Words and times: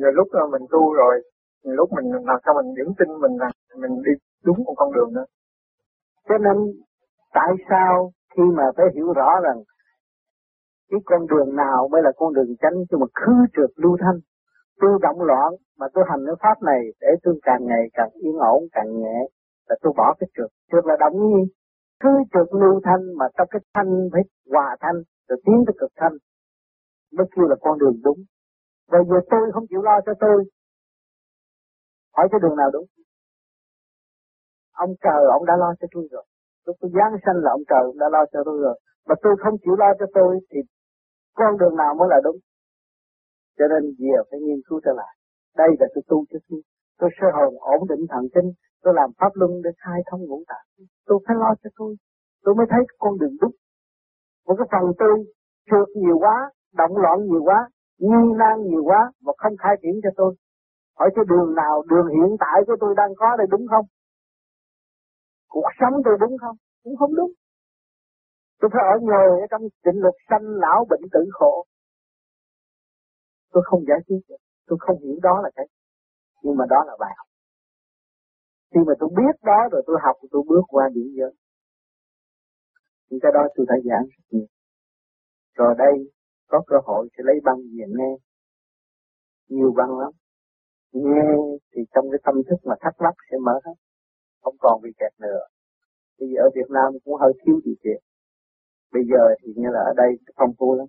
Rồi 0.00 0.12
lúc 0.14 0.28
mình 0.52 0.62
tu 0.70 0.94
rồi, 0.94 1.22
lúc 1.62 1.88
mình 1.92 2.12
làm 2.12 2.38
sao 2.44 2.54
mình 2.54 2.74
vững 2.78 2.94
tin 2.98 3.08
mình 3.20 3.36
là 3.40 3.50
mình 3.80 4.02
đi 4.04 4.12
đúng 4.44 4.64
một 4.64 4.74
con 4.76 4.92
đường 4.92 5.14
đó. 5.14 5.24
Cho 6.28 6.38
nên 6.38 6.56
tại 7.34 7.50
sao 7.70 8.12
khi 8.36 8.42
mà 8.56 8.64
phải 8.76 8.86
hiểu 8.94 9.12
rõ 9.12 9.40
rằng 9.42 9.58
cái 10.90 11.00
con 11.04 11.26
đường 11.26 11.56
nào 11.56 11.88
mới 11.88 12.02
là 12.02 12.12
con 12.16 12.34
đường 12.34 12.56
tránh 12.62 12.74
cho 12.90 12.98
mà 12.98 13.06
khứ 13.14 13.32
trượt 13.56 13.70
lưu 13.76 13.96
thanh? 14.00 14.18
Tôi 14.80 14.98
động 15.02 15.22
loạn 15.22 15.52
mà 15.78 15.86
tôi 15.94 16.04
hành 16.08 16.20
cái 16.26 16.34
pháp 16.42 16.62
này 16.62 16.80
để 17.00 17.08
tôi 17.22 17.38
càng 17.42 17.66
ngày 17.66 17.84
càng 17.92 18.10
yên 18.10 18.36
ổn 18.38 18.62
càng 18.72 18.98
nhẹ 18.98 19.18
là 19.68 19.76
tôi 19.82 19.92
bỏ 19.96 20.14
cái 20.18 20.28
trượt. 20.36 20.50
Trượt 20.72 20.84
là 20.86 20.96
động 21.00 21.16
nhiên, 21.16 21.46
cứ 22.00 22.08
trượt 22.32 22.48
lưu 22.60 22.80
thanh 22.84 23.02
mà 23.18 23.26
trong 23.38 23.48
cái 23.50 23.60
thanh 23.74 24.08
phải 24.12 24.22
hòa 24.52 24.76
thanh 24.80 24.96
rồi 25.28 25.38
tiến 25.44 25.64
tới 25.66 25.74
cực 25.78 25.90
thanh 25.96 26.12
mới 27.16 27.26
kêu 27.36 27.46
là 27.48 27.56
con 27.60 27.78
đường 27.78 28.00
đúng 28.04 28.18
bây 28.92 29.02
giờ 29.08 29.16
tôi 29.30 29.52
không 29.54 29.66
chịu 29.70 29.82
lo 29.82 30.00
cho 30.06 30.12
tôi. 30.20 30.44
Hỏi 32.16 32.28
cái 32.30 32.40
đường 32.42 32.56
nào 32.56 32.70
đúng? 32.72 32.86
Ông 34.72 34.92
trời, 35.04 35.22
ông 35.36 35.44
đã 35.44 35.54
lo 35.56 35.74
cho 35.80 35.86
tôi 35.92 36.08
rồi. 36.10 36.24
Lúc 36.66 36.76
tôi 36.80 36.90
giáng 36.94 37.14
sanh 37.24 37.36
là 37.44 37.50
ông 37.50 37.64
trời 37.70 37.82
ông 37.90 37.98
đã 37.98 38.06
lo 38.12 38.22
cho 38.32 38.40
tôi 38.44 38.58
rồi. 38.62 38.80
Mà 39.06 39.14
tôi 39.22 39.34
không 39.42 39.54
chịu 39.62 39.74
lo 39.76 39.90
cho 39.98 40.06
tôi 40.14 40.40
thì 40.50 40.60
con 41.34 41.58
đường 41.58 41.76
nào 41.76 41.94
mới 41.94 42.08
là 42.10 42.20
đúng? 42.24 42.36
Cho 43.58 43.64
nên 43.72 43.82
giờ 43.98 44.18
phải 44.30 44.40
nghiên 44.40 44.60
cứu 44.68 44.80
trở 44.84 44.92
lại. 44.96 45.14
Đây 45.56 45.68
là 45.80 45.86
tôi 45.94 46.02
tu 46.08 46.24
cho 46.30 46.38
tôi. 46.48 46.60
Tôi 46.98 47.10
sơ 47.20 47.26
hồn, 47.36 47.54
ổn 47.60 47.88
định 47.88 48.06
thần 48.08 48.24
kinh. 48.34 48.52
Tôi 48.82 48.94
làm 48.94 49.10
pháp 49.18 49.32
luân 49.34 49.50
để 49.64 49.70
khai 49.78 50.00
thông 50.10 50.20
ngũ 50.24 50.42
tạng. 50.48 50.86
Tôi 51.06 51.18
phải 51.26 51.36
lo 51.36 51.54
cho 51.62 51.70
tôi. 51.76 51.94
Tôi 52.44 52.54
mới 52.54 52.66
thấy 52.70 52.80
con 52.98 53.18
đường 53.18 53.36
đúng. 53.40 53.54
Một 54.46 54.54
cái 54.58 54.68
phần 54.72 54.92
tôi 54.98 55.24
trượt 55.70 55.88
nhiều 55.96 56.18
quá, 56.18 56.50
động 56.74 56.96
loạn 56.96 57.18
nhiều 57.26 57.42
quá 57.44 57.68
nghi 57.98 58.24
nan 58.38 58.56
nhiều 58.68 58.82
quá 58.84 59.12
và 59.24 59.32
không 59.36 59.56
khai 59.62 59.74
triển 59.82 60.00
cho 60.02 60.10
tôi. 60.16 60.34
Hỏi 60.98 61.10
cái 61.14 61.24
đường 61.28 61.54
nào, 61.54 61.82
đường 61.90 62.06
hiện 62.06 62.36
tại 62.40 62.62
của 62.66 62.76
tôi 62.80 62.94
đang 62.96 63.10
có 63.16 63.36
đây 63.38 63.46
đúng 63.50 63.66
không? 63.70 63.86
Cuộc 65.48 65.68
sống 65.80 65.94
tôi 66.04 66.16
đúng 66.20 66.38
không? 66.38 66.56
Cũng 66.84 66.96
không 66.96 67.14
đúng. 67.14 67.30
Tôi 68.60 68.70
phải 68.72 68.82
ở 68.94 68.96
ngồi 69.00 69.40
ở 69.40 69.46
trong 69.50 69.62
định 69.84 69.98
luật 70.02 70.14
sanh 70.30 70.46
lão 70.46 70.86
bệnh 70.90 71.00
tử 71.12 71.20
khổ. 71.32 71.64
Tôi 73.52 73.62
không 73.66 73.80
giải 73.88 73.98
quyết 74.06 74.20
được. 74.28 74.36
Tôi 74.66 74.78
không 74.80 74.98
hiểu 75.02 75.18
đó 75.22 75.40
là 75.42 75.50
cái. 75.54 75.66
Nhưng 76.42 76.56
mà 76.56 76.64
đó 76.70 76.84
là 76.86 76.96
bài 77.00 77.12
học. 77.16 77.26
Khi 78.74 78.80
mà 78.86 78.92
tôi 78.98 79.08
biết 79.16 79.34
đó 79.42 79.68
rồi 79.72 79.82
tôi 79.86 79.96
học, 80.02 80.16
tôi 80.30 80.42
bước 80.48 80.62
qua 80.68 80.88
điểm 80.94 81.08
giới. 81.18 81.32
Những 83.10 83.20
cái 83.22 83.32
đó 83.34 83.40
tôi 83.54 83.66
đã 83.68 83.74
giảng 83.84 84.06
rất 84.06 84.24
nhiều. 84.30 84.46
Rồi 85.54 85.74
đây 85.78 86.15
có 86.46 86.62
cơ 86.66 86.76
hội 86.84 87.08
sẽ 87.16 87.22
lấy 87.26 87.36
băng 87.44 87.56
về 87.56 87.84
nghe. 87.98 88.16
Nhiều 89.48 89.72
băng 89.76 89.98
lắm. 89.98 90.12
Nghe 90.92 91.22
thì 91.72 91.82
trong 91.94 92.04
cái 92.10 92.20
tâm 92.24 92.34
thức 92.48 92.60
mà 92.64 92.74
thắc 92.80 92.94
mắc 92.98 93.14
sẽ 93.30 93.36
mở 93.42 93.60
hết. 93.64 93.74
Không 94.42 94.56
còn 94.60 94.80
bị 94.82 94.90
kẹt 94.98 95.12
nữa. 95.20 95.40
Bây 96.18 96.28
giờ 96.28 96.36
ở 96.42 96.48
Việt 96.54 96.70
Nam 96.70 96.92
cũng 97.04 97.14
hơi 97.20 97.32
thiếu 97.44 97.60
điều 97.64 97.74
kiện 97.84 98.02
bây 98.96 99.04
giờ 99.10 99.22
thì 99.40 99.48
như 99.56 99.68
là 99.76 99.80
ở 99.90 99.92
đây 99.96 100.10
phong 100.36 100.52
phú 100.58 100.68
lắm. 100.78 100.88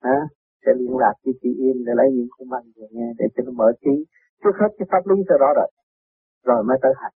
À, 0.00 0.18
sẽ 0.62 0.72
liên 0.78 0.96
lạc 1.02 1.14
với 1.24 1.34
chị 1.40 1.50
Yên 1.62 1.76
để 1.86 1.92
lấy 1.96 2.08
những 2.14 2.28
khung 2.34 2.48
băng 2.48 2.66
về 2.76 2.86
nghe 2.90 3.08
để 3.18 3.26
cho 3.34 3.42
nó 3.46 3.52
mở 3.60 3.68
trí. 3.82 3.94
Trước 4.42 4.54
hết 4.60 4.70
cái 4.78 4.86
pháp 4.90 5.02
lý 5.10 5.16
cho 5.28 5.36
rõ 5.42 5.50
rồi 5.56 5.70
rồi 6.44 6.64
mới 6.68 6.78
tới 6.82 6.92
hành. 7.00 7.14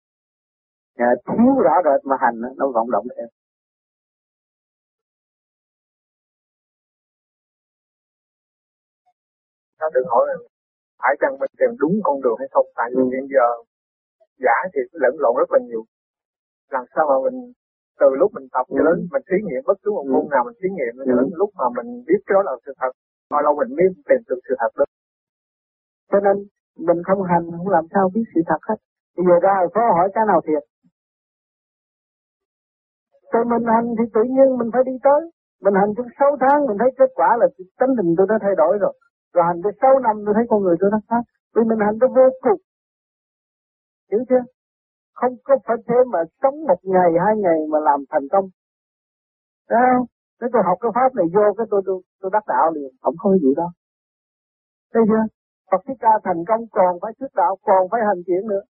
À, 0.97 1.11
thiếu 1.27 1.55
rõ 1.66 1.75
rệt 1.86 2.00
mà 2.11 2.16
hành 2.20 2.36
nó 2.56 2.64
vọng 2.75 2.91
động 2.91 3.06
theo 3.16 3.27
nó 9.81 9.87
tự 9.95 10.01
hỏi 10.12 10.25
là 10.29 10.37
phải 11.03 11.15
chăng 11.21 11.34
mình 11.41 11.53
tìm 11.59 11.71
đúng 11.83 11.95
con 12.07 12.17
đường 12.25 12.39
hay 12.43 12.48
không. 12.55 12.67
Tại 12.79 12.89
vì 12.95 13.03
ừ. 13.03 13.11
hiện 13.12 13.25
giờ 13.34 13.47
giả 14.45 14.57
thì 14.73 14.81
lẫn 15.03 15.15
lộn 15.23 15.34
rất 15.41 15.48
là 15.55 15.59
nhiều. 15.69 15.83
Làm 16.75 16.84
sao 16.94 17.05
mà 17.11 17.16
mình 17.27 17.39
từ 18.00 18.09
lúc 18.21 18.31
mình 18.37 18.47
tập 18.55 18.66
cho 18.77 18.83
đến 18.89 18.97
ừ. 19.05 19.09
mình 19.12 19.25
thí 19.28 19.39
nghiệm 19.47 19.62
bất 19.69 19.78
cứ 19.83 19.91
một 19.99 20.06
môn 20.12 20.25
ừ. 20.28 20.31
nào 20.34 20.43
mình 20.47 20.56
thí 20.61 20.69
nghiệm 20.77 20.94
cho 21.09 21.15
đến 21.21 21.28
lúc 21.41 21.50
mà 21.61 21.66
mình 21.77 21.89
biết 22.09 22.22
đó 22.33 22.41
là 22.49 22.53
sự 22.65 22.72
thật 22.81 22.93
bao 23.31 23.41
lâu 23.44 23.53
mình 23.61 23.71
mới 23.77 23.87
tìm 24.09 24.21
được 24.28 24.41
sự 24.47 24.55
thật 24.61 24.72
đó. 24.78 24.84
Cho 26.10 26.19
nên 26.27 26.37
mình 26.89 27.00
không 27.06 27.22
hành 27.31 27.45
không 27.56 27.69
làm 27.77 27.84
sao 27.93 28.05
biết 28.15 28.27
sự 28.34 28.41
thật 28.50 28.62
hết. 28.69 28.78
Bây 29.16 29.25
giờ 29.28 29.37
ra 29.47 29.55
có 29.75 29.81
hỏi 29.97 30.09
cái 30.15 30.25
nào 30.31 30.41
thiệt? 30.47 30.62
Rồi 33.33 33.45
mình 33.53 33.65
hành 33.75 33.89
thì 33.99 34.05
tự 34.15 34.22
nhiên 34.34 34.49
mình 34.59 34.71
phải 34.72 34.83
đi 34.91 34.97
tới. 35.06 35.21
Mình 35.65 35.75
hành 35.81 35.91
trong 35.97 36.06
6 36.19 36.37
tháng 36.41 36.66
mình 36.66 36.78
thấy 36.81 36.91
kết 36.99 37.10
quả 37.15 37.37
là 37.41 37.47
tánh 37.78 37.93
tình 37.97 38.15
tôi 38.16 38.27
đã 38.31 38.37
thay 38.43 38.55
đổi 38.56 38.78
rồi 38.81 38.95
rồi 39.34 39.44
hành 39.49 39.61
tới 39.65 39.72
6 39.81 39.99
năm 39.99 40.16
tôi 40.25 40.34
thấy 40.34 40.44
con 40.50 40.62
người 40.62 40.77
tôi 40.81 40.91
nó 40.93 41.00
khác 41.09 41.22
vì 41.55 41.62
mình 41.69 41.78
hành 41.87 41.99
tới 42.00 42.09
vô 42.16 42.27
cùng 42.44 42.61
hiểu 44.11 44.21
chưa 44.28 44.44
không 45.15 45.34
có 45.44 45.56
phải 45.65 45.77
thế 45.89 45.99
mà 46.12 46.19
sống 46.43 46.56
một 46.69 46.81
ngày 46.83 47.11
hai 47.25 47.34
ngày 47.37 47.59
mà 47.72 47.78
làm 47.89 48.00
thành 48.11 48.28
công 48.33 48.49
Đấy 49.71 49.83
không? 49.93 50.06
Nếu 50.41 50.49
tôi 50.53 50.62
học 50.69 50.78
cái 50.81 50.91
pháp 50.94 51.11
này 51.19 51.27
vô 51.34 51.47
cái 51.56 51.66
tôi 51.71 51.83
tôi, 51.87 52.03
tôi 52.21 52.31
đắc 52.34 52.44
đạo 52.47 52.72
liền, 52.75 52.91
không 53.03 53.15
có 53.19 53.37
gì 53.43 53.53
đó. 53.56 53.69
Thấy 54.93 55.03
chưa? 55.09 55.25
Phật 55.71 55.81
Thích 55.87 55.99
Ca 56.00 56.12
thành 56.25 56.45
công 56.49 56.62
còn 56.71 56.99
phải 57.03 57.12
xuất 57.19 57.33
đạo, 57.34 57.56
còn 57.62 57.89
phải 57.91 58.00
hành 58.09 58.21
chuyển 58.27 58.47
nữa. 58.49 58.62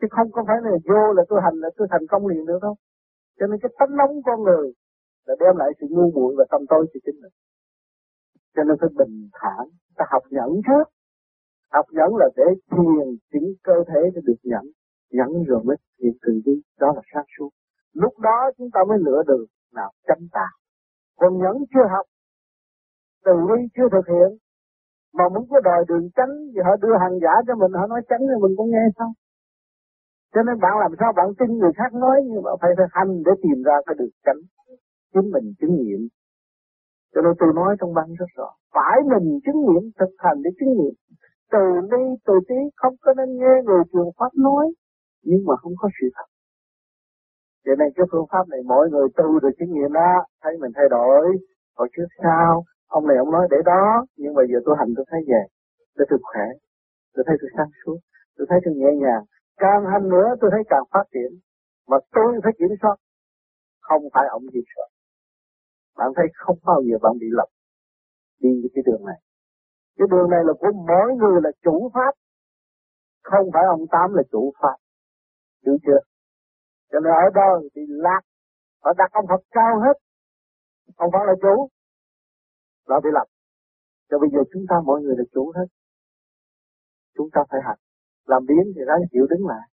Chứ 0.00 0.06
không 0.10 0.32
có 0.32 0.44
phải 0.46 0.56
là 0.62 0.70
vô 0.88 1.12
là 1.16 1.22
tôi 1.28 1.40
hành 1.44 1.54
là 1.54 1.68
tôi 1.76 1.88
thành 1.90 2.06
công 2.10 2.26
liền 2.26 2.44
nữa 2.44 2.58
đâu. 2.62 2.74
Cho 3.38 3.46
nên 3.46 3.60
cái 3.62 3.70
tánh 3.78 3.96
nóng 3.96 4.22
con 4.26 4.42
người 4.42 4.72
là 5.26 5.34
đem 5.40 5.56
lại 5.56 5.70
sự 5.80 5.86
ngu 5.90 6.10
muội 6.14 6.34
và 6.38 6.44
tâm 6.50 6.60
tối 6.68 6.86
cho 6.92 7.00
chính 7.04 7.20
mình. 7.22 7.32
Cho 8.58 8.64
nên 8.64 8.76
phải 8.80 8.90
bình 8.98 9.28
thản, 9.40 9.64
ta 9.96 10.04
học 10.12 10.22
nhẫn 10.30 10.50
trước. 10.66 10.86
Học 11.72 11.86
nhẫn 11.96 12.16
là 12.16 12.28
để 12.36 12.44
thiền 12.70 13.06
chỉnh 13.32 13.48
cơ 13.62 13.76
thể 13.88 14.00
để 14.14 14.20
được 14.24 14.40
nhẫn. 14.42 14.64
Nhẫn 15.10 15.44
rồi 15.48 15.60
mới 15.64 15.76
thiền 15.98 16.12
từ 16.22 16.32
đi, 16.44 16.52
đó 16.80 16.92
là 16.96 17.02
sáng 17.14 17.24
suốt. 17.38 17.50
Lúc 17.92 18.18
đó 18.18 18.50
chúng 18.58 18.70
ta 18.74 18.80
mới 18.88 18.98
lựa 18.98 19.22
được 19.26 19.46
nào 19.74 19.90
chánh 20.08 20.24
tà. 20.32 20.48
Còn 21.20 21.38
nhẫn 21.38 21.56
chưa 21.74 21.86
học, 21.90 22.06
từ 23.24 23.32
bi 23.48 23.60
chưa 23.76 23.88
thực 23.92 24.06
hiện, 24.08 24.30
mà 25.14 25.24
muốn 25.28 25.44
có 25.50 25.60
đòi 25.60 25.84
đường 25.88 26.08
tránh 26.16 26.34
thì 26.54 26.60
họ 26.64 26.76
đưa 26.76 26.96
hàng 27.00 27.18
giả 27.22 27.34
cho 27.46 27.54
mình, 27.54 27.72
họ 27.72 27.86
nói 27.86 28.00
tránh 28.08 28.20
thì 28.20 28.36
mình 28.42 28.54
cũng 28.56 28.70
nghe 28.70 28.84
sao. 28.98 29.12
Cho 30.34 30.42
nên 30.42 30.60
bạn 30.60 30.78
làm 30.80 30.92
sao 31.00 31.12
bạn 31.12 31.28
tin 31.38 31.58
người 31.58 31.72
khác 31.76 31.94
nói 31.94 32.16
nhưng 32.26 32.42
mà 32.42 32.50
phải 32.60 32.70
phải 32.76 32.86
hành 32.90 33.22
để 33.26 33.32
tìm 33.42 33.62
ra 33.62 33.76
cái 33.86 33.94
đường 33.98 34.14
tránh. 34.26 34.40
Chính 35.14 35.30
mình 35.30 35.54
chứng 35.60 35.74
nghiệm. 35.76 36.08
Cho 37.14 37.20
nên 37.22 37.32
tôi 37.38 37.50
nói 37.54 37.76
trong 37.80 37.94
băng 37.94 38.14
rất 38.18 38.30
rõ. 38.36 38.48
Phải 38.74 38.96
mình 39.12 39.40
chứng 39.44 39.60
nghiệm, 39.64 39.84
thực 39.98 40.12
hành 40.18 40.38
để 40.44 40.50
chứng 40.58 40.72
nghiệm. 40.76 40.94
Từ 41.52 41.64
ly 41.90 42.04
từ 42.26 42.34
tí 42.48 42.58
không 42.76 42.94
có 43.00 43.14
nên 43.18 43.28
nghe 43.38 43.54
người 43.64 43.82
truyền 43.92 44.08
pháp 44.18 44.32
nói. 44.36 44.66
Nhưng 45.22 45.42
mà 45.46 45.56
không 45.56 45.72
có 45.78 45.88
sự 46.00 46.06
thật. 46.14 46.28
Cho 47.64 47.72
nên 47.78 47.88
cái 47.96 48.06
phương 48.12 48.26
pháp 48.32 48.44
này 48.48 48.60
mỗi 48.66 48.90
người 48.90 49.08
tu 49.16 49.40
được 49.42 49.54
chứng 49.58 49.72
nghiệm 49.72 49.92
đó, 49.92 50.12
thấy 50.42 50.52
mình 50.60 50.72
thay 50.74 50.88
đổi, 50.90 51.24
hồi 51.76 51.88
trước 51.96 52.08
sao, 52.22 52.64
ông 52.88 53.06
này 53.06 53.16
ông 53.16 53.30
nói 53.30 53.48
để 53.50 53.56
đó, 53.64 54.06
nhưng 54.16 54.34
mà 54.34 54.42
giờ 54.50 54.58
tôi 54.64 54.76
hành 54.78 54.88
tôi 54.96 55.06
thấy 55.10 55.20
về, 55.28 55.42
tôi 55.96 56.06
tôi 56.10 56.18
khỏe, 56.22 56.46
tôi 57.14 57.24
thấy 57.26 57.36
tôi 57.40 57.50
sáng 57.56 57.70
suốt, 57.84 57.98
tôi 58.36 58.46
thấy 58.50 58.58
tôi 58.64 58.74
nhẹ 58.74 58.90
nhàng, 59.02 59.24
càng 59.56 59.82
hành 59.92 60.08
nữa 60.08 60.28
tôi 60.40 60.50
thấy 60.52 60.62
càng 60.68 60.84
phát 60.92 61.04
triển, 61.12 61.30
mà 61.88 61.96
tôi 62.14 62.40
phải 62.44 62.52
kiểm 62.58 62.68
soát, 62.82 62.96
không 63.80 64.02
phải 64.14 64.26
ông 64.30 64.42
kiểm 64.52 64.64
soát. 64.76 64.88
Bạn 65.98 66.08
thấy 66.16 66.26
không 66.34 66.58
bao 66.64 66.80
giờ 66.86 66.96
bạn 67.02 67.12
bị 67.20 67.26
lầm 67.30 67.48
đi 68.40 68.50
cái 68.74 68.82
đường 68.86 69.04
này. 69.06 69.20
Cái 69.96 70.08
đường 70.10 70.30
này 70.30 70.40
là 70.44 70.52
của 70.60 70.72
mỗi 70.90 71.08
người 71.20 71.40
là 71.44 71.50
chủ 71.64 71.90
pháp, 71.94 72.12
không 73.22 73.46
phải 73.52 73.62
ông 73.68 73.84
Tám 73.90 74.14
là 74.14 74.22
chủ 74.32 74.52
pháp. 74.62 74.76
Hiểu 75.64 75.76
chưa? 75.86 76.00
Cho 76.90 77.00
nên 77.00 77.12
ở 77.12 77.26
đó 77.34 77.60
thì 77.74 77.82
lạc, 77.88 78.20
họ 78.84 78.92
đặt 78.98 79.10
ông 79.12 79.26
Phật 79.28 79.42
cao 79.50 79.80
hết, 79.84 79.96
ông 80.96 81.10
Phật 81.12 81.24
là 81.26 81.34
chủ, 81.42 81.68
là 82.86 83.00
bị 83.04 83.10
lập. 83.12 83.26
Cho 84.10 84.18
bây 84.18 84.28
giờ 84.32 84.38
chúng 84.52 84.64
ta 84.68 84.76
mọi 84.84 85.00
người 85.02 85.14
là 85.18 85.24
chủ 85.32 85.52
hết. 85.56 85.66
Chúng 87.16 87.28
ta 87.32 87.40
phải 87.50 87.60
hành. 87.64 87.78
Làm 88.26 88.42
biến 88.48 88.72
thì 88.74 88.80
ráng 88.86 89.00
chịu 89.10 89.26
đứng 89.30 89.46
lại. 89.46 89.68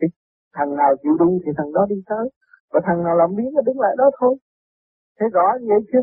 Thì 0.00 0.06
thằng 0.52 0.76
nào 0.76 0.96
chịu 1.02 1.12
đi 1.20 1.32
thì 1.44 1.52
thằng 1.56 1.72
đó 1.72 1.86
đi 1.88 1.96
tới. 2.06 2.30
Và 2.70 2.80
thằng 2.86 3.04
nào 3.04 3.16
làm 3.16 3.30
biến 3.36 3.50
nó 3.54 3.60
đứng 3.62 3.80
lại 3.80 3.94
đó 3.98 4.10
thôi. 4.20 4.36
Thế 5.20 5.26
rõ 5.32 5.46
như 5.60 5.66
vậy 5.68 5.80
chứ. 5.92 6.00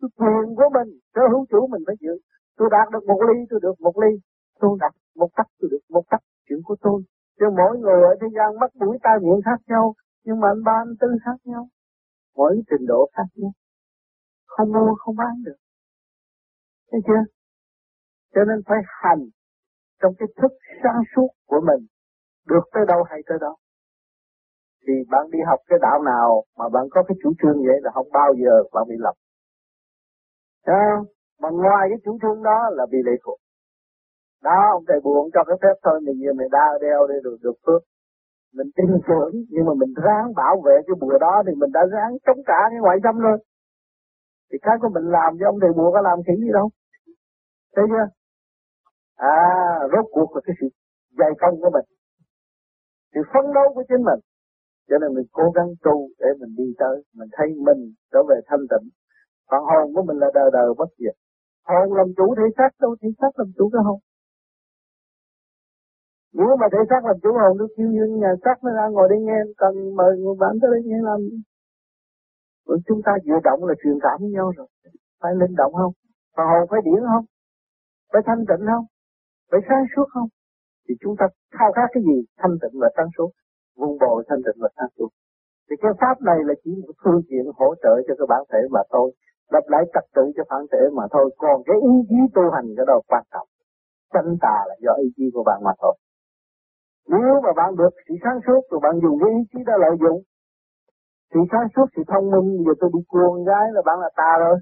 Cái 0.00 0.08
quyền 0.18 0.56
của 0.56 0.68
mình, 0.76 0.88
sở 1.14 1.22
hữu 1.32 1.46
chủ 1.50 1.66
mình 1.66 1.82
phải 1.86 1.96
giữ 2.00 2.14
Tôi 2.60 2.68
đạt 2.72 2.86
được 2.92 3.04
một 3.06 3.20
ly, 3.28 3.36
tôi 3.50 3.60
được 3.62 3.80
một 3.80 3.98
ly. 4.02 4.12
Tôi 4.60 4.76
đạt 4.80 4.92
một 5.16 5.30
tắc, 5.36 5.46
tôi 5.58 5.68
được 5.70 5.84
một 5.88 6.04
tắc. 6.10 6.20
Chuyện 6.48 6.58
của 6.64 6.76
tôi. 6.80 7.02
Chứ 7.38 7.46
mỗi 7.56 7.78
người 7.78 8.02
ở 8.02 8.12
thế 8.20 8.26
gian 8.36 8.58
mắt 8.60 8.70
mũi 8.76 8.98
tai 9.02 9.16
miệng 9.22 9.40
khác 9.44 9.60
nhau, 9.66 9.94
nhưng 10.24 10.40
mà 10.40 10.48
anh 10.48 10.62
ba 10.64 10.72
anh 10.72 10.94
tư 11.00 11.08
khác 11.24 11.38
nhau. 11.44 11.68
Mỗi 12.36 12.62
trình 12.70 12.86
độ 12.88 13.10
khác 13.12 13.28
nhau. 13.34 13.52
Không 14.46 14.72
mua 14.72 14.94
không 14.94 15.16
bán 15.16 15.34
được. 15.44 15.56
Thấy 16.90 17.00
chưa? 17.06 17.22
Cho 18.34 18.40
nên 18.44 18.58
phải 18.66 18.78
hành 19.02 19.22
trong 20.02 20.12
cái 20.18 20.28
thức 20.42 20.52
sáng 20.82 21.02
suốt 21.16 21.28
của 21.46 21.60
mình. 21.60 21.86
Được 22.46 22.64
tới 22.72 22.82
đâu 22.88 23.02
hay 23.10 23.20
tới 23.26 23.38
đó. 23.40 23.56
Thì 24.86 24.92
bạn 25.10 25.30
đi 25.30 25.38
học 25.46 25.60
cái 25.66 25.78
đạo 25.82 26.02
nào 26.02 26.44
mà 26.58 26.68
bạn 26.68 26.84
có 26.90 27.02
cái 27.08 27.16
chủ 27.22 27.32
trương 27.42 27.58
vậy 27.66 27.78
là 27.82 27.90
không 27.94 28.08
bao 28.12 28.34
giờ 28.34 28.52
bạn 28.72 28.84
bị 28.88 28.94
lầm. 28.98 29.14
Thấy 30.66 30.76
không? 30.90 31.06
mà 31.42 31.48
ngoài 31.50 31.88
cái 31.90 31.98
chủ 32.04 32.18
trương 32.22 32.42
đó 32.42 32.58
là 32.72 32.86
bị 32.90 32.98
lệ 33.04 33.12
thuộc. 33.24 33.38
Đó, 34.42 34.60
ông 34.72 34.84
thầy 34.88 35.00
buồn 35.04 35.30
cho 35.34 35.44
cái 35.44 35.56
phép 35.62 35.76
thôi 35.84 36.00
mình 36.06 36.16
giờ 36.24 36.32
mình 36.32 36.48
đa 36.50 36.66
đeo 36.80 37.06
đi 37.06 37.14
được 37.24 37.36
được 37.42 37.56
phước. 37.66 37.82
Mình 38.54 38.70
tin 38.76 38.86
tưởng, 39.08 39.32
nhưng 39.50 39.64
mà 39.66 39.74
mình 39.74 39.92
ráng 40.04 40.34
bảo 40.36 40.62
vệ 40.64 40.74
cái 40.86 40.94
bùa 41.00 41.18
đó 41.20 41.42
thì 41.46 41.52
mình 41.60 41.72
đã 41.72 41.80
ráng 41.92 42.12
chống 42.26 42.40
cả 42.46 42.60
cái 42.70 42.80
ngoại 42.80 42.98
xâm 43.04 43.18
rồi 43.18 43.38
thì 44.52 44.58
cái 44.62 44.76
của 44.80 44.88
mình 44.88 45.04
làm 45.04 45.30
chứ 45.38 45.44
ông 45.44 45.58
thầy 45.60 45.72
bùa 45.76 45.92
có 45.92 46.00
làm 46.00 46.18
kỹ 46.26 46.32
gì 46.36 46.50
đâu. 46.52 46.70
Thấy 47.76 47.84
chưa? 47.88 48.06
À 49.16 49.38
rốt 49.92 50.06
cuộc 50.10 50.34
là 50.34 50.40
cái 50.44 50.56
sự 50.60 50.66
dày 51.18 51.30
công 51.40 51.60
của 51.60 51.70
mình. 51.70 51.86
Sự 53.14 53.20
phấn 53.34 53.44
đấu 53.54 53.74
của 53.74 53.84
chính 53.88 54.02
mình 54.04 54.20
cho 54.90 54.96
nên 54.98 55.14
mình 55.16 55.28
cố 55.32 55.50
gắng 55.56 55.70
tu 55.84 56.08
để 56.18 56.28
mình 56.40 56.52
đi 56.60 56.68
tới, 56.78 56.96
mình 57.18 57.28
thấy 57.36 57.48
mình 57.66 57.80
trở 58.12 58.20
về 58.28 58.36
thanh 58.48 58.64
tịnh. 58.70 58.86
Còn 59.50 59.62
hồn 59.70 59.94
của 59.94 60.02
mình 60.02 60.18
là 60.22 60.28
đời 60.34 60.50
đời 60.52 60.68
bất 60.78 60.90
diệt. 60.98 61.16
Hồn 61.68 61.86
làm 61.98 62.06
chủ 62.16 62.34
thể 62.38 62.46
xác 62.56 62.70
đâu, 62.80 62.96
thể 63.02 63.08
xác 63.20 63.32
làm 63.38 63.48
chủ 63.56 63.70
cái 63.72 63.82
hồn. 63.86 63.98
Nếu 66.32 66.56
mà 66.60 66.66
thể 66.72 66.78
xác 66.90 67.02
làm 67.08 67.16
chủ 67.22 67.30
hồn 67.40 67.52
nó 67.58 67.66
kêu 67.76 67.88
như 67.96 68.04
nhà 68.22 68.32
xác 68.44 68.56
nó 68.64 68.70
ra 68.76 68.88
ngồi 68.88 69.08
đây 69.08 69.18
nghe, 69.26 69.38
cần 69.56 69.74
mời 69.98 70.12
người 70.18 70.36
bạn 70.42 70.52
tới 70.60 70.70
đây 70.74 70.82
nghe 70.84 70.98
làm 71.02 71.20
chúng 72.86 73.00
ta 73.06 73.12
vừa 73.26 73.40
động 73.44 73.64
là 73.64 73.74
truyền 73.82 73.98
cảm 74.02 74.16
với 74.20 74.30
nhau 74.30 74.52
rồi. 74.56 74.66
Phải 75.20 75.32
linh 75.40 75.54
động 75.56 75.72
không? 75.72 75.92
Phần 76.36 76.46
hồn 76.46 76.68
phải 76.70 76.80
điển 76.84 77.02
không? 77.12 77.24
Phải 78.12 78.22
thanh 78.26 78.42
tịnh 78.48 78.66
không? 78.66 78.84
Phải 79.50 79.60
sáng 79.68 79.84
suốt 79.96 80.04
không? 80.14 80.28
Thì 80.88 80.94
chúng 81.00 81.14
ta 81.18 81.26
khao 81.58 81.72
khát 81.72 81.88
cái 81.92 82.02
gì? 82.02 82.18
Thanh 82.38 82.54
tịnh 82.62 82.80
và 82.80 82.88
sáng 82.96 83.10
suốt 83.18 83.30
vun 83.80 83.92
bồi 84.02 84.24
thanh 84.28 84.42
tịnh 84.46 84.58
và 84.62 84.68
sáng 84.76 84.90
suốt 84.96 85.10
thì 85.66 85.74
cái 85.82 85.92
pháp 86.00 86.16
này 86.30 86.38
là 86.48 86.54
chỉ 86.62 86.70
một 86.86 86.96
phương 87.02 87.22
tiện 87.28 87.44
hỗ 87.58 87.68
trợ 87.82 87.94
cho 88.06 88.14
cái 88.18 88.26
bản 88.32 88.42
thể 88.52 88.60
mà 88.74 88.82
thôi 88.92 89.08
lập 89.54 89.64
lại 89.72 89.82
trật 89.94 90.06
tự 90.16 90.24
cho 90.36 90.42
bản 90.50 90.62
thể 90.72 90.82
mà 90.98 91.04
thôi 91.14 91.26
còn 91.42 91.56
cái 91.66 91.76
ý 91.92 91.94
chí 92.08 92.18
tu 92.34 92.44
hành 92.54 92.66
cái 92.76 92.86
đó 92.90 92.96
quan 93.10 93.24
trọng 93.32 93.48
chân 94.12 94.26
tà 94.44 94.56
là 94.68 94.74
do 94.84 94.92
ý 95.04 95.08
chí 95.16 95.26
của 95.34 95.44
bạn 95.48 95.58
mà 95.66 95.72
thôi 95.82 95.94
nếu 97.08 97.34
mà 97.44 97.52
bạn 97.56 97.76
được 97.76 97.94
sự 98.08 98.14
sáng 98.24 98.38
suốt 98.46 98.60
rồi 98.70 98.80
bạn 98.82 98.94
dùng 99.02 99.16
cái 99.20 99.30
ý 99.38 99.42
chí 99.52 99.58
đó 99.66 99.74
lợi 99.84 99.96
dụng 100.04 100.22
sự 101.34 101.40
sáng 101.52 101.68
suốt, 101.76 101.86
sự 101.96 102.02
thông 102.08 102.30
minh, 102.30 102.48
giờ 102.64 102.72
tôi 102.80 102.90
đi 102.94 103.00
cuồng 103.08 103.44
gái 103.44 103.66
là 103.72 103.82
bạn 103.84 104.00
là 104.00 104.10
tà 104.16 104.32
rồi. 104.38 104.56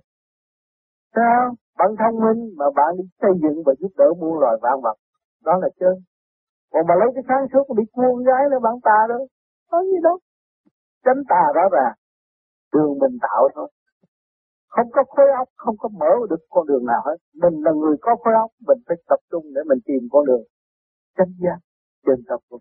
Sao? 1.14 1.54
Bạn 1.78 1.90
thông 1.98 2.16
minh 2.24 2.40
mà 2.58 2.66
bạn 2.76 2.96
đi 2.98 3.04
xây 3.20 3.30
dựng 3.42 3.62
và 3.66 3.72
giúp 3.80 3.92
đỡ 3.98 4.08
muôn 4.20 4.38
loài 4.38 4.56
vạn 4.62 4.80
vật. 4.82 4.96
Đó 5.44 5.52
là 5.62 5.68
chân. 5.80 5.94
Còn 6.72 6.86
mà 6.88 6.94
lấy 7.00 7.08
cái 7.14 7.24
sáng 7.28 7.44
suốt 7.52 7.74
bị 7.76 7.84
cua 7.92 8.02
con 8.12 8.24
gái 8.24 8.42
là 8.50 8.58
bạn 8.66 8.74
tà 8.82 8.98
đó. 9.08 9.18
Có 9.70 9.82
gì 9.82 9.98
đâu. 10.02 10.18
Tránh 11.04 11.22
tà 11.28 11.42
rõ 11.54 11.64
ràng. 11.72 11.94
Đường 12.72 12.98
mình 13.00 13.18
tạo 13.20 13.48
thôi. 13.54 13.68
Không 14.68 14.90
có 14.92 15.04
khối 15.08 15.26
óc, 15.38 15.48
không 15.56 15.76
có 15.78 15.88
mở 15.88 16.12
được 16.30 16.42
con 16.50 16.66
đường 16.66 16.86
nào 16.86 17.02
hết. 17.06 17.16
Mình 17.34 17.54
là 17.64 17.72
người 17.72 17.96
có 18.00 18.16
khối 18.24 18.34
óc, 18.34 18.50
mình 18.66 18.78
phải 18.86 18.96
tập 19.08 19.20
trung 19.30 19.44
để 19.54 19.60
mình 19.68 19.78
tìm 19.84 20.08
con 20.12 20.26
đường. 20.26 20.42
Tránh 21.16 21.32
giác 21.38 21.58
trên 22.06 22.24
tập 22.28 22.40
trung. 22.50 22.60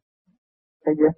thế 0.85 0.91
chưa? 0.97 1.13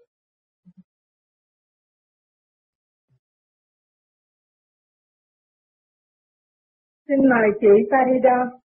Xin 7.07 7.29
mời 7.29 7.47
chị 7.61 7.67
Farida. 7.91 8.59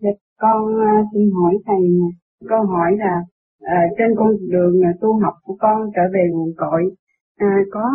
Dạ, 0.00 0.10
con 0.36 0.64
uh, 0.66 1.06
xin 1.12 1.30
hỏi 1.34 1.54
thầy 1.66 1.80
nè 1.80 2.23
câu 2.48 2.62
hỏi 2.66 2.90
là 2.98 3.14
à, 3.60 3.80
trên 3.98 4.10
con 4.16 4.30
đường 4.50 4.80
tu 5.00 5.20
học 5.22 5.34
của 5.42 5.56
con 5.60 5.90
trở 5.94 6.02
về 6.14 6.28
nguồn 6.32 6.52
cội 6.56 6.82
à, 7.36 7.56
có 7.70 7.90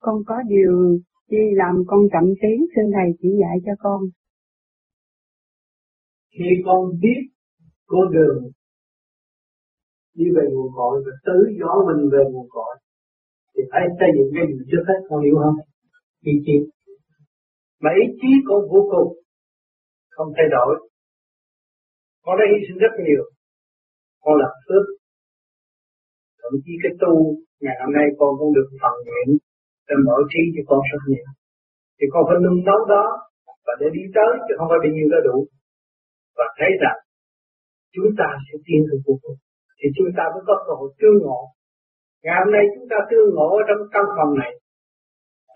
con 0.00 0.16
có 0.26 0.42
điều 0.46 0.98
chi 1.30 1.42
làm 1.52 1.74
con 1.86 2.00
chậm 2.12 2.24
tiến 2.42 2.66
xin 2.76 2.84
thầy 2.94 3.08
chỉ 3.22 3.28
dạy 3.40 3.56
cho 3.66 3.72
con. 3.78 4.00
Khi 6.38 6.48
con 6.64 6.90
biết 7.00 7.20
con 7.86 8.12
đường 8.12 8.50
đi 10.14 10.24
về 10.36 10.42
nguồn 10.52 10.72
cội 10.76 11.02
và 11.06 11.12
tứ 11.26 11.38
gió 11.60 11.72
mình 11.86 12.10
về 12.12 12.24
nguồn 12.32 12.46
cội 12.50 12.74
thì 13.56 13.62
phải 13.70 13.82
xây 13.98 14.08
dựng 14.16 14.30
cái 14.34 14.44
gì 14.48 14.64
trước 14.70 14.84
hết 14.88 15.06
con 15.08 15.24
hiểu 15.24 15.36
không? 15.42 15.56
Ý 16.24 16.32
chí 16.46 16.56
mà 17.82 17.90
ý 18.02 18.04
chí 18.20 18.28
con 18.48 18.60
vô 18.72 18.80
cùng 18.92 19.10
không 20.10 20.32
thay 20.36 20.46
đổi 20.50 20.88
con 22.24 22.34
đã 22.38 22.44
hy 22.50 22.58
sinh 22.66 22.78
rất 22.84 22.92
nhiều 23.06 23.24
con 24.24 24.34
lập 24.42 24.54
phước 24.66 24.84
thậm 26.40 26.52
chí 26.64 26.72
cái 26.82 26.92
tu 27.02 27.14
ngày 27.64 27.76
hôm 27.80 27.90
nay 27.96 28.06
con 28.18 28.30
cũng 28.38 28.52
được 28.56 28.68
phần 28.80 28.94
nguyện 29.06 29.28
để 29.88 29.94
mở 30.06 30.16
trí 30.32 30.42
cho 30.54 30.62
con 30.70 30.80
rất 30.90 31.02
nhiều 31.10 31.28
thì 31.96 32.04
con 32.12 32.22
phải 32.28 32.38
nung 32.44 32.60
nấu 32.68 32.80
đó 32.94 33.04
và 33.66 33.72
để 33.80 33.86
đi 33.96 34.04
tới 34.16 34.30
chứ 34.44 34.52
không 34.58 34.68
phải 34.70 34.80
bị 34.84 34.90
nhiêu 34.94 35.08
đó 35.12 35.18
đủ. 35.28 35.38
Và 36.38 36.46
thấy 36.58 36.72
rằng 36.82 36.98
chúng 37.94 38.10
ta 38.20 38.28
sẽ 38.46 38.54
tiến 38.66 38.80
được 38.88 39.00
vô 39.06 39.14
cùng 39.22 39.38
thì 39.78 39.86
chúng 39.96 40.10
ta 40.16 40.24
mới 40.32 40.42
có 40.48 40.54
cơ 40.64 40.72
hội 40.78 40.90
tương 41.00 41.18
ngộ. 41.22 41.40
Ngày 42.22 42.36
hôm 42.40 42.50
nay 42.54 42.64
chúng 42.74 42.86
ta 42.92 42.98
tương 43.10 43.28
ngộ 43.34 43.48
ở 43.60 43.62
trong 43.68 43.82
căn 43.94 44.04
phòng 44.16 44.32
này. 44.42 44.52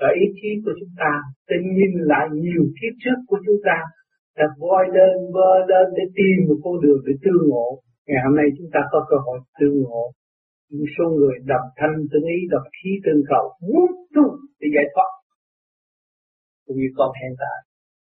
Và 0.01 0.09
ý 0.23 0.25
chí 0.39 0.51
của 0.63 0.75
chúng 0.81 0.95
ta 1.03 1.13
sẽ 1.47 1.57
nhìn 1.77 1.93
lại 2.11 2.25
nhiều 2.45 2.65
kiếp 2.79 2.93
trước 3.03 3.19
của 3.29 3.39
chúng 3.47 3.61
ta. 3.69 3.79
Đã 4.37 4.47
voi 4.63 4.85
lên, 4.97 5.15
vơ 5.35 5.53
lên 5.71 5.87
để 5.97 6.05
tìm 6.19 6.37
một 6.49 6.59
con 6.65 6.75
đường 6.85 7.01
để 7.07 7.13
tương 7.23 7.43
ngộ 7.51 7.69
ngày 8.09 8.21
hôm 8.25 8.35
nay 8.39 8.47
chúng 8.57 8.71
ta 8.75 8.81
có 8.93 8.99
cơ 9.11 9.17
hội 9.27 9.39
tương 9.59 9.77
ngộ 9.83 10.05
những 10.71 10.91
số 10.95 11.05
người 11.17 11.35
đồng 11.53 11.67
thanh 11.79 11.95
tương 12.11 12.27
ý, 12.37 12.39
đồng 12.55 12.69
khí 12.77 12.91
tương 13.05 13.23
cầu, 13.31 13.45
muốn 13.69 13.89
tu 14.15 14.25
để 14.61 14.69
giải 14.75 14.87
thoát, 14.95 15.11
cũng 16.65 16.77
như 16.81 16.89
con 16.99 17.11
hiện 17.21 17.35
tại 17.43 17.59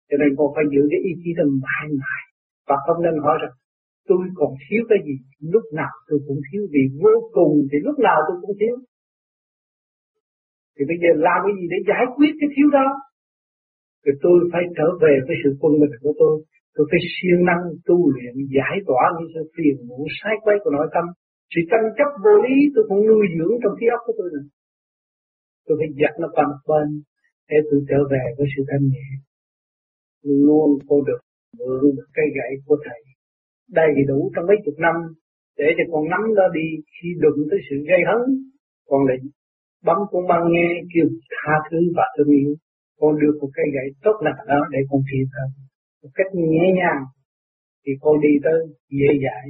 cho 0.09 0.15
nên 0.21 0.29
con 0.37 0.47
phải 0.55 0.65
giữ 0.73 0.81
cái 0.91 1.01
ý 1.09 1.11
chí 1.21 1.29
tâm 1.37 1.49
mãi 1.65 1.85
mãi, 2.01 2.23
và 2.67 2.75
không 2.85 2.99
nên 3.05 3.15
hỏi 3.25 3.35
rằng, 3.41 3.55
tôi 4.09 4.21
còn 4.39 4.51
thiếu 4.63 4.81
cái 4.89 4.99
gì? 5.07 5.15
Lúc 5.53 5.65
nào 5.79 5.93
tôi 6.07 6.19
cũng 6.27 6.39
thiếu, 6.47 6.61
vì 6.73 6.83
vô 7.01 7.15
cùng 7.37 7.53
thì 7.69 7.77
lúc 7.87 7.97
nào 8.07 8.17
tôi 8.27 8.37
cũng 8.41 8.55
thiếu. 8.59 8.75
Thì 10.75 10.83
bây 10.89 10.97
giờ 11.01 11.09
làm 11.27 11.39
cái 11.45 11.53
gì 11.57 11.65
để 11.73 11.79
giải 11.89 12.05
quyết 12.15 12.31
cái 12.39 12.49
thiếu 12.53 12.67
đó? 12.77 12.87
Thì 14.03 14.11
tôi 14.23 14.37
phải 14.51 14.63
trở 14.77 14.87
về 15.03 15.13
với 15.27 15.35
sự 15.43 15.49
quân 15.61 15.73
bình 15.81 15.95
của 16.01 16.13
tôi 16.21 16.33
tôi 16.75 16.85
phải 16.89 17.01
siêng 17.13 17.41
năng 17.49 17.63
tu 17.87 17.97
luyện 18.13 18.35
giải 18.55 18.75
tỏa 18.87 19.03
những 19.15 19.29
sự 19.33 19.41
phiền 19.55 19.75
muộn 19.87 20.03
sai 20.19 20.35
quay 20.43 20.55
của 20.63 20.71
nội 20.77 20.87
tâm. 20.95 21.05
Sự 21.51 21.61
tranh 21.71 21.87
chấp 21.97 22.09
vô 22.23 22.33
lý 22.45 22.55
tôi 22.73 22.83
cũng 22.89 23.01
nuôi 23.09 23.25
dưỡng 23.35 23.55
trong 23.61 23.73
trí 23.79 23.85
óc 23.95 24.01
của 24.05 24.15
tôi 24.19 24.29
này 24.35 24.45
tôi 25.65 25.75
phải 25.79 25.89
dắt 26.01 26.13
nó 26.21 26.27
qua 26.35 26.43
một 26.51 26.61
bên 26.69 26.87
để 27.49 27.57
tôi 27.69 27.79
trở 27.89 27.99
về 28.11 28.23
với 28.37 28.47
sự 28.53 28.61
thanh 28.69 28.85
nhẹ. 28.93 29.07
Luôn 30.47 30.69
cô 30.87 30.95
được 31.07 31.21
mượn 31.57 31.95
được 31.97 32.09
cây 32.17 32.27
gậy 32.37 32.51
của 32.65 32.77
thầy. 32.85 33.01
Đầy 33.79 33.91
đủ 34.09 34.31
trong 34.33 34.45
mấy 34.49 34.57
chục 34.65 34.77
năm 34.85 34.95
để 35.59 35.67
cho 35.77 35.83
con 35.91 36.03
nắm 36.13 36.23
nó 36.37 36.45
đi 36.57 36.67
khi 36.93 37.07
đụng 37.23 37.39
tới 37.49 37.59
sự 37.67 37.75
gây 37.89 38.01
hấn. 38.09 38.21
Còn 38.89 39.01
lại 39.07 39.17
bấm 39.87 39.97
con 40.11 40.23
băng 40.31 40.45
nghe 40.53 40.69
kêu 40.91 41.07
tha 41.33 41.55
thứ 41.69 41.79
và 41.97 42.05
thương 42.15 42.31
yêu. 42.39 42.51
Con 42.99 43.11
đưa 43.19 43.31
một 43.41 43.49
cây 43.57 43.67
gậy 43.75 43.87
tốt 44.03 44.15
lành 44.25 44.39
đó 44.47 44.59
để 44.73 44.79
con 44.89 45.01
thiền 45.09 45.25
hơn 45.35 45.49
một 46.05 46.11
cách 46.19 46.31
nhẹ 46.33 46.65
nhàng 46.79 47.01
thì 47.83 47.91
cô 48.03 48.11
đi 48.25 48.33
tới 48.45 48.59
dễ 48.99 49.11
dãi. 49.23 49.45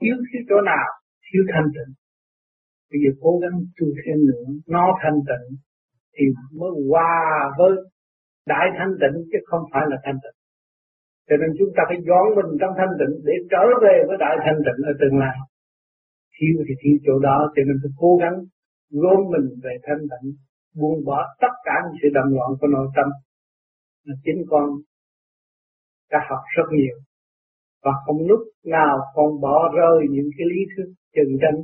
Thiếu 0.00 0.16
thiếu 0.28 0.42
chỗ 0.48 0.58
nào, 0.72 0.88
thiếu 1.26 1.42
thanh 1.52 1.68
tịnh. 1.74 1.92
Bây 2.90 2.98
giờ 3.02 3.10
cố 3.22 3.32
gắng 3.42 3.56
tu 3.76 3.86
thêm 4.00 4.18
nữa, 4.30 4.46
nó 4.74 4.84
thanh 5.02 5.18
tịnh 5.28 5.46
thì 6.14 6.24
mới 6.58 6.70
hòa 6.88 7.16
với 7.58 7.72
đại 8.52 8.66
thanh 8.78 8.92
tịnh 9.00 9.16
chứ 9.30 9.38
không 9.50 9.64
phải 9.72 9.84
là 9.90 9.96
thanh 10.04 10.18
tịnh. 10.24 10.38
Cho 11.28 11.36
nên 11.40 11.50
chúng 11.58 11.70
ta 11.76 11.82
phải 11.88 11.98
dọn 12.08 12.26
mình 12.38 12.50
trong 12.60 12.72
thanh 12.78 12.92
tịnh 13.00 13.14
để 13.28 13.34
trở 13.52 13.64
về 13.84 13.96
với 14.08 14.16
đại 14.24 14.36
thanh 14.44 14.58
tịnh 14.66 14.80
ở 14.90 14.92
tương 15.00 15.16
lai. 15.22 15.36
Thiếu 16.34 16.56
thì 16.66 16.74
thiếu 16.80 16.96
chỗ 17.06 17.14
đó, 17.28 17.38
cho 17.54 17.62
nên 17.66 17.76
phải 17.82 17.92
cố 18.02 18.10
gắng 18.22 18.36
gom 19.02 19.20
mình 19.32 19.46
về 19.64 19.74
thanh 19.86 20.02
tịnh, 20.10 20.26
buông 20.78 20.98
bỏ 21.08 21.18
tất 21.42 21.54
cả 21.66 21.74
những 21.84 21.96
sự 22.00 22.08
đầm 22.16 22.26
loạn 22.36 22.50
của 22.60 22.68
nội 22.76 22.88
tâm. 22.96 23.08
Là 24.06 24.14
chính 24.24 24.40
con 24.50 24.64
đã 26.12 26.18
học 26.30 26.42
rất 26.56 26.68
nhiều 26.78 26.96
và 27.84 27.92
không 28.04 28.20
lúc 28.30 28.40
nào 28.64 28.94
con 29.14 29.40
bỏ 29.40 29.56
rơi 29.76 29.98
những 30.14 30.30
cái 30.36 30.46
lý 30.52 30.60
thuyết 30.70 30.88
chân 31.14 31.28
chánh 31.42 31.58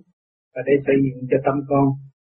và 0.54 0.60
để 0.66 0.74
xây 0.86 0.96
dựng 1.04 1.20
cho 1.30 1.38
tâm 1.46 1.56
con 1.70 1.86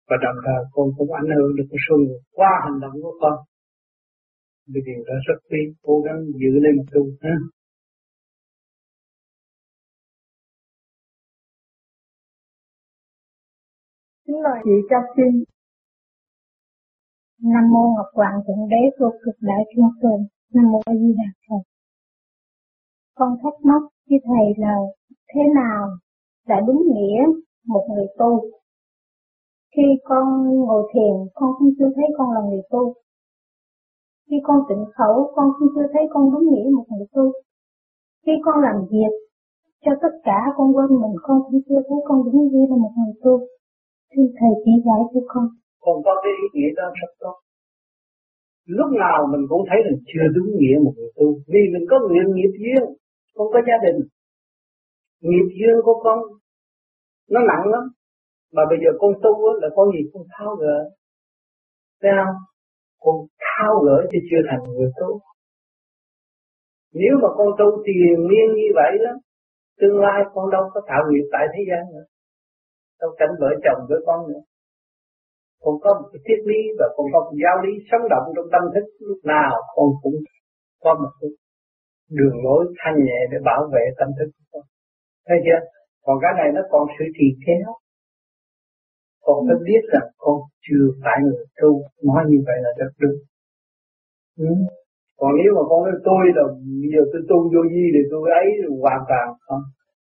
và 0.09 0.17
đồng 0.25 0.39
thời 0.47 0.63
con 0.75 0.87
cũng 0.97 1.13
ảnh 1.13 1.31
hưởng 1.37 1.53
được 1.57 1.69
một 1.71 1.83
số 1.87 1.97
người 1.97 2.21
qua 2.37 2.53
hành 2.65 2.79
động 2.81 2.97
của 3.03 3.15
con 3.21 3.37
vì 4.73 4.81
điều 4.87 5.05
đó 5.09 5.15
rất 5.27 5.39
quý 5.51 5.61
cố 5.83 5.95
gắng 6.07 6.21
giữ 6.41 6.53
lên 6.65 6.77
tu, 6.93 7.03
ha 7.23 7.37
Kính 14.27 14.43
mời 14.45 14.59
chị 14.65 14.71
cho 14.91 14.97
xin. 15.17 15.45
Nam 17.53 17.65
mô 17.73 17.83
Ngọc 17.97 18.11
Hoàng 18.15 18.39
Thượng 18.47 18.69
Đế 18.69 18.83
vô 18.99 19.11
cực 19.25 19.35
đại 19.41 19.63
thiên 19.71 19.89
tôn. 20.03 20.21
Nam 20.55 20.65
mô 20.73 20.81
A 20.87 20.93
Di 20.95 21.13
Đà 21.19 21.29
Phật. 21.49 21.76
Con 23.19 23.31
thắc 23.43 23.55
mắc 23.63 23.83
với 24.09 24.19
thầy 24.29 24.47
là 24.57 24.77
thế 25.35 25.41
nào 25.55 25.89
là 26.47 26.61
đúng 26.67 26.83
nghĩa 26.95 27.21
một 27.67 27.85
người 27.91 28.07
tu? 28.19 28.51
Khi 29.77 29.87
con 30.05 30.25
ngồi 30.67 30.83
thiền, 30.93 31.15
con 31.35 31.51
không 31.59 31.71
chưa 31.79 31.91
thấy 31.97 32.05
con 32.19 32.29
là 32.35 32.41
người 32.49 32.63
tu. 32.71 32.95
Khi 34.31 34.37
con 34.43 34.59
tịnh 34.69 34.85
khẩu, 34.95 35.33
con 35.35 35.47
không 35.59 35.69
chưa 35.75 35.87
thấy 35.93 36.03
con 36.11 36.31
đúng 36.33 36.47
nghĩa 36.51 36.69
một 36.77 36.85
người 36.91 37.07
tu. 37.13 37.33
Khi 38.27 38.33
con 38.45 38.63
làm 38.63 38.77
việc 38.91 39.13
cho 39.85 39.93
tất 40.03 40.13
cả 40.25 40.39
con 40.57 40.77
quên 40.77 41.01
mình, 41.03 41.17
con 41.23 41.43
cũng 41.47 41.61
chưa 41.69 41.83
thấy 41.89 41.99
con 42.09 42.19
đúng 42.25 42.49
nghĩa 42.49 42.67
là 42.71 42.77
một 42.77 42.93
người 42.99 43.15
tu. 43.23 43.35
Xin 44.11 44.27
Thầy 44.39 44.51
chỉ 44.65 44.73
dạy 44.87 45.01
cho 45.15 45.21
con. 45.29 45.45
Con 45.81 45.97
có 46.05 46.13
cái 46.23 46.33
ý 46.43 46.47
nghĩa 46.55 46.73
đó 46.77 46.87
rất 47.01 47.13
tốt. 47.21 47.37
Lúc 48.67 48.91
nào 49.03 49.27
mình 49.33 49.45
cũng 49.49 49.63
thấy 49.69 49.79
là 49.85 49.93
chưa 50.11 50.27
đúng 50.35 50.49
nghĩa 50.59 50.77
một 50.85 50.93
người 50.97 51.13
tu. 51.17 51.27
Vì 51.53 51.63
mình 51.73 51.85
có 51.91 51.97
nguyện 52.09 52.27
nghiệp 52.35 52.53
riêng 52.63 52.89
con 53.37 53.47
có 53.53 53.59
gia 53.69 53.79
đình. 53.87 53.99
Nghiệp 55.21 55.47
duyên 55.59 55.77
của 55.85 56.01
con 56.05 56.19
nó 57.31 57.41
nặng 57.51 57.65
lắm. 57.73 57.85
Mà 58.53 58.63
bây 58.71 58.79
giờ 58.83 58.91
con 59.01 59.13
tu 59.23 59.33
là 59.63 59.69
con 59.77 59.87
gì 59.95 60.03
con 60.13 60.23
thao 60.35 60.51
gỡ. 60.63 60.79
Thấy 62.01 62.11
không? 62.19 62.37
Con 63.05 63.17
thao 63.45 63.75
gỡ 63.87 63.99
thì 64.11 64.19
chưa 64.29 64.43
thành 64.49 64.63
người 64.75 64.91
tu. 65.01 65.21
Nếu 67.01 67.15
mà 67.23 67.29
con 67.39 67.49
tu 67.59 67.67
tiền 67.87 68.17
miên 68.29 68.47
như 68.59 68.69
vậy 68.81 68.93
đó, 69.05 69.13
tương 69.81 70.01
lai 70.05 70.21
con 70.35 70.51
đâu 70.51 70.65
có 70.75 70.81
tạo 70.89 71.03
nghiệp 71.09 71.27
tại 71.33 71.45
thế 71.53 71.63
gian 71.71 71.83
nữa. 71.93 72.07
Đâu 73.01 73.11
cảnh 73.19 73.33
vợ 73.41 73.51
chồng 73.65 73.81
với 73.89 74.01
con 74.07 74.29
nữa. 74.29 74.43
Con 75.63 75.75
có 75.83 75.91
một 75.99 76.09
cái 76.13 76.21
triết 76.27 76.41
lý 76.51 76.61
và 76.79 76.87
con 76.97 77.07
có 77.13 77.19
một 77.25 77.35
giáo 77.43 77.57
lý 77.65 77.73
sống 77.91 78.05
động 78.13 78.27
trong 78.37 78.49
tâm 78.53 78.63
thức 78.75 78.87
lúc 79.09 79.19
nào 79.25 79.53
con 79.77 79.89
cũng 80.03 80.19
có 80.85 80.95
một 81.03 81.13
cái 81.21 81.31
đường 82.11 82.37
lối 82.45 82.75
thanh 82.79 82.97
nhẹ 83.05 83.19
để 83.31 83.39
bảo 83.45 83.63
vệ 83.73 83.85
tâm 83.99 84.09
thức 84.19 84.31
của 84.37 84.45
con. 84.53 84.65
Thấy 85.27 85.39
chưa? 85.45 85.61
Còn 86.05 86.19
cái 86.23 86.33
này 86.39 86.49
nó 86.55 86.63
còn 86.71 86.83
sự 86.99 87.05
trì 87.19 87.27
khéo. 87.47 87.71
Con 89.25 89.37
phải 89.47 89.59
biết 89.69 89.83
rằng 89.93 90.09
con 90.19 90.37
chưa 90.67 90.85
phải 91.03 91.17
người 91.25 91.45
tu, 91.61 91.71
nói 92.09 92.23
như 92.29 92.39
vậy 92.47 92.59
là 92.65 92.71
rất 92.79 92.93
đúng. 93.03 93.19
Ừ. 94.37 94.53
Còn 95.21 95.31
nếu 95.39 95.51
mà 95.57 95.63
con 95.69 95.79
nói 95.85 95.95
tôi 96.05 96.23
là 96.37 96.45
bây 96.81 96.89
giờ 96.95 97.03
tôi 97.13 97.23
tu 97.29 97.39
vô 97.53 97.63
vi 97.73 97.85
thì 97.95 98.03
tôi 98.11 98.31
ấy 98.41 98.47
hoàn 98.83 99.01
toàn 99.09 99.27
không. 99.47 99.65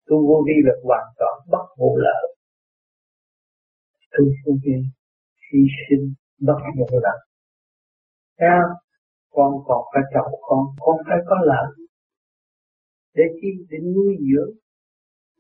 Tu 0.08 0.18
vô 0.28 0.38
vi 0.48 0.58
là 0.68 0.74
hoàn 0.84 1.08
toàn 1.20 1.34
bất 1.52 1.66
vụ 1.80 1.98
lợi. 2.06 2.26
Tu 4.14 4.26
vô 4.46 4.54
vi 4.64 4.76
hy 5.48 5.62
sinh 5.84 6.14
bất 6.48 6.60
vụ 6.78 6.88
lợi. 7.06 7.20
Con 9.36 9.52
còn 9.68 9.82
phải 9.94 10.04
chồng 10.14 10.32
con, 10.42 10.60
con 10.80 10.96
phải 11.08 11.18
có 11.30 11.36
lợi. 11.46 11.70
Để 13.16 13.24
chi? 13.42 13.50
Để 13.70 13.78
nuôi 13.96 14.14
dưỡng. 14.28 14.54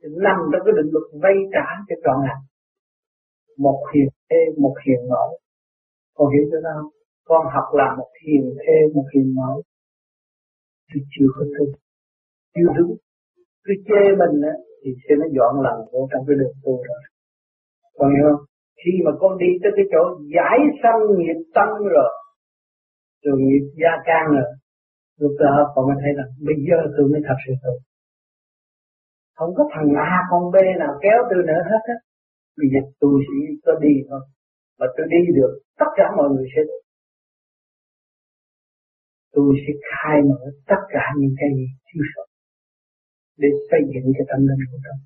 Để 0.02 0.10
nằm 0.26 0.38
trong 0.52 0.62
cái 0.66 0.74
định 0.78 0.90
luật 0.94 1.08
vay 1.24 1.36
trả 1.54 1.68
cho 1.88 1.96
trọn 2.04 2.18
hạnh. 2.28 2.44
Một 3.58 3.80
hiền 3.94 4.10
thê, 4.30 4.42
một 4.64 4.76
hiền 4.86 5.02
mẫu. 5.10 5.30
Con 6.16 6.28
hiểu 6.34 6.44
chưa 6.52 6.62
nào? 6.70 6.82
Con 7.30 7.42
học 7.54 7.68
làm 7.80 7.98
một 7.98 8.12
hiền 8.24 8.44
thê, 8.62 8.78
một 8.96 9.06
hiền 9.14 9.36
mẫu. 9.36 9.62
thì 10.94 11.02
chưa 11.14 11.30
có 11.36 11.44
tu. 11.56 11.66
Chưa 12.56 12.70
đúng. 12.78 12.94
Cứ 13.64 13.74
chê 13.88 14.02
mình 14.22 14.36
á, 14.52 14.54
thì 14.82 14.90
sẽ 15.04 15.16
nó 15.22 15.26
dọn 15.38 15.54
lần 15.66 15.78
vô 15.92 16.02
trong 16.12 16.24
cái 16.28 16.36
đường 16.40 16.56
tu 16.64 16.74
rồi. 16.88 17.02
Con 17.98 18.10
hiểu 18.16 18.26
không? 18.32 18.46
Khi 18.82 18.92
mà 19.06 19.12
con 19.20 19.38
đi 19.38 19.50
tới 19.62 19.72
cái 19.76 19.86
chỗ 19.92 20.02
giải 20.36 20.58
sanh 20.84 21.02
nghiệp 21.18 21.40
tâm 21.56 21.70
rồi, 21.96 22.12
rồi 23.24 23.36
nghiệp 23.46 23.66
gia 23.82 23.94
can 24.08 24.24
rồi, 24.36 24.50
lúc 25.22 25.34
đó 25.44 25.56
con 25.74 25.84
mới 25.88 25.98
thấy 26.02 26.12
là 26.20 26.26
bây 26.48 26.58
giờ 26.68 26.78
tôi 26.96 27.06
mới 27.12 27.22
thật 27.28 27.40
sự 27.44 27.54
tu. 27.64 27.74
Không 29.38 29.52
có 29.58 29.64
thằng 29.74 29.90
A 30.12 30.18
con 30.30 30.44
B 30.54 30.56
nào 30.84 30.94
kéo 31.04 31.20
tôi 31.30 31.42
nữa 31.50 31.62
hết 31.72 31.84
á. 31.96 31.98
Bây 32.58 32.68
giờ 32.72 32.80
tôi 33.02 33.16
chỉ 33.28 33.40
có 33.66 33.74
đi 33.86 33.94
thôi. 34.10 34.22
Mà 34.80 34.86
tôi 34.96 35.06
đi 35.14 35.22
được, 35.38 35.54
tất 35.80 35.90
cả 35.98 36.06
mọi 36.18 36.30
người 36.34 36.48
sẽ 36.54 36.62
tôi 39.36 39.50
sẽ 39.64 39.74
khai 39.90 40.18
mở 40.30 40.42
tất 40.72 40.82
cả 40.96 41.06
những 41.20 41.36
cái 41.40 41.50
gì 41.58 41.68
thiếu 41.88 42.04
sót 42.12 42.28
để 43.42 43.50
xây 43.70 43.82
dựng 43.92 44.08
cái 44.18 44.26
tâm 44.32 44.40
linh 44.48 44.64
của 44.72 44.80
tôi. 44.86 44.98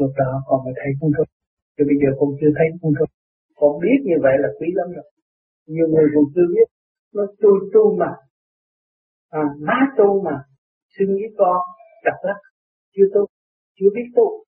Lúc 0.00 0.12
đó 0.20 0.30
con 0.48 0.58
mới 0.64 0.74
thấy 0.80 0.90
không 0.98 1.12
thôi. 1.16 1.26
Chứ 1.74 1.82
bây 1.90 1.96
giờ 2.02 2.08
con 2.18 2.28
chưa 2.38 2.52
thấy 2.58 2.66
không 2.80 2.92
thôi. 2.98 3.08
Con 3.60 3.72
biết 3.84 3.98
như 4.08 4.16
vậy 4.24 4.34
là 4.42 4.48
quý 4.58 4.68
lắm 4.78 4.88
rồi. 4.96 5.06
Nhiều 5.74 5.88
người 5.92 6.06
còn 6.14 6.24
chưa 6.34 6.46
biết. 6.54 6.68
Nó 7.14 7.22
tôi 7.40 7.58
tu 7.74 7.96
mà. 7.96 8.12
À, 9.30 9.42
má 9.60 9.78
tu 9.98 10.22
mà. 10.22 10.36
suy 10.98 11.06
với 11.06 11.34
con. 11.38 11.56
Đặt 12.04 12.18
lắc. 12.22 12.38
Chưa 12.96 13.04
tu. 13.14 13.26
Chưa 13.80 13.90
biết 13.94 14.08
tu. 14.16 14.44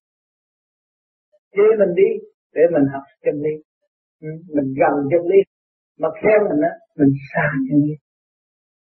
Thế 1.53 1.63
mình 1.79 1.95
đi. 1.95 2.09
Để 2.53 2.61
mình 2.73 2.85
học 2.93 3.03
chân 3.23 3.35
lý. 3.35 3.53
Ừ, 4.21 4.29
mình 4.55 4.73
gần 4.79 4.93
chân 5.11 5.23
lý. 5.31 5.39
Mà 5.99 6.09
theo 6.21 6.39
mình 6.49 6.61
á. 6.61 6.73
Mình 6.97 7.13
xa 7.33 7.47
chân 7.69 7.79
lý. 7.85 7.93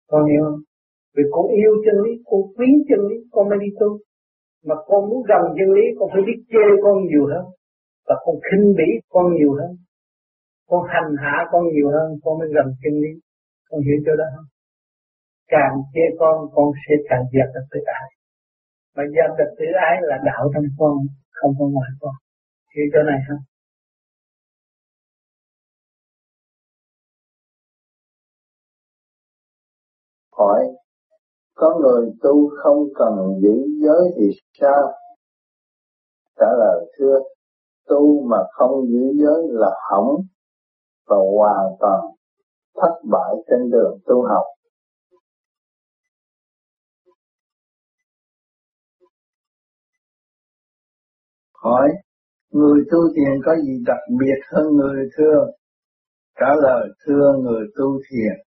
Con 0.08 0.25
hiểu 0.29 0.41
không? 0.44 0.60
Vì 1.15 1.24
con 1.32 1.46
yêu 1.62 1.74
chân 1.86 1.96
lý, 2.05 2.12
con 2.25 2.41
quý 2.55 2.67
chân 2.89 3.00
lý, 3.10 3.15
con 3.32 3.50
mới 3.50 3.60
đi 3.62 3.70
tu. 3.79 3.89
Mà 4.67 4.75
con 4.88 5.10
muốn 5.10 5.24
gần 5.32 5.44
chân 5.58 5.70
lý, 5.77 5.86
con 5.98 6.10
phải 6.13 6.22
biết 6.27 6.39
chê 6.51 6.65
con 6.84 6.96
nhiều 7.10 7.25
hơn. 7.32 7.46
Và 8.08 8.15
con 8.25 8.36
khinh 8.48 8.74
bỉ 8.77 8.89
con 9.10 9.25
nhiều 9.36 9.53
hơn. 9.60 9.72
Con 10.70 10.82
hành 10.94 11.12
hạ 11.24 11.36
con 11.51 11.63
nhiều 11.74 11.89
hơn, 11.96 12.08
con 12.24 12.39
mới 12.39 12.50
gần 12.55 12.67
chân 12.84 12.94
lý. 13.03 13.12
Con 13.69 13.79
hiểu 13.86 13.98
chỗ 14.05 14.13
đó 14.22 14.27
không? 14.36 14.50
Càng 15.53 15.75
chê 15.93 16.05
con, 16.19 16.36
con 16.55 16.67
sẽ 16.84 16.93
càng 17.10 17.24
dẹp 17.34 17.48
được 17.55 17.65
tự 17.72 17.79
ái. 18.01 18.10
Mà 18.95 19.03
dẹp 19.15 19.29
được 19.38 19.51
tự 19.57 19.65
ái 19.89 19.95
là 20.10 20.17
đạo 20.25 20.43
trong 20.53 20.67
con, 20.79 20.93
không 21.38 21.51
có 21.60 21.65
ngoài 21.74 21.91
con. 22.01 22.15
Hiểu 22.74 22.86
chỗ 22.93 23.01
này 23.12 23.19
không? 23.27 23.41
hỏi 30.38 30.62
có 31.55 31.79
người 31.81 32.12
tu 32.24 32.50
không 32.63 32.84
cần 32.95 33.13
giữ 33.41 33.55
giới 33.81 34.13
thì 34.15 34.29
sao? 34.60 34.91
Trả 36.39 36.45
lời 36.60 36.91
thưa, 36.98 37.19
tu 37.88 38.27
mà 38.29 38.38
không 38.51 38.86
giữ 38.88 39.13
giới 39.24 39.43
là 39.50 39.72
hỏng 39.91 40.15
và 41.07 41.15
hoàn 41.15 41.67
toàn 41.79 42.01
thất 42.75 42.94
bại 43.12 43.36
trên 43.48 43.72
đường 43.72 44.00
tu 44.05 44.22
học. 44.22 44.46
Hỏi, 51.53 51.89
người 52.51 52.84
tu 52.91 53.00
thiền 53.15 53.41
có 53.46 53.55
gì 53.55 53.84
đặc 53.86 54.00
biệt 54.20 54.39
hơn 54.51 54.65
người 54.75 55.10
thưa? 55.17 55.51
Trả 56.39 56.48
lời 56.62 56.89
thưa 57.05 57.34
người 57.44 57.67
tu 57.77 58.00
thiền 58.10 58.46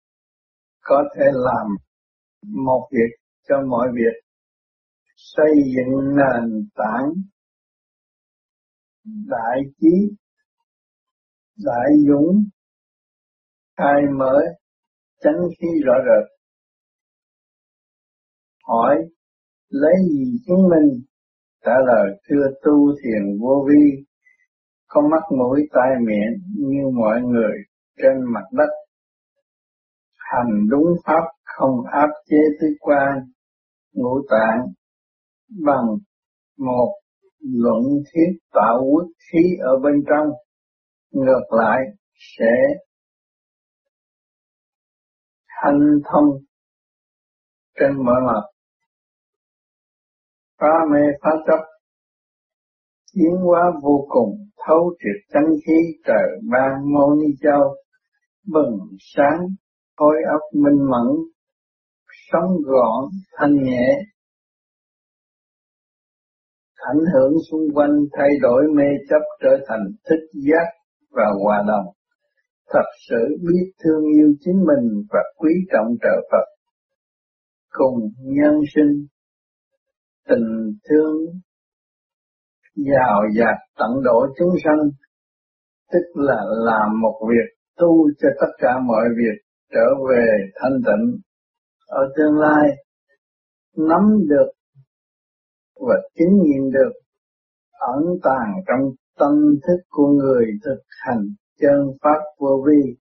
có 0.80 1.04
thể 1.16 1.24
làm 1.32 1.66
một 2.42 2.88
việc 2.92 3.16
cho 3.48 3.56
mọi 3.68 3.88
việc 3.94 4.28
xây 5.16 5.50
dựng 5.76 6.16
nền 6.16 6.68
tảng 6.74 7.12
đại 9.04 9.60
trí 9.80 10.16
đại 11.64 11.90
dũng 12.08 12.44
khai 13.78 14.02
mở 14.18 14.34
chánh 15.22 15.40
khí 15.60 15.66
rõ 15.84 15.94
rệt? 16.06 16.38
Hỏi, 18.64 18.96
lấy 19.68 19.94
gì 20.10 20.38
chứng 20.46 20.68
minh? 20.68 21.00
Trả 21.64 21.72
lời, 21.86 22.20
thưa 22.28 22.46
tu 22.64 22.92
thiền 23.02 23.38
vô 23.40 23.66
vi, 23.68 24.04
có 24.86 25.00
mắt 25.10 25.22
mũi 25.38 25.60
tai 25.72 25.90
miệng 26.06 26.32
như 26.56 26.82
mọi 26.98 27.20
người 27.20 27.56
trên 27.96 28.12
mặt 28.34 28.44
đất. 28.52 28.70
Hành 30.16 30.68
đúng 30.70 30.86
pháp 31.06 31.24
không 31.44 31.76
áp 31.92 32.10
chế 32.30 32.36
tứ 32.60 32.66
quan, 32.80 33.18
ngũ 33.92 34.20
tạng, 34.30 34.66
bằng 35.64 35.86
một 36.58 36.94
luận 37.40 37.82
thiết 38.04 38.38
tạo 38.52 38.82
quốc 38.92 39.06
khí 39.32 39.40
ở 39.60 39.78
bên 39.84 39.94
trong. 40.08 40.26
Ngược 41.12 41.42
lại, 41.50 41.80
sẽ 42.38 42.52
thanh 45.62 45.80
thông 46.12 46.28
trên 47.80 48.04
mọi 48.04 48.20
mặt 48.26 48.42
phá 50.60 50.72
mê 50.92 51.00
phá 51.22 51.30
chấp 51.46 51.60
tiến 53.14 53.36
hóa 53.44 53.72
vô 53.82 54.06
cùng 54.08 54.48
thấu 54.66 54.94
triệt 54.98 55.32
chân 55.32 55.44
khí 55.66 55.98
trời 56.06 56.28
ban 56.50 56.92
mô 56.92 57.14
ni 57.14 57.34
châu 57.42 57.74
bừng 58.52 58.78
sáng 59.00 59.40
khối 59.96 60.16
óc 60.32 60.40
minh 60.52 60.90
mẫn, 60.90 61.08
sống 62.32 62.50
gọn, 62.64 63.04
thanh 63.32 63.62
nhẹ, 63.62 63.86
ảnh 66.74 67.00
hưởng 67.14 67.32
xung 67.50 67.74
quanh 67.74 67.90
thay 68.12 68.28
đổi 68.42 68.62
mê 68.76 68.84
chấp 69.10 69.22
trở 69.42 69.64
thành 69.68 69.80
thích 70.08 70.40
giác 70.48 70.66
và 71.10 71.24
hòa 71.42 71.64
đồng. 71.68 71.94
Thật 72.72 72.88
sự 73.08 73.36
biết 73.40 73.72
thương 73.84 74.04
yêu 74.16 74.34
chính 74.40 74.58
mình 74.66 75.06
và 75.10 75.20
quý 75.36 75.50
trọng 75.72 75.96
trợ 76.02 76.28
Phật. 76.30 76.46
Cùng 77.70 77.98
nhân 78.18 78.54
sinh, 78.74 79.06
tình 80.28 80.72
thương 80.88 81.16
giàu 82.76 83.22
dạt 83.38 83.58
tận 83.78 83.90
độ 84.04 84.26
chúng 84.38 84.54
sanh, 84.64 84.90
tức 85.92 86.04
là 86.14 86.42
làm 86.64 87.00
một 87.00 87.20
việc 87.28 87.58
tu 87.76 88.10
cho 88.18 88.28
tất 88.40 88.52
cả 88.58 88.78
mọi 88.86 89.04
việc 89.16 89.38
trở 89.72 89.86
về 90.10 90.26
thanh 90.54 90.80
tịnh 90.86 91.20
ở 91.86 92.12
tương 92.16 92.38
lai 92.38 92.68
nắm 93.76 94.02
được 94.28 94.50
và 95.74 95.94
chứng 96.18 96.42
nghiệm 96.42 96.70
được 96.72 96.92
ẩn 97.72 98.04
tàng 98.22 98.52
trong 98.66 98.90
tâm 99.18 99.32
thức 99.66 99.82
của 99.88 100.06
người 100.06 100.44
thực 100.64 100.82
hành 100.88 101.24
chân 101.60 101.78
pháp 102.02 102.20
vô 102.38 102.64
vi. 102.66 102.94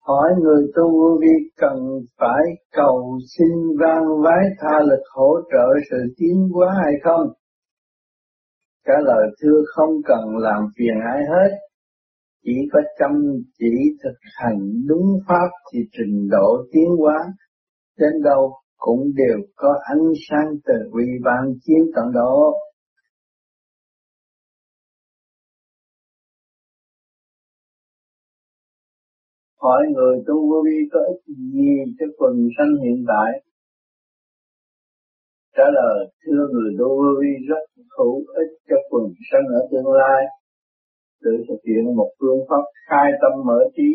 Hỏi 0.00 0.30
người 0.40 0.66
tu 0.76 0.90
vô 0.90 1.18
vi 1.20 1.50
cần 1.56 1.78
phải 2.18 2.42
cầu 2.72 3.18
xin 3.38 3.48
vang 3.80 4.06
vái 4.24 4.44
tha 4.60 4.78
lực 4.80 5.02
hỗ 5.14 5.36
trợ 5.52 5.66
sự 5.90 6.14
tiến 6.16 6.48
hóa 6.52 6.74
hay 6.84 6.92
không? 7.04 7.28
Trả 8.86 8.94
lời 9.04 9.26
thưa 9.42 9.62
không 9.74 9.94
cần 10.04 10.36
làm 10.38 10.62
phiền 10.78 10.94
ai 11.14 11.22
hết, 11.30 11.56
chỉ 12.44 12.52
có 12.72 12.80
chăm 12.98 13.10
chỉ 13.58 13.74
thực 14.04 14.18
hành 14.34 14.58
đúng 14.88 15.18
pháp 15.28 15.48
thì 15.72 15.80
trình 15.92 16.28
độ 16.30 16.64
tiến 16.72 16.88
hóa 16.98 17.18
đến 17.98 18.22
đâu 18.24 18.52
cũng 18.76 19.00
đều 19.14 19.38
có 19.56 19.74
ánh 19.82 20.06
sáng 20.28 20.54
từ 20.64 20.74
vị 20.94 21.04
ban 21.24 21.44
chiếu 21.62 21.84
tận 21.94 22.04
độ. 22.14 22.52
Hỏi 29.62 29.82
người 29.94 30.16
tu 30.26 30.34
vô 30.50 30.58
vi 30.66 30.78
có 30.92 31.00
ích 31.12 31.22
gì 31.54 31.72
cho 31.98 32.06
quần 32.18 32.34
sanh 32.56 32.72
hiện 32.84 33.04
tại? 33.08 33.30
Trả 35.56 35.64
lời, 35.78 35.98
thưa 36.22 36.42
người 36.52 36.70
tu 36.78 36.88
vô 36.88 37.10
vi 37.20 37.32
rất 37.48 37.64
hữu 37.98 38.16
ích 38.42 38.52
cho 38.68 38.76
quần 38.90 39.04
sanh 39.30 39.46
ở 39.58 39.60
tương 39.70 39.92
lai. 39.92 40.22
Tự 41.24 41.30
thực 41.48 41.60
hiện 41.68 41.96
một 41.96 42.10
phương 42.20 42.40
pháp 42.48 42.64
khai 42.88 43.10
tâm 43.22 43.32
mở 43.46 43.58
trí 43.76 43.90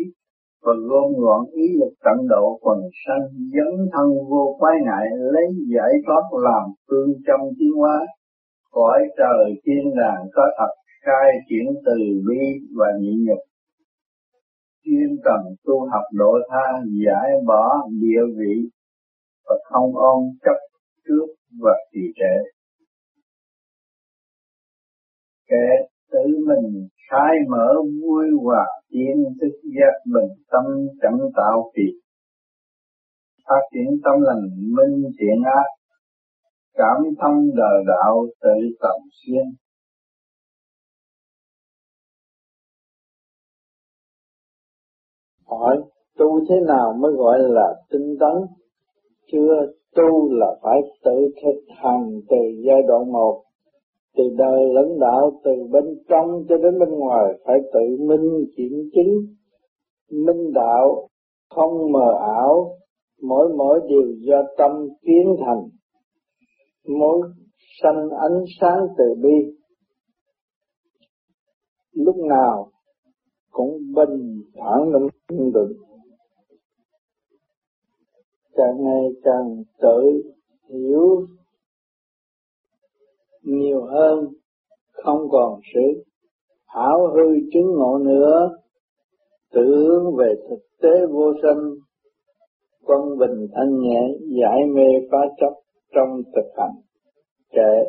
và 0.62 0.72
gom 0.88 1.12
gọn 1.16 1.40
ý 1.52 1.66
lực 1.80 1.92
tận 2.04 2.28
độ 2.28 2.58
quần 2.60 2.78
sanh 3.06 3.24
dấn 3.54 3.72
thân 3.92 4.08
vô 4.30 4.56
quái 4.58 4.74
ngại 4.86 5.06
lấy 5.34 5.46
giải 5.74 5.92
thoát 6.06 6.24
làm 6.46 6.64
phương 6.88 7.10
trong 7.26 7.40
tiến 7.58 7.72
hóa 7.80 8.06
cõi 8.70 9.00
trời 9.18 9.44
thiên 9.64 9.84
đàng 10.00 10.22
có 10.34 10.42
thật 10.58 10.72
khai 11.04 11.30
triển 11.48 11.66
từ 11.86 11.98
bi 12.28 12.42
và 12.78 12.86
nhị 13.00 13.14
nhục 13.26 13.38
chuyên 14.84 15.10
cần 15.24 15.54
tu 15.64 15.88
học 15.92 16.04
độ 16.12 16.32
tha, 16.50 16.66
giải 17.04 17.30
bỏ 17.46 17.88
địa 18.00 18.24
vị 18.38 18.68
và 19.46 19.54
không 19.64 19.96
ôm 19.96 20.22
chấp 20.44 20.58
trước 21.04 21.26
và 21.60 21.72
trì 21.92 22.00
trệ. 22.16 22.34
Kẻ 25.48 25.88
tự 26.10 26.44
mình 26.46 26.88
khai 27.10 27.34
mở 27.48 27.74
vui 28.02 28.26
hòa 28.42 28.66
tiến 28.90 29.24
thức 29.40 29.54
giác 29.76 29.94
bình 30.14 30.44
tâm 30.50 30.64
chẳng 31.02 31.18
tạo 31.36 31.70
phiền. 31.76 31.94
Phát 33.48 33.62
triển 33.74 34.00
tâm 34.04 34.14
lành 34.20 34.48
minh 34.76 35.10
thiện 35.18 35.42
ác, 35.44 35.68
cảm 36.74 36.96
thông 37.20 37.50
đời 37.56 37.84
đạo 37.86 38.26
tự 38.40 38.76
tầm 38.80 39.00
xuyên. 39.12 39.44
Hỏi, 45.48 45.76
tu 46.18 46.40
thế 46.48 46.56
nào 46.66 46.92
mới 47.00 47.12
gọi 47.12 47.38
là 47.38 47.74
tinh 47.90 48.16
tấn? 48.20 48.46
Chưa 49.32 49.72
tu 49.96 50.32
là 50.32 50.56
phải 50.62 50.80
tự 51.04 51.28
thực 51.42 51.74
hành 51.76 52.20
từ 52.28 52.36
giai 52.66 52.82
đoạn 52.88 53.12
một, 53.12 53.42
từ 54.16 54.24
đời 54.36 54.60
lẫn 54.74 54.98
đạo, 55.00 55.40
từ 55.44 55.50
bên 55.70 55.84
trong 56.08 56.44
cho 56.48 56.56
đến 56.56 56.78
bên 56.78 56.88
ngoài, 56.90 57.34
phải 57.44 57.58
tự 57.72 58.04
minh 58.06 58.44
kiểm 58.56 58.72
chứng 58.94 59.38
minh 60.10 60.52
đạo, 60.54 61.08
không 61.50 61.92
mờ 61.92 62.12
ảo, 62.20 62.70
mỗi 63.22 63.48
mỗi 63.56 63.80
điều 63.88 64.14
do 64.18 64.42
tâm 64.58 64.70
kiến 65.02 65.36
thành. 65.46 65.62
Mỗi 66.98 67.20
sanh 67.82 68.10
ánh 68.10 68.44
sáng 68.60 68.86
từ 68.98 69.04
bi, 69.22 69.58
lúc 71.92 72.16
nào 72.16 72.70
cũng 73.50 73.78
bình 73.94 74.42
thản 74.54 74.92
định 75.30 75.52
định. 75.52 75.76
Càng 78.52 78.84
ngày 78.84 79.08
càng 79.24 79.62
tự 79.80 80.22
hiểu 80.70 81.26
nhiều 83.42 83.84
hơn, 83.84 84.26
không 84.92 85.28
còn 85.30 85.60
sự 85.74 86.04
hảo 86.66 87.10
hư 87.14 87.34
chứng 87.52 87.66
ngộ 87.66 87.98
nữa. 87.98 88.56
Tự 89.52 89.62
hướng 89.64 90.16
về 90.16 90.34
thực 90.50 90.62
tế 90.82 91.06
vô 91.10 91.32
sanh 91.42 91.74
quân 92.84 93.18
bình 93.18 93.46
thanh 93.54 93.80
nhẹ, 93.80 94.00
giải 94.40 94.60
mê 94.74 95.08
phá 95.10 95.18
chấp 95.40 95.52
trong 95.94 96.22
thực 96.34 96.50
hành. 96.56 96.74
Kệ 97.50 97.84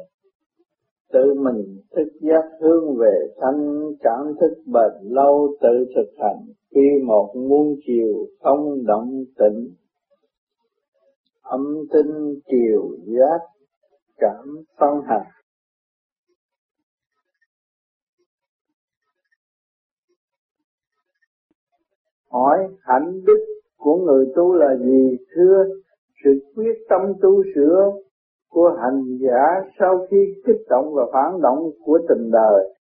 tự 1.13 1.33
mình 1.33 1.77
thức 1.95 2.07
giác 2.21 2.43
hướng 2.61 2.97
về 2.97 3.27
thanh, 3.41 3.91
cảm 3.99 4.35
thức 4.41 4.63
bền 4.65 5.13
lâu 5.13 5.47
tự 5.61 5.85
thực 5.95 6.13
hành 6.17 6.45
khi 6.75 7.03
một 7.05 7.33
muôn 7.35 7.75
chiều 7.87 8.27
không 8.39 8.85
động 8.85 9.23
tĩnh, 9.37 9.73
âm 11.41 11.65
tinh 11.93 12.39
chiều 12.45 12.89
giác 13.05 13.39
cảm 14.17 14.63
phân 14.79 15.01
hành. 15.07 15.27
Hỏi 22.31 22.57
hạnh 22.81 23.21
đức 23.25 23.45
của 23.77 23.95
người 23.95 24.25
tu 24.35 24.53
là 24.53 24.75
gì, 24.77 25.17
thưa? 25.35 25.63
Sự 26.23 26.29
quyết 26.55 26.77
tâm 26.89 27.01
tu 27.21 27.43
sửa 27.55 27.91
của 28.49 28.77
hành 28.81 29.17
giả 29.21 29.71
sau 29.79 30.07
khi 30.11 30.17
kích 30.45 30.61
động 30.69 30.93
và 30.93 31.03
phản 31.13 31.41
động 31.41 31.69
của 31.85 31.99
tình 32.09 32.31
đời 32.31 32.78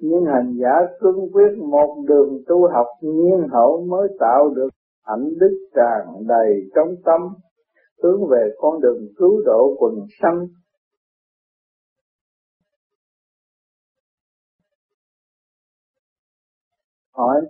nhưng 0.00 0.24
hành 0.24 0.54
giả 0.60 0.74
cương 1.00 1.32
quyết 1.32 1.58
một 1.70 2.04
đường 2.08 2.42
tu 2.46 2.68
học 2.72 2.86
nhiên 3.00 3.48
hậu 3.50 3.86
mới 3.86 4.08
tạo 4.20 4.48
được 4.48 4.68
hạnh 5.06 5.28
đức 5.40 5.68
tràn 5.74 6.26
đầy 6.26 6.70
trong 6.74 6.94
tâm, 7.04 7.20
hướng 8.02 8.28
về 8.30 8.50
con 8.58 8.80
đường 8.80 9.08
cứu 9.16 9.42
độ 9.44 9.76
quần 9.78 9.94
sanh. 10.22 10.46
Hỏi, 17.16 17.40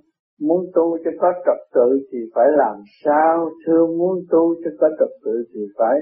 muốn 0.40 0.66
tu 0.74 0.98
cho 1.04 1.10
có 1.20 1.32
trật 1.46 1.74
tự 1.74 2.00
thì 2.12 2.18
phải 2.34 2.46
làm 2.56 2.76
sao? 3.04 3.50
Thưa, 3.66 3.86
muốn 3.86 4.18
tu 4.30 4.54
cho 4.64 4.70
có 4.80 4.88
trật 4.98 5.08
tự 5.24 5.44
thì 5.54 5.60
phải 5.78 5.98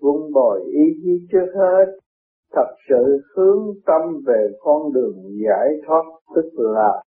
vun 0.00 0.32
bồi 0.32 0.62
ý 0.64 0.82
chí 1.02 1.26
trước 1.32 1.46
hết 1.54 2.03
thật 2.52 2.74
sự 2.88 3.20
hướng 3.36 3.74
tâm 3.86 4.02
về 4.26 4.48
con 4.60 4.92
đường 4.92 5.16
giải 5.46 5.68
thoát, 5.86 6.02
tức 6.34 6.50
là 6.54 7.02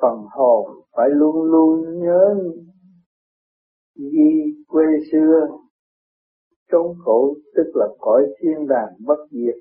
phần 0.00 0.18
hồn 0.30 0.66
phải 0.96 1.08
luôn 1.10 1.42
luôn 1.42 1.98
nhớ 1.98 2.34
ghi 3.96 4.54
quê 4.68 4.84
xưa, 5.12 5.46
trốn 6.72 6.96
khổ, 7.04 7.34
tức 7.56 7.70
là 7.74 7.86
cõi 7.98 8.26
thiên 8.40 8.66
đàng 8.68 8.92
bất 9.06 9.18
diệt, 9.30 9.54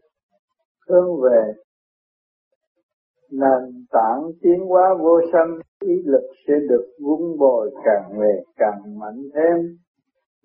hướng 0.88 1.21
về 1.21 1.54
nền 3.32 3.86
tảng 3.91 4.32
tiến 4.41 4.60
hóa 4.67 4.95
vô 4.99 5.19
sanh. 5.34 5.60
Ý 5.80 5.93
lực 6.06 6.28
sẽ 6.47 6.54
được 6.69 6.86
vun 7.02 7.38
bồi 7.39 7.71
càng 7.86 8.19
ngày 8.19 8.45
càng 8.56 8.99
mạnh 8.99 9.21
thêm. 9.36 9.78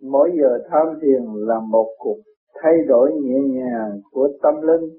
Mỗi 0.02 0.30
giờ 0.40 0.58
tham 0.70 0.86
thiền 1.02 1.22
là 1.34 1.60
một 1.70 1.94
cuộc 1.98 2.18
thay 2.62 2.74
đổi 2.88 3.12
nhẹ 3.22 3.38
nhàng 3.48 4.00
của 4.10 4.28
tâm 4.42 4.54
linh, 4.62 4.90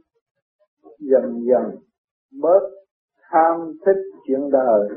dần 1.00 1.44
dần 1.50 1.80
bớt 2.42 2.62
tham 3.32 3.74
thích 3.86 4.02
chuyện 4.28 4.50
đời 4.52 4.90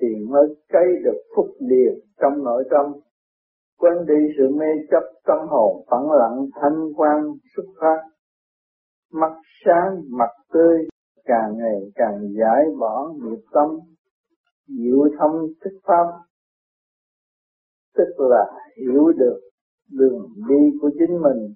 thì 0.00 0.08
mới 0.28 0.46
cây 0.68 0.86
được 1.04 1.22
phúc 1.36 1.46
điền 1.60 1.94
trong 2.20 2.44
nội 2.44 2.64
tâm. 2.70 2.86
Quên 3.78 4.06
đi 4.06 4.34
sự 4.38 4.48
mê 4.56 4.66
chấp 4.90 5.02
tâm 5.26 5.38
hồn 5.48 5.84
phẳng 5.90 6.10
lặng, 6.10 6.46
thanh 6.54 6.92
quan, 6.96 7.22
xuất 7.56 7.64
phát. 7.80 8.02
Mắt 9.12 9.32
sáng, 9.64 10.02
mặt 10.10 10.30
tươi, 10.52 10.78
càng 11.24 11.58
ngày 11.58 11.80
càng 11.94 12.20
giải 12.38 12.64
bỏ 12.80 13.12
nghiệp 13.14 13.42
tâm, 13.52 13.68
diệu 14.66 15.08
thông 15.18 15.46
thức 15.64 15.78
pháp. 15.84 16.06
Tức 17.96 18.14
là 18.18 18.44
hiểu 18.76 19.12
được 19.18 19.40
đường 19.90 20.28
đi 20.48 20.78
của 20.80 20.90
chính 20.98 21.22
mình 21.22 21.54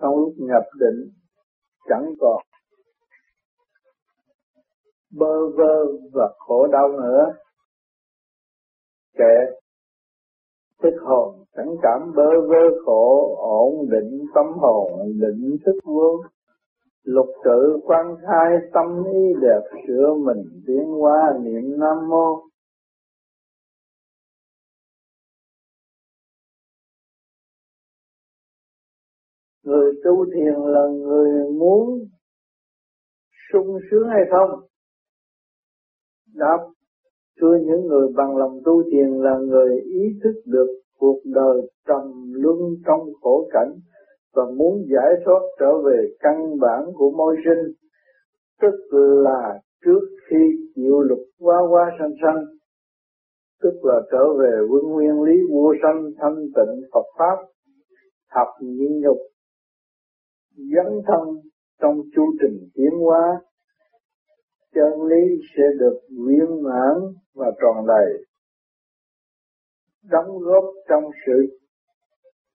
trong 0.00 0.16
lúc 0.16 0.32
nhập 0.36 0.62
định 0.80 1.10
chẳng 1.88 2.14
còn. 2.20 2.42
Bơ 5.18 5.48
vơ 5.56 5.86
và 6.12 6.34
khổ 6.38 6.66
đau 6.66 6.88
nữa. 6.88 7.34
Kệ 9.18 9.60
thức 10.82 10.94
hồn 11.02 11.44
chẳng 11.56 11.76
cảm 11.82 12.12
bơ 12.16 12.40
vơ 12.48 12.82
khổ, 12.84 13.36
ổn 13.38 13.90
định 13.90 14.26
tâm 14.34 14.46
hồn, 14.58 14.92
định 15.20 15.56
thức 15.66 15.76
vô 15.84 16.22
lục 17.02 17.26
tự 17.44 17.78
quan 17.84 18.16
khai 18.26 18.58
tâm 18.72 19.04
ý 19.12 19.34
đẹp 19.40 19.60
sửa 19.86 20.14
mình 20.14 20.62
tiến 20.66 20.84
hóa 20.84 21.32
niệm 21.42 21.80
nam 21.80 22.08
mô. 22.08 22.49
Tu 30.04 30.24
thiền 30.34 30.54
là 30.54 30.86
người 30.88 31.52
muốn 31.52 31.98
sung 33.52 33.78
sướng 33.90 34.08
hay 34.08 34.22
không? 34.30 34.60
Đáp, 36.34 36.58
thưa 37.40 37.56
những 37.66 37.86
người 37.86 38.08
bằng 38.16 38.36
lòng 38.36 38.60
tu 38.64 38.82
thiền 38.92 39.08
là 39.08 39.38
người 39.38 39.80
ý 39.80 40.02
thức 40.24 40.40
được 40.46 40.80
cuộc 40.98 41.20
đời 41.24 41.70
trầm 41.88 42.32
luân 42.32 42.58
trong 42.86 43.00
khổ 43.20 43.48
cảnh 43.52 43.72
và 44.34 44.42
muốn 44.56 44.84
giải 44.92 45.14
thoát 45.24 45.40
trở 45.60 45.78
về 45.84 46.08
căn 46.20 46.58
bản 46.60 46.84
của 46.94 47.10
môi 47.10 47.36
sinh, 47.44 47.74
tức 48.62 48.74
là 49.24 49.60
trước 49.84 50.00
khi 50.30 50.36
chịu 50.74 51.00
lục 51.00 51.18
quá 51.38 51.56
quá 51.70 51.90
sanh 51.98 52.14
sanh, 52.22 52.44
tức 53.62 53.74
là 53.82 54.00
trở 54.12 54.34
về 54.38 54.52
với 54.70 54.82
nguyên 54.82 55.22
lý 55.22 55.32
vô 55.52 55.72
sanh 55.82 56.10
thanh 56.18 56.36
tịnh 56.36 56.80
Phật 56.92 57.06
Pháp, 57.18 57.36
học 58.30 58.48
nhịn 58.60 59.00
nhục, 59.00 59.18
dấn 60.56 61.02
thân 61.06 61.28
trong 61.80 62.00
chu 62.16 62.22
trình 62.40 62.68
tiến 62.74 62.90
hóa, 63.00 63.40
chân 64.74 65.02
lý 65.08 65.42
sẽ 65.56 65.62
được 65.78 66.00
viên 66.10 66.62
mãn 66.62 66.94
và 67.34 67.50
tròn 67.62 67.86
đầy. 67.86 68.24
Đóng 70.10 70.38
góp 70.38 70.64
trong 70.88 71.04
sự 71.26 71.58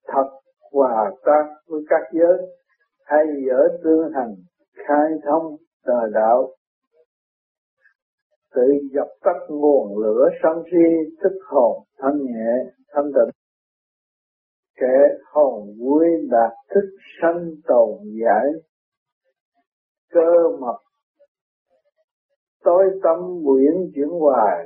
thật 0.07 0.29
hòa 0.71 1.11
tác 1.25 1.43
với 1.67 1.81
các 1.89 2.01
giới 2.13 2.37
hay 3.05 3.25
ở 3.51 3.77
tương 3.83 4.11
hành 4.13 4.35
khai 4.73 5.09
thông 5.25 5.55
tờ 5.85 6.07
đạo. 6.13 6.55
Tự 8.55 8.61
dập 8.93 9.07
tắt 9.23 9.39
nguồn 9.49 9.97
lửa 9.97 10.29
sân 10.43 10.63
si 10.71 11.11
thức 11.23 11.37
hồn 11.45 11.83
thanh 11.99 12.17
nhẹ 12.23 12.71
thanh 12.93 13.05
tịnh 13.05 13.44
kẻ 14.79 15.17
hồn 15.33 15.75
vui 15.79 16.05
đạt 16.29 16.51
thức 16.69 16.89
sanh 17.21 17.49
tồn 17.67 17.97
giải 18.23 18.45
cơ 20.15 20.57
mật. 20.59 20.77
Tối 22.63 22.83
tâm 23.03 23.19
quyển 23.45 23.73
chuyển 23.95 24.09
hoài, 24.09 24.65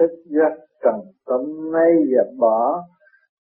thức 0.00 0.10
giấc 0.24 0.66
trần 0.84 0.94
tâm 1.26 1.72
nay 1.72 1.92
dẹp 2.10 2.34
bỏ, 2.38 2.82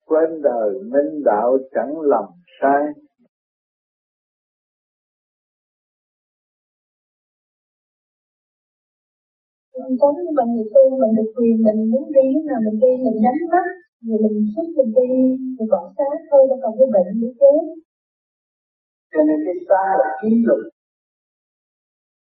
quên 0.06 0.42
đời 0.44 0.70
minh 0.92 1.24
đạo 1.26 1.58
chẳng 1.72 2.00
lầm 2.02 2.26
sai. 2.62 2.84
Giống 9.74 10.16
như 10.16 10.32
mình 10.38 10.56
người 10.56 10.70
tu, 10.74 10.90
mình 11.00 11.16
được 11.18 11.32
quyền 11.36 11.64
mình 11.64 11.92
muốn 11.92 12.12
đi 12.12 12.22
lúc 12.34 12.44
nào 12.46 12.60
mình 12.66 12.80
đi 12.80 12.88
mình 13.04 13.22
nhắm 13.22 13.34
mắt 13.52 13.81
người 14.06 14.20
mình 14.24 14.38
xuất 14.54 14.68
mình 14.78 14.92
đi 14.98 15.10
mình 15.58 15.70
bỏ 15.74 15.82
sát 15.98 16.16
thôi 16.30 16.42
đâu 16.50 16.60
còn 16.64 16.74
cái 16.78 16.88
bệnh 16.96 17.10
như 17.22 17.30
thế. 17.40 17.54
Cho 19.12 19.20
nên 19.28 19.38
cái 19.46 19.56
xa 19.68 19.84
là 20.02 20.10
ký 20.22 20.30
luật. 20.48 20.64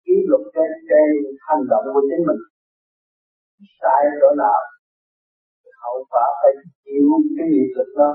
Ký 0.05 0.15
luật 0.29 0.43
cái, 0.53 0.67
cái 0.89 1.05
hành 1.47 1.63
động 1.71 1.85
của 1.93 2.03
chính 2.09 2.23
mình. 2.27 2.41
Sai 3.81 4.01
chỗ 4.21 4.29
nào 4.43 4.59
hậu 5.83 5.97
quả 6.11 6.25
phải 6.41 6.51
chịu 6.85 7.07
cái 7.37 7.47
nghiệp 7.51 7.71
lực 7.77 7.89
đó. 7.99 8.11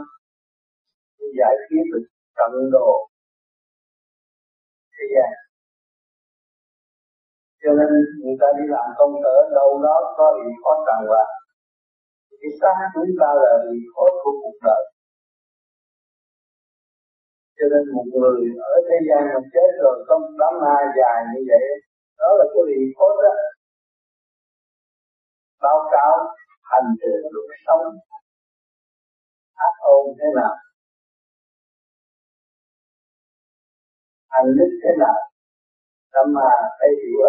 Giải 1.38 1.54
quyết 1.66 1.84
được 1.92 2.04
trận 2.36 2.52
đồ. 2.74 2.90
Thế 4.94 5.04
gian. 5.14 5.32
Cho 7.62 7.70
nên 7.78 7.88
người 8.22 8.36
ta 8.40 8.46
đi 8.58 8.64
làm 8.74 8.86
công 8.98 9.14
sở 9.22 9.34
đâu 9.58 9.70
đó 9.86 9.96
có 10.16 10.24
bị 10.36 10.48
khó 10.62 10.72
tràn 10.86 11.00
hòa 11.08 11.41
thì 12.42 12.48
ta 12.60 12.72
chúng 12.94 13.10
ta 13.20 13.28
là 13.42 13.52
bị 13.70 13.78
khó 13.94 14.06
của 14.22 14.32
cuộc 14.42 14.56
đời. 14.66 14.82
Cho 17.56 17.64
nên 17.72 17.82
một 17.94 18.06
người 18.20 18.40
ở 18.70 18.72
thế 18.88 18.96
gian 19.08 19.22
mà 19.34 19.40
chết 19.52 19.70
rồi 19.82 20.04
không 20.08 20.22
đám 20.40 20.54
ma 20.62 20.76
dài 20.96 21.18
như 21.30 21.40
vậy, 21.50 21.66
đó 22.18 22.28
là 22.38 22.44
cái 22.52 22.62
bị 22.68 22.78
khó 22.96 23.06
đó. 23.24 23.34
Báo 25.62 25.78
cáo 25.92 26.12
hành 26.70 26.88
trình 27.00 27.18
luật 27.32 27.50
sống. 27.66 27.86
Ác 29.54 29.74
ôn 29.80 30.06
thế 30.18 30.28
nào? 30.38 30.54
Hành 34.28 34.48
đức 34.58 34.70
thế 34.82 34.90
nào? 34.98 35.18
Tâm 36.12 36.26
mà 36.34 36.50
phải 36.78 36.88
hiểu 37.02 37.20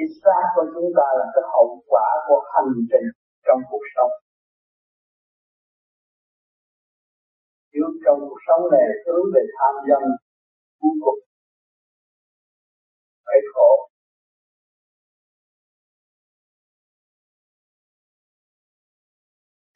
cái 0.00 0.08
xác 0.22 0.44
của 0.54 0.66
chúng 0.74 0.90
ta 0.96 1.06
là 1.18 1.26
cái 1.34 1.44
hậu 1.52 1.82
quả 1.90 2.08
của 2.26 2.40
hành 2.54 2.72
trình 2.90 3.06
trong 3.46 3.60
cuộc 3.70 3.84
sống. 3.94 4.12
Nếu 7.72 7.86
trong 8.04 8.18
cuộc 8.20 8.40
sống 8.46 8.62
này 8.72 8.86
hướng 9.06 9.24
về 9.34 9.42
tham 9.56 9.74
dân, 9.88 10.02
cuối 10.80 10.94
cùng 11.04 11.20
phải 13.26 13.40
khổ. 13.54 13.70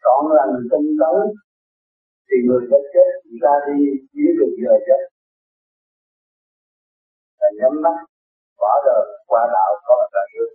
Trọn 0.03 0.23
lành 0.37 0.55
tinh 0.71 0.89
tấn 1.01 1.17
thì 2.27 2.37
người 2.47 2.63
đã 2.71 2.79
chết, 2.95 3.11
ra 3.43 3.55
đi, 3.67 3.81
dưới 4.13 4.33
đường 4.39 4.55
giờ 4.63 4.75
chết 4.87 5.03
là 7.39 7.49
nhắm 7.59 7.83
mắt 7.83 8.14
bỏ 8.65 8.75
đời, 8.87 9.05
qua 9.31 9.43
đạo 9.55 9.71
có 9.87 9.97
là 10.15 10.23
trước 10.33 10.51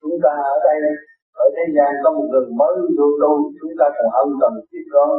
chúng 0.00 0.18
ta 0.24 0.32
ở 0.52 0.56
đây, 0.66 0.78
ở 1.42 1.44
thế 1.54 1.64
gian 1.76 1.90
có 2.02 2.08
một 2.16 2.26
người 2.30 2.46
mới 2.60 2.74
vô 2.98 3.06
tu 3.22 3.32
chúng 3.60 3.74
ta 3.78 3.86
còn 3.96 4.08
ân 4.22 4.28
cần 4.40 4.52
tiếp 4.70 4.84
đón. 4.94 5.10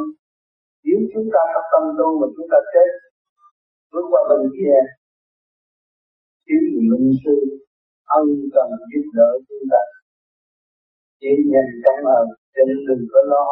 Nếu 0.84 1.00
chúng 1.14 1.28
ta 1.34 1.42
tập 1.54 1.66
tâm 1.72 1.84
tu 1.98 2.08
mà 2.20 2.28
chúng 2.36 2.48
ta 2.52 2.60
chết, 2.74 2.90
bước 3.92 4.06
qua 4.12 4.22
bên 4.30 4.42
kia 4.58 4.78
thiếu 6.46 6.62
gì 6.72 6.80
minh 6.92 7.12
sư 7.24 7.36
ân 8.18 8.26
cần 8.56 8.70
giúp 8.92 9.06
đỡ 9.18 9.30
chúng 9.48 9.66
ta. 9.72 9.82
Chỉ 11.20 11.32
nhận 11.52 11.68
cảm 11.86 12.00
ơn 12.18 12.26
cho 12.54 12.62
nên 12.68 12.78
đừng 12.88 13.04
có 13.12 13.20
lo 13.32 13.46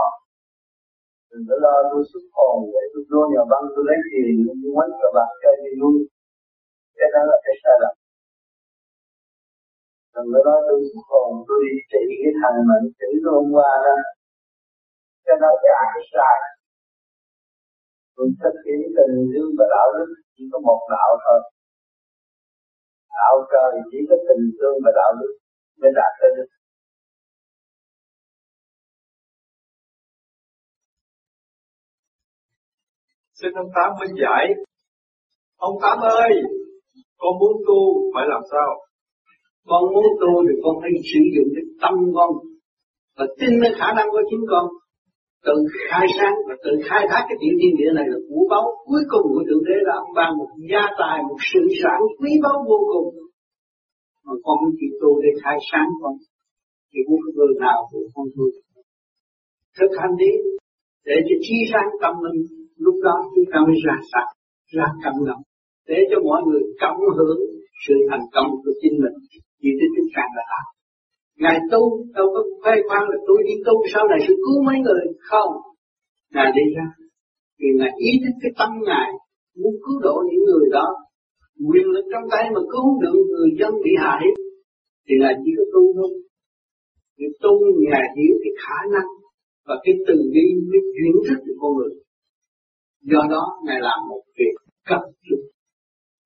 đừng 1.29 1.43
có 1.49 1.55
lo 1.65 1.75
tôi 1.91 2.01
xuất 2.11 2.25
hồn 2.35 2.57
để 2.73 2.83
tôi 2.91 3.03
vô 3.11 3.21
nhà 3.33 3.43
băng 3.51 3.65
tôi 3.73 3.83
lấy 3.89 3.99
tiền 4.09 4.33
tôi 4.61 4.71
quánh 4.75 4.91
cờ 4.99 5.07
bạc 5.17 5.29
chơi 5.41 5.55
đi 5.63 5.71
luôn. 5.81 5.95
Cái 6.97 7.09
đó 7.13 7.21
là 7.29 7.37
cái 7.45 7.55
sai 7.61 7.75
lầm. 7.81 7.95
Đừng 10.13 10.27
có 10.33 10.39
lo 10.47 10.57
tôi 10.67 10.79
xuất 10.89 11.05
hồn 11.11 11.31
tôi 11.47 11.57
đi 11.65 11.73
trị 11.91 12.03
cái 12.23 12.33
thằng 12.39 12.57
mà 12.67 12.75
trị 12.99 13.09
tôi 13.23 13.31
hôm 13.37 13.47
qua 13.55 13.71
đó. 13.85 13.95
Cái 15.25 15.35
đó 15.43 15.49
là 15.63 15.83
cái 15.93 16.03
sai. 16.13 16.37
Tôi 18.15 18.27
thực 18.41 18.55
hiện 18.65 18.81
tình 18.97 19.15
thương 19.31 19.51
và 19.57 19.65
đạo 19.75 19.87
đức 19.97 20.09
chỉ 20.33 20.43
có 20.51 20.57
một 20.67 20.81
đạo 20.95 21.11
thôi. 21.23 21.39
Đạo 23.17 23.35
trời 23.51 23.71
chỉ 23.89 23.99
có 24.09 24.15
tình 24.27 24.45
thương 24.57 24.77
và 24.83 24.91
đạo 24.99 25.11
đức 25.19 25.33
mới 25.79 25.91
đạt 25.99 26.11
tới 26.19 26.29
được 26.37 26.49
Xin 33.41 33.51
ông 33.61 33.69
Tám 33.75 33.89
minh 33.99 34.15
giải. 34.23 34.45
Ông 35.57 35.75
Tám 35.81 35.97
ơi, 36.23 36.31
con 37.21 37.33
muốn 37.39 37.53
tu 37.67 37.79
phải 38.13 38.25
làm 38.33 38.41
sao? 38.51 38.69
Con 39.69 39.83
muốn 39.93 40.05
tu 40.21 40.31
thì 40.47 40.53
con 40.63 40.75
phải 40.81 40.91
sử 41.11 41.21
dụng 41.35 41.49
cái 41.55 41.65
tâm 41.81 41.93
con 42.15 42.29
và 43.17 43.25
tin 43.39 43.51
cái 43.61 43.71
khả 43.79 43.89
năng 43.97 44.07
của 44.11 44.23
chính 44.29 44.43
con. 44.51 44.65
Tự 45.45 45.55
khai 45.87 46.05
sáng 46.17 46.35
và 46.47 46.55
tự 46.63 46.71
khai 46.87 47.03
thác 47.09 47.23
cái 47.29 47.37
tiểu 47.41 47.53
thiên 47.59 47.73
địa 47.79 47.91
này 47.97 48.07
là 48.11 48.19
của 48.29 48.43
báu. 48.51 48.65
Cuối 48.89 49.03
cùng 49.11 49.25
của 49.33 49.43
thượng 49.47 49.63
đế 49.69 49.77
là 49.87 49.93
ông 50.03 50.11
ban 50.17 50.29
một 50.39 50.51
gia 50.71 50.83
tài 51.01 51.17
một 51.29 51.39
sự 51.51 51.61
sản 51.81 51.99
quý 52.19 52.31
báu 52.43 52.57
vô 52.69 52.79
cùng. 52.93 53.07
Mà 54.25 54.33
con 54.45 54.57
chỉ 54.79 54.87
tu 55.01 55.09
để 55.23 55.31
khai 55.43 55.57
sáng 55.71 55.89
con. 56.01 56.13
Thì 56.91 56.99
muốn 57.09 57.21
người 57.35 57.53
nào 57.65 57.79
của 57.91 58.03
con 58.15 58.25
tu. 58.35 58.45
Thực 59.77 59.91
hành 59.99 60.13
đi 60.21 60.31
để 61.05 61.15
cho 61.27 61.35
chi 61.45 61.57
sáng 61.71 61.89
tâm 62.01 62.13
mình 62.23 62.56
lúc 62.85 62.95
đó 63.07 63.15
chúng 63.33 63.47
ta 63.51 63.57
mới 63.67 63.77
ra 63.85 63.95
sạch, 64.11 64.29
ra 64.77 64.87
cảm 65.03 65.13
động. 65.27 65.41
Để 65.89 65.99
cho 66.09 66.17
mọi 66.29 66.41
người 66.47 66.63
cộng 66.81 67.01
hưởng 67.17 67.39
sự 67.83 67.95
thành 68.09 68.25
công 68.35 68.49
của 68.63 68.73
chính 68.81 68.95
mình. 69.03 69.15
Vì 69.61 69.71
thế 69.77 69.85
chúng 69.95 70.09
ta 70.15 70.23
là 70.35 70.43
làm. 70.53 70.65
Ngài 71.41 71.57
tu, 71.71 71.81
đâu 72.17 72.27
có 72.33 72.41
khoe 72.61 72.73
khoang 72.87 73.05
là 73.11 73.17
tôi 73.27 73.39
đi 73.47 73.55
tu 73.65 73.75
sau 73.93 74.03
này 74.11 74.19
sẽ 74.25 74.33
cứu 74.45 74.57
mấy 74.67 74.77
người. 74.85 75.03
Không. 75.29 75.51
Ngài 76.33 76.49
đi 76.57 76.65
ra. 76.75 76.87
Vì 77.59 77.69
Ngài 77.79 77.91
ý 78.09 78.11
thức 78.23 78.35
cái 78.41 78.51
tâm 78.59 78.71
Ngài, 78.87 79.09
muốn 79.61 79.73
cứu 79.83 79.97
độ 80.07 80.15
những 80.29 80.43
người 80.49 80.67
đó. 80.77 80.87
Quyền 81.69 81.87
lực 81.95 82.05
trong 82.11 82.25
tay 82.31 82.43
mà 82.55 82.61
cứu 82.73 82.87
được 83.01 83.15
người 83.35 83.51
dân 83.59 83.71
bị 83.85 83.91
hại, 84.03 84.23
thì 85.05 85.13
Ngài 85.21 85.33
chỉ 85.43 85.51
có 85.57 85.63
tu 85.73 85.83
thôi. 85.97 86.11
Người 87.17 87.33
tu 87.43 87.53
Ngài 87.89 88.05
hiểu 88.17 88.35
cái 88.43 88.53
khả 88.63 88.79
năng 88.95 89.09
và 89.67 89.75
cái 89.83 89.93
từ 90.07 90.15
bi 90.33 90.45
mới 90.69 90.81
chuyển 90.95 91.13
thức 91.27 91.39
của 91.45 91.55
con 91.61 91.71
người 91.77 91.93
do 93.01 93.21
đó 93.29 93.43
ngài 93.65 93.79
làm 93.81 93.99
một 94.09 94.21
việc 94.37 94.55
cấp 94.89 95.01
thiết. 95.23 95.39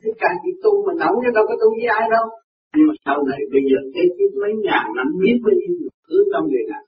Thế 0.02 0.10
càng 0.22 0.36
chỉ 0.44 0.52
tu 0.64 0.72
mà 0.88 0.94
nóng 1.02 1.16
chứ 1.22 1.30
đâu 1.36 1.46
có 1.48 1.56
tu 1.62 1.70
với 1.78 1.88
ai 2.00 2.06
đâu. 2.16 2.26
Nhưng 2.76 2.88
mà 2.88 2.94
sau 3.06 3.18
này 3.30 3.40
bây 3.54 3.64
giờ 3.70 3.80
cái 3.94 4.06
chứ 4.16 4.26
mấy 4.42 4.54
ngàn 4.66 4.86
năm 4.98 5.08
biết 5.22 5.38
bao 5.46 5.56
nhiêu 5.60 5.90
thứ 6.08 6.18
trong 6.32 6.46
người 6.52 6.66
này 6.74 6.84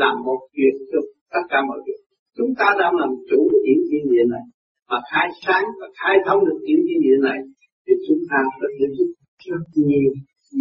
làm 0.00 0.14
một 0.26 0.40
việc 0.56 0.74
cho 0.90 0.98
tất 1.32 1.44
cả 1.50 1.58
mọi 1.68 1.78
việc. 1.86 2.00
Chúng 2.36 2.52
ta 2.58 2.66
đang 2.80 2.94
làm 3.00 3.10
chủ 3.30 3.40
những 3.64 3.82
thiên 3.88 4.04
địa 4.10 4.24
này 4.34 4.44
và 4.90 4.98
khai 5.10 5.28
sáng 5.46 5.64
và 5.80 5.86
khai 5.98 6.16
thông 6.26 6.40
được 6.46 6.58
những 6.66 6.80
thiên 6.86 7.00
địa 7.06 7.18
này 7.28 7.38
thì 7.86 7.92
chúng 8.08 8.22
ta 8.30 8.38
có 8.60 8.66
thể 8.78 8.86
giúp 8.96 9.10
rất 9.50 9.64
nhiều 9.74 10.12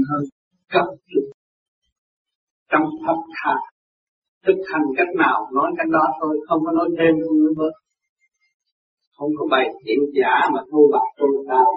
hơn 0.09 0.23
cấp 0.73 0.85
chút 1.09 1.25
trong 2.71 2.85
thập 3.05 3.19
thà 3.35 3.55
thực 4.45 4.59
hành 4.71 4.85
cách 4.97 5.11
nào 5.17 5.37
nói 5.53 5.71
cách 5.77 5.89
đó 5.91 6.05
thôi, 6.21 6.39
không 6.47 6.61
có 6.65 6.71
nói 6.71 6.89
thêm, 6.97 7.13
không 7.23 7.37
nữa 7.43 7.53
bớt 7.57 7.73
không 9.21 9.33
có 9.39 9.45
bày 9.51 9.65
chuyện 9.85 9.99
giả 10.17 10.35
mà 10.53 10.61
thâu 10.71 10.83
bạc 10.93 11.07
tôn 11.17 11.31
cao 11.49 11.69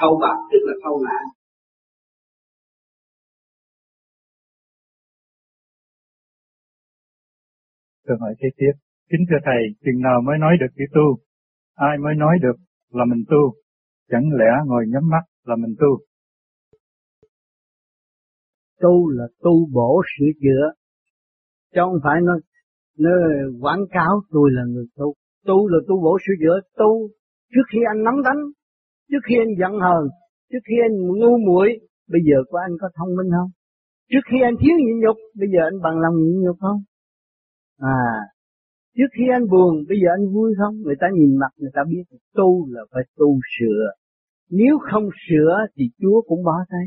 thâu 0.00 0.12
bạc 0.22 0.38
tức 0.50 0.58
là 0.68 0.74
thâu 0.84 0.96
nạn 1.06 1.24
Câu 8.06 8.16
hỏi 8.20 8.34
kế 8.38 8.48
tiếp. 8.56 8.72
Kính 9.10 9.20
thưa 9.30 9.36
Thầy, 9.44 9.62
chừng 9.84 10.00
nào 10.02 10.20
mới 10.26 10.38
nói 10.38 10.56
được 10.60 10.66
chữ 10.76 10.84
tu? 10.94 11.06
Ai 11.74 11.98
mới 11.98 12.14
nói 12.14 12.38
được 12.42 12.56
là 12.90 13.04
mình 13.04 13.24
tu? 13.30 13.54
Chẳng 14.10 14.24
lẽ 14.38 14.50
ngồi 14.66 14.84
nhắm 14.88 15.02
mắt 15.10 15.24
là 15.44 15.56
mình 15.56 15.74
tu? 15.80 15.98
Tu 18.80 19.08
là 19.08 19.24
tu 19.38 19.66
bổ 19.72 20.02
sửa 20.12 20.30
chữa. 20.42 20.64
Chứ 21.74 21.80
không 21.84 22.00
phải 22.04 22.20
nói, 22.22 22.40
nó 22.98 23.10
quảng 23.60 23.84
cáo 23.90 24.20
tôi 24.30 24.50
là 24.52 24.62
người 24.64 24.86
tu. 24.96 25.14
Tu 25.46 25.68
là 25.68 25.78
tu 25.88 25.94
bổ 26.04 26.18
sửa 26.24 26.34
chữa. 26.42 26.60
Tu 26.78 27.08
trước 27.52 27.66
khi 27.72 27.78
anh 27.92 28.04
nắm 28.06 28.16
đánh, 28.26 28.40
trước 29.10 29.22
khi 29.26 29.34
anh 29.44 29.52
giận 29.60 29.72
hờn, 29.84 30.04
trước 30.50 30.62
khi 30.68 30.76
anh 30.86 30.94
ngu 31.20 31.32
muội, 31.46 31.68
bây 32.12 32.20
giờ 32.28 32.36
của 32.48 32.58
anh 32.66 32.74
có 32.80 32.88
thông 32.96 33.16
minh 33.16 33.30
không? 33.36 33.50
Trước 34.10 34.24
khi 34.30 34.38
anh 34.48 34.56
thiếu 34.60 34.76
nhịn 34.78 34.96
nhục, 35.02 35.16
bây 35.40 35.48
giờ 35.52 35.60
anh 35.70 35.78
bằng 35.84 35.96
lòng 36.04 36.16
nhịn 36.22 36.36
nhục 36.44 36.56
không? 36.60 36.80
À, 37.78 38.02
trước 38.96 39.10
khi 39.16 39.24
anh 39.36 39.44
buồn, 39.52 39.72
bây 39.88 39.98
giờ 40.02 40.08
anh 40.18 40.34
vui 40.34 40.50
không? 40.60 40.74
Người 40.84 40.96
ta 41.00 41.06
nhìn 41.18 41.36
mặt 41.42 41.52
người 41.56 41.70
ta 41.74 41.82
biết 41.90 42.04
tu 42.34 42.66
là 42.74 42.82
phải 42.92 43.02
tu 43.16 43.28
sửa. 43.54 43.82
Nếu 44.50 44.78
không 44.90 45.08
sửa 45.28 45.52
thì 45.74 45.84
Chúa 46.00 46.22
cũng 46.28 46.42
bỏ 46.44 46.56
tay. 46.68 46.86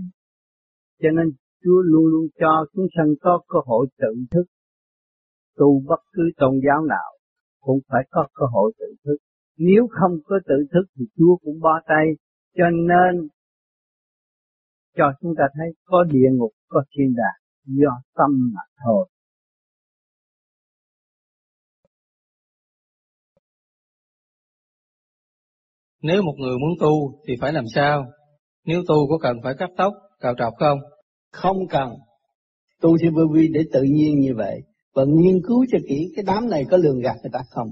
Cho 1.01 1.09
nên 1.17 1.27
Chúa 1.63 1.79
luôn 1.81 2.05
luôn 2.05 2.25
cho 2.39 2.65
chúng 2.73 2.87
sanh 2.95 3.09
có 3.21 3.41
cơ 3.47 3.59
hội 3.65 3.87
tự 3.97 4.13
thức. 4.31 4.45
Tu 5.57 5.81
bất 5.87 6.01
cứ 6.13 6.23
tôn 6.37 6.59
giáo 6.67 6.85
nào 6.85 7.09
cũng 7.63 7.79
phải 7.89 8.03
có 8.11 8.27
cơ 8.33 8.45
hội 8.53 8.71
tự 8.79 8.85
thức. 9.05 9.17
Nếu 9.57 9.87
không 9.91 10.11
có 10.25 10.35
tự 10.45 10.55
thức 10.73 10.85
thì 10.95 11.05
Chúa 11.17 11.35
cũng 11.43 11.59
bỏ 11.61 11.81
tay. 11.87 12.05
Cho 12.57 12.69
nên 12.69 13.27
cho 14.97 15.05
chúng 15.21 15.33
ta 15.37 15.43
thấy 15.53 15.67
có 15.85 16.03
địa 16.03 16.29
ngục, 16.33 16.51
có 16.67 16.83
thiên 16.91 17.13
đàng 17.15 17.39
do 17.65 18.01
tâm 18.15 18.51
mà 18.53 18.61
thôi. 18.85 19.09
Nếu 26.01 26.21
một 26.21 26.33
người 26.37 26.57
muốn 26.57 26.71
tu 26.81 27.21
thì 27.27 27.33
phải 27.41 27.53
làm 27.53 27.63
sao? 27.75 28.05
Nếu 28.65 28.81
tu 28.87 28.95
có 29.09 29.17
cần 29.21 29.37
phải 29.43 29.53
cắt 29.57 29.69
tóc, 29.77 29.93
cạo 30.19 30.33
trọc 30.37 30.53
không? 30.59 30.79
Không 31.31 31.57
cần. 31.69 31.89
Tu 32.81 32.97
theo 33.01 33.11
vô 33.15 33.21
vi 33.33 33.47
để 33.53 33.61
tự 33.73 33.81
nhiên 33.83 34.19
như 34.19 34.33
vậy. 34.37 34.61
Và 34.93 35.03
nghiên 35.07 35.41
cứu 35.47 35.65
cho 35.71 35.77
kỹ 35.89 36.11
cái 36.15 36.25
đám 36.27 36.49
này 36.49 36.65
có 36.71 36.77
lường 36.77 36.99
gạt 36.99 37.15
người 37.21 37.31
ta 37.33 37.39
không. 37.49 37.69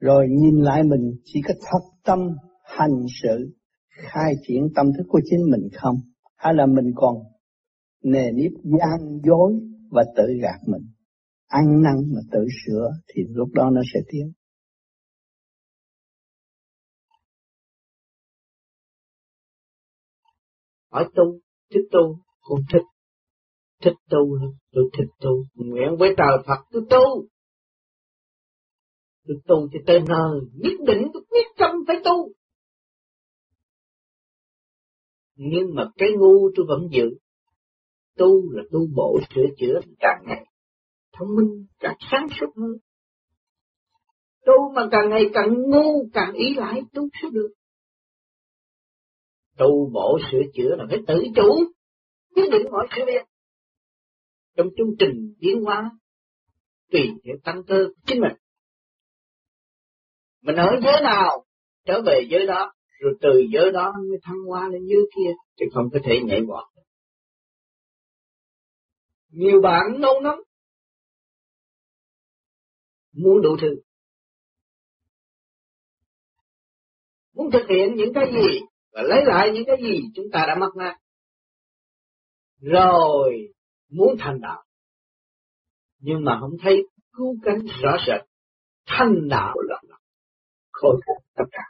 Rồi 0.00 0.26
nhìn 0.30 0.60
lại 0.60 0.82
mình, 0.82 1.16
chỉ 1.24 1.40
có 1.48 1.54
thật 1.60 1.86
tâm 2.04 2.18
hành 2.64 3.06
sự, 3.22 3.56
khai 3.88 4.34
triển 4.48 4.68
tâm 4.74 4.86
thức 4.96 5.04
của 5.08 5.20
chính 5.24 5.50
mình 5.50 5.68
không? 5.74 5.96
Hay 6.36 6.54
là 6.54 6.66
mình 6.66 6.92
còn 6.94 7.14
nề 8.02 8.32
nếp 8.32 8.52
gian 8.64 9.20
dối 9.24 9.52
và 9.90 10.04
tự 10.16 10.24
gạt 10.42 10.58
mình? 10.66 10.82
Ăn 11.46 11.82
năn 11.82 11.94
mà 12.14 12.20
tự 12.32 12.46
sửa 12.66 12.90
thì 13.08 13.22
lúc 13.28 13.48
đó 13.52 13.70
nó 13.70 13.80
sẽ 13.94 14.00
tiến. 14.08 14.32
hỏi 20.96 21.08
tu 21.14 21.40
thích 21.70 21.88
tu, 21.92 22.18
không 22.40 22.58
thích 22.72 22.95
thích 23.82 23.96
tu 24.10 24.38
tôi 24.72 24.84
thích 24.98 25.10
tu. 25.20 25.44
Nguyện 25.54 25.96
với 25.98 26.14
trời 26.16 26.44
Phật, 26.46 26.64
tôi 26.70 26.82
tu. 26.90 27.26
Tôi 29.26 29.36
tu 29.46 29.68
cho 29.72 29.78
tới 29.86 30.00
nơi, 30.08 30.40
nhất 30.52 30.76
định 30.86 31.08
tôi 31.14 31.22
quyết 31.30 31.46
tâm 31.58 31.70
phải 31.86 31.96
tu. 32.04 32.32
Nhưng 35.34 35.74
mà 35.74 35.90
cái 35.96 36.08
ngu 36.18 36.50
tôi 36.56 36.66
vẫn 36.68 36.88
giữ. 36.90 37.16
Tu 38.16 38.52
là 38.52 38.62
tu 38.72 38.86
bổ 38.96 39.18
sửa 39.34 39.46
chữa 39.58 39.80
càng 39.98 40.22
ngày 40.26 40.46
thông 41.18 41.28
minh, 41.36 41.66
càng 41.78 41.96
sáng 42.10 42.26
suốt 42.40 42.46
hơn. 42.56 42.72
Tu 44.46 44.72
mà 44.74 44.82
càng 44.90 45.10
ngày 45.10 45.22
càng 45.34 45.48
ngu, 45.70 46.08
càng 46.12 46.32
ý 46.32 46.54
lại, 46.54 46.82
tu 46.92 47.08
sẽ 47.22 47.28
được? 47.32 47.48
Tu 49.58 49.90
bổ 49.92 50.18
sửa 50.32 50.42
chữa 50.54 50.76
là 50.76 50.84
phải 50.88 50.98
tự 51.06 51.24
chủ 51.36 51.64
quyết 52.34 52.50
định 52.52 52.66
mọi 52.70 52.86
sự 52.96 53.02
việc 53.06 53.35
trong 54.56 54.66
chương 54.76 54.96
trình 54.98 55.34
tiến 55.40 55.64
hóa 55.64 55.90
tùy 56.90 57.02
theo 57.24 57.36
tăng 57.44 57.62
cơ 57.64 57.88
chính 58.06 58.20
mình. 58.20 58.32
Mình 60.42 60.56
ở 60.56 60.66
giới 60.82 61.02
nào, 61.02 61.44
trở 61.84 62.02
về 62.06 62.20
giới 62.30 62.46
đó, 62.46 62.72
rồi 63.00 63.12
từ 63.20 63.42
giới 63.52 63.72
đó 63.72 63.92
mới 64.08 64.18
thăng 64.22 64.36
hoa 64.48 64.68
lên 64.68 64.82
dưới 64.86 65.02
kia 65.16 65.30
chứ 65.56 65.64
không 65.74 65.84
có 65.92 65.98
thể 66.04 66.20
nhảy 66.24 66.40
vọt. 66.48 66.64
Nhiều 69.28 69.60
bạn 69.60 69.82
nôn 69.98 70.22
nóng, 70.22 70.38
muốn 73.12 73.42
đủ 73.42 73.56
thứ. 73.60 73.82
Muốn 77.34 77.50
thực 77.50 77.66
hiện 77.68 77.94
những 77.94 78.12
cái 78.14 78.24
gì 78.32 78.60
và 78.92 79.02
lấy 79.02 79.24
lại 79.24 79.50
những 79.54 79.64
cái 79.66 79.76
gì 79.82 80.00
chúng 80.14 80.26
ta 80.32 80.44
đã 80.48 80.54
mất 80.60 80.70
mát. 80.76 80.96
Rồi 82.60 83.48
muốn 83.90 84.16
thành 84.18 84.40
đạo. 84.40 84.64
Nhưng 85.98 86.24
mà 86.24 86.38
không 86.40 86.56
thấy 86.62 86.82
cứu 87.12 87.36
cánh 87.42 87.58
rõ 87.82 87.96
rệt. 88.06 88.20
Thành 88.86 89.28
đạo 89.28 89.54
là 89.68 89.80
khôi 90.72 91.00
phục 91.06 91.16
tất 91.34 91.44
cả. 91.52 91.62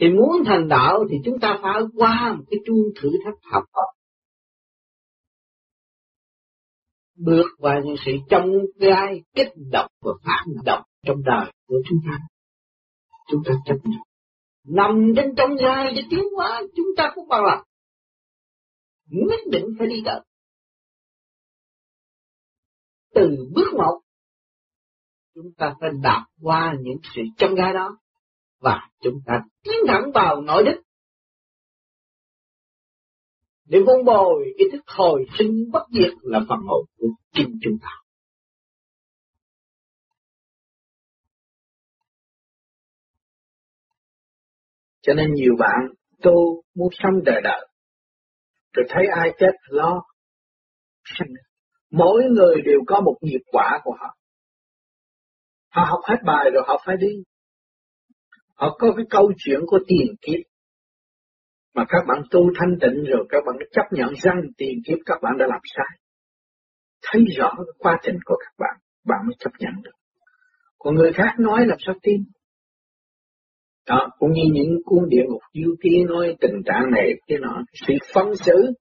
Thì 0.00 0.08
muốn 0.08 0.44
thành 0.46 0.68
đạo 0.68 1.04
thì 1.10 1.16
chúng 1.24 1.38
ta 1.40 1.58
phải 1.62 1.80
qua 1.94 2.34
một 2.38 2.44
cái 2.50 2.60
chuông 2.66 2.84
thử 3.02 3.10
thách 3.24 3.52
học 3.52 3.64
hỏi 3.72 3.94
Bước 7.16 7.46
vào 7.58 7.80
những 7.84 7.96
sự 8.06 8.12
trong 8.30 8.50
gai, 8.76 9.22
kích 9.34 9.52
động 9.72 9.90
và 10.00 10.12
phản 10.24 10.64
động 10.64 10.82
trong 11.06 11.22
đời 11.24 11.52
của 11.66 11.76
chúng 11.88 11.98
ta. 12.06 12.18
Chúng 13.30 13.42
ta 13.44 13.52
chấp 13.66 13.76
nhận 13.84 14.00
nằm 14.64 15.12
trên 15.16 15.34
trong 15.36 15.50
gai 15.56 15.92
để 15.96 16.02
tiến 16.10 16.24
hóa, 16.36 16.62
chúng 16.76 16.86
ta 16.96 17.12
cũng 17.14 17.28
bằng 17.28 17.44
lòng 17.44 17.64
nhất 19.12 19.40
định 19.50 19.66
phải 19.78 19.86
đi 19.86 20.02
tới 20.04 20.20
từ 23.14 23.48
bước 23.54 23.74
một, 23.74 24.00
chúng 25.34 25.52
ta 25.56 25.74
phải 25.80 25.90
đạp 26.02 26.26
qua 26.40 26.74
những 26.80 26.98
sự 27.14 27.22
trong 27.36 27.54
gai 27.54 27.74
đó 27.74 27.98
và 28.60 28.88
chúng 29.00 29.20
ta 29.26 29.40
tiến 29.62 29.74
thẳng 29.88 30.10
vào 30.14 30.40
nội 30.40 30.62
đích 30.64 30.76
để 33.64 33.78
vun 33.86 34.04
bồi 34.04 34.54
cái 34.58 34.66
thức 34.72 34.82
hồi 34.86 35.26
sinh 35.38 35.70
bất 35.72 35.82
diệt 35.90 36.12
là 36.22 36.40
phần 36.48 36.58
hồn 36.66 36.86
của 36.98 37.06
chính 37.32 37.58
chúng 37.62 37.78
ta. 37.82 37.88
Cho 45.00 45.14
nên 45.14 45.34
nhiều 45.34 45.52
bạn 45.58 45.94
tu 46.22 46.62
muốn 46.74 46.88
sống 46.92 47.24
đời 47.24 47.40
đời. 47.44 47.71
Rồi 48.72 48.86
thấy 48.88 49.04
ai 49.16 49.30
chết 49.38 49.52
lo. 49.68 50.02
Mỗi 51.90 52.22
người 52.24 52.62
đều 52.64 52.80
có 52.86 53.00
một 53.00 53.16
nghiệp 53.20 53.40
quả 53.52 53.80
của 53.84 53.96
họ. 54.00 54.16
Họ 55.70 55.84
học 55.84 56.00
hết 56.04 56.16
bài 56.24 56.50
rồi 56.54 56.62
họ 56.66 56.82
phải 56.86 56.96
đi. 56.96 57.22
Họ 58.54 58.76
có 58.78 58.92
cái 58.96 59.04
câu 59.10 59.32
chuyện 59.38 59.60
của 59.66 59.78
tiền 59.86 60.14
kiếp. 60.22 60.40
Mà 61.74 61.84
các 61.88 61.98
bạn 62.08 62.22
tu 62.30 62.40
thanh 62.58 62.78
tịnh 62.80 63.04
rồi 63.04 63.26
các 63.28 63.42
bạn 63.46 63.56
chấp 63.72 63.84
nhận 63.90 64.14
rằng 64.22 64.42
tiền 64.56 64.78
kiếp 64.86 64.98
các 65.06 65.18
bạn 65.22 65.32
đã 65.38 65.46
làm 65.48 65.60
sai. 65.76 65.98
Thấy 67.02 67.24
rõ 67.38 67.52
cái 67.56 67.74
quá 67.78 67.98
trình 68.02 68.16
của 68.24 68.36
các 68.40 68.54
bạn, 68.58 68.80
bạn 69.04 69.18
mới 69.26 69.34
chấp 69.38 69.50
nhận 69.58 69.72
được. 69.82 69.96
Còn 70.78 70.94
người 70.94 71.12
khác 71.12 71.34
nói 71.38 71.66
làm 71.66 71.78
sao 71.86 71.94
tin? 72.02 72.24
Đó, 73.88 74.08
cũng 74.18 74.32
như 74.32 74.42
những 74.52 74.78
cuốn 74.84 75.08
địa 75.08 75.22
ngục 75.28 75.42
du 75.54 75.74
ký 75.82 76.04
nói 76.08 76.36
tình 76.40 76.62
trạng 76.64 76.90
này 76.90 77.12
cái 77.26 77.38
nọ, 77.38 77.62
sự 77.86 77.94
phân 78.14 78.36
xử 78.36 78.72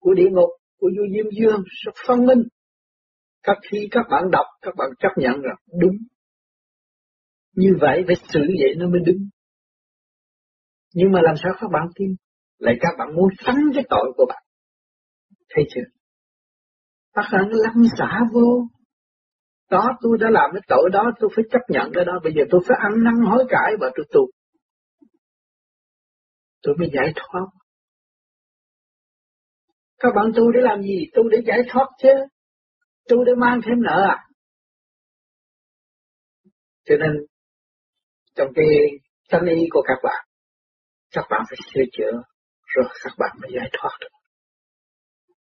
của 0.00 0.14
địa 0.14 0.30
ngục, 0.30 0.50
của 0.78 0.90
du 0.96 1.02
diêm 1.14 1.30
dương 1.40 1.62
rất 1.84 1.92
phân 2.06 2.26
minh. 2.26 2.42
Các 3.42 3.56
khi 3.70 3.88
các 3.90 4.06
bạn 4.10 4.22
đọc, 4.32 4.46
các 4.62 4.74
bạn 4.76 4.88
chấp 4.98 5.08
nhận 5.16 5.32
rằng 5.32 5.56
đúng. 5.80 5.96
Như 7.54 7.76
vậy 7.80 8.04
phải 8.06 8.16
xử 8.32 8.40
vậy 8.40 8.74
nó 8.76 8.88
mới 8.88 9.00
đúng. 9.06 9.28
Nhưng 10.94 11.12
mà 11.12 11.20
làm 11.22 11.34
sao 11.42 11.52
các 11.60 11.70
bạn 11.72 11.88
tin? 11.94 12.08
Lại 12.58 12.74
các 12.80 12.94
bạn 12.98 13.14
muốn 13.16 13.28
tránh 13.38 13.60
cái 13.74 13.84
tội 13.90 14.12
của 14.16 14.24
bạn. 14.28 14.42
Thấy 15.54 15.64
chưa? 15.74 15.80
Các 17.14 17.24
bạn 17.32 17.48
lăn 17.50 17.84
xả 17.98 18.20
vô. 18.32 18.66
Đó 19.70 19.88
tôi 20.02 20.18
đã 20.20 20.30
làm 20.30 20.50
cái 20.52 20.62
tội 20.68 20.90
đó 20.92 21.10
tôi 21.20 21.30
phải 21.36 21.44
chấp 21.50 21.60
nhận 21.68 21.92
cái 21.94 22.04
đó. 22.04 22.12
Bây 22.24 22.32
giờ 22.36 22.42
tôi 22.50 22.60
phải 22.68 22.78
ăn 22.80 22.92
năn 23.04 23.14
hối 23.30 23.44
cải 23.48 23.72
và 23.80 23.90
tôi 23.96 24.06
tu. 24.12 24.20
Tôi 26.62 26.74
mới 26.78 26.90
giải 26.92 27.12
thoát. 27.16 27.46
Các 29.98 30.08
bạn 30.16 30.26
tu 30.36 30.52
để 30.52 30.60
làm 30.62 30.82
gì? 30.82 31.06
Tu 31.14 31.28
để 31.28 31.38
giải 31.46 31.58
thoát 31.68 31.86
chứ. 32.02 32.08
Tu 33.08 33.24
để 33.24 33.32
mang 33.34 33.60
thêm 33.66 33.82
nợ 33.82 34.06
à? 34.08 34.16
Cho 36.84 36.94
nên 36.96 37.12
trong 38.34 38.48
cái 38.54 38.66
tâm 39.30 39.44
ý 39.46 39.66
của 39.70 39.82
các 39.86 39.98
bạn, 40.02 40.26
các 41.12 41.24
bạn 41.30 41.42
phải 41.48 41.58
sửa 41.74 41.82
chữa, 41.92 42.22
rồi 42.66 42.86
các 43.04 43.12
bạn 43.18 43.36
mới 43.42 43.50
giải 43.54 43.70
thoát 43.72 43.90
được. 44.00 44.08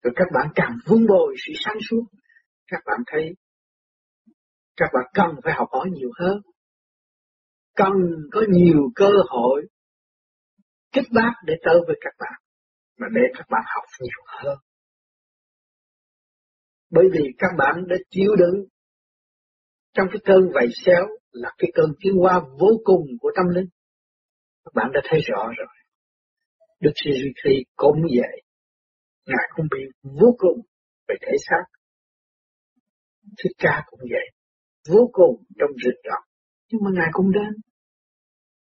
Rồi 0.03 0.13
các 0.17 0.29
bạn 0.35 0.47
càng 0.55 0.73
vun 0.87 1.07
bồi 1.07 1.35
sự 1.47 1.53
sáng 1.65 1.77
suốt, 1.91 2.03
các 2.67 2.81
bạn 2.87 2.99
thấy 3.07 3.35
các 4.77 4.87
bạn 4.95 5.05
cần 5.15 5.37
phải 5.45 5.55
học 5.57 5.69
hỏi 5.73 5.89
nhiều 5.93 6.11
hơn, 6.21 6.41
cần 7.75 7.93
có 8.33 8.43
nhiều 8.49 8.81
cơ 8.95 9.11
hội 9.29 9.67
kích 10.93 11.07
bác 11.15 11.33
để 11.47 11.55
tới 11.65 11.77
với 11.87 11.97
các 12.01 12.15
bạn, 12.19 12.41
mà 12.99 13.07
để 13.15 13.23
các 13.35 13.47
bạn 13.51 13.63
học 13.75 13.85
nhiều 14.01 14.23
hơn. 14.27 14.59
Bởi 16.91 17.05
vì 17.13 17.25
các 17.39 17.51
bạn 17.59 17.75
đã 17.89 17.97
chịu 18.11 18.37
đựng 18.39 18.65
trong 19.95 20.07
cái 20.13 20.21
cơn 20.25 20.51
vầy 20.55 20.67
xéo 20.85 21.07
là 21.31 21.53
cái 21.59 21.71
cơn 21.75 21.87
tiến 22.01 22.13
hóa 22.15 22.41
vô 22.59 22.69
cùng 22.85 23.07
của 23.21 23.31
tâm 23.37 23.47
linh. 23.55 23.69
Các 24.65 24.73
bạn 24.75 24.91
đã 24.95 25.01
thấy 25.05 25.21
rõ 25.27 25.47
rồi. 25.59 25.69
Đức 26.81 26.93
Jesus 26.95 27.33
Christ 27.43 27.67
cũng 27.77 28.03
vậy. 28.03 28.43
Ngài 29.27 29.51
cũng 29.57 29.67
bị 29.71 29.79
vô 30.03 30.35
cùng 30.39 30.61
về 31.09 31.15
thể 31.21 31.33
xác. 31.49 31.65
Thích 33.39 33.53
ca 33.59 33.83
cũng 33.87 34.01
vậy. 34.11 34.36
Vô 34.89 35.11
cùng 35.13 35.45
trong 35.59 35.71
rực 35.85 35.95
rỡ. 36.05 36.17
Nhưng 36.71 36.81
mà 36.85 36.91
Ngài 36.95 37.09
cũng 37.13 37.33
đến. 37.33 37.53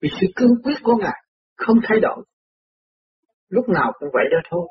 Vì 0.02 0.10
sự 0.22 0.28
cương 0.36 0.56
quyết 0.64 0.76
của 0.84 0.96
Ngài 0.96 1.24
không 1.56 1.78
thay 1.84 2.00
đổi. 2.02 2.26
Lúc 3.50 3.70
nào 3.70 3.92
cũng 4.00 4.10
vậy 4.14 4.24
đó 4.32 4.38
thôi. 4.50 4.68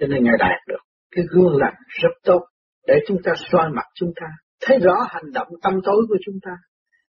Cho 0.00 0.06
nên 0.06 0.24
Ngài 0.24 0.34
đạt 0.38 0.68
được 0.68 0.80
cái 1.10 1.24
gương 1.30 1.56
lành 1.56 1.74
rất 1.88 2.12
tốt 2.22 2.46
để 2.86 2.94
chúng 3.08 3.18
ta 3.24 3.32
soi 3.50 3.70
mặt 3.74 3.84
chúng 3.94 4.12
ta 4.20 4.26
thấy 4.60 4.78
rõ 4.78 4.94
hành 5.08 5.32
động 5.32 5.48
tâm 5.62 5.72
tối 5.84 6.06
của 6.08 6.16
chúng 6.24 6.38
ta, 6.42 6.50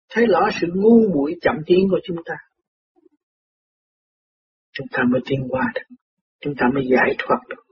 thấy 0.08 0.26
rõ 0.26 0.40
sự 0.60 0.66
ngu 0.74 1.08
muội 1.14 1.34
chậm 1.42 1.54
tiến 1.66 1.78
của 1.90 2.00
chúng 2.04 2.16
ta. 2.24 2.34
Chúng 4.72 4.86
ta 4.92 5.02
mới 5.10 5.20
tiến 5.26 5.40
qua 5.48 5.64
được, 5.74 5.96
chúng 6.40 6.54
ta 6.58 6.66
mới 6.74 6.84
giải 6.90 7.16
thoát 7.18 7.38
được. 7.48 7.62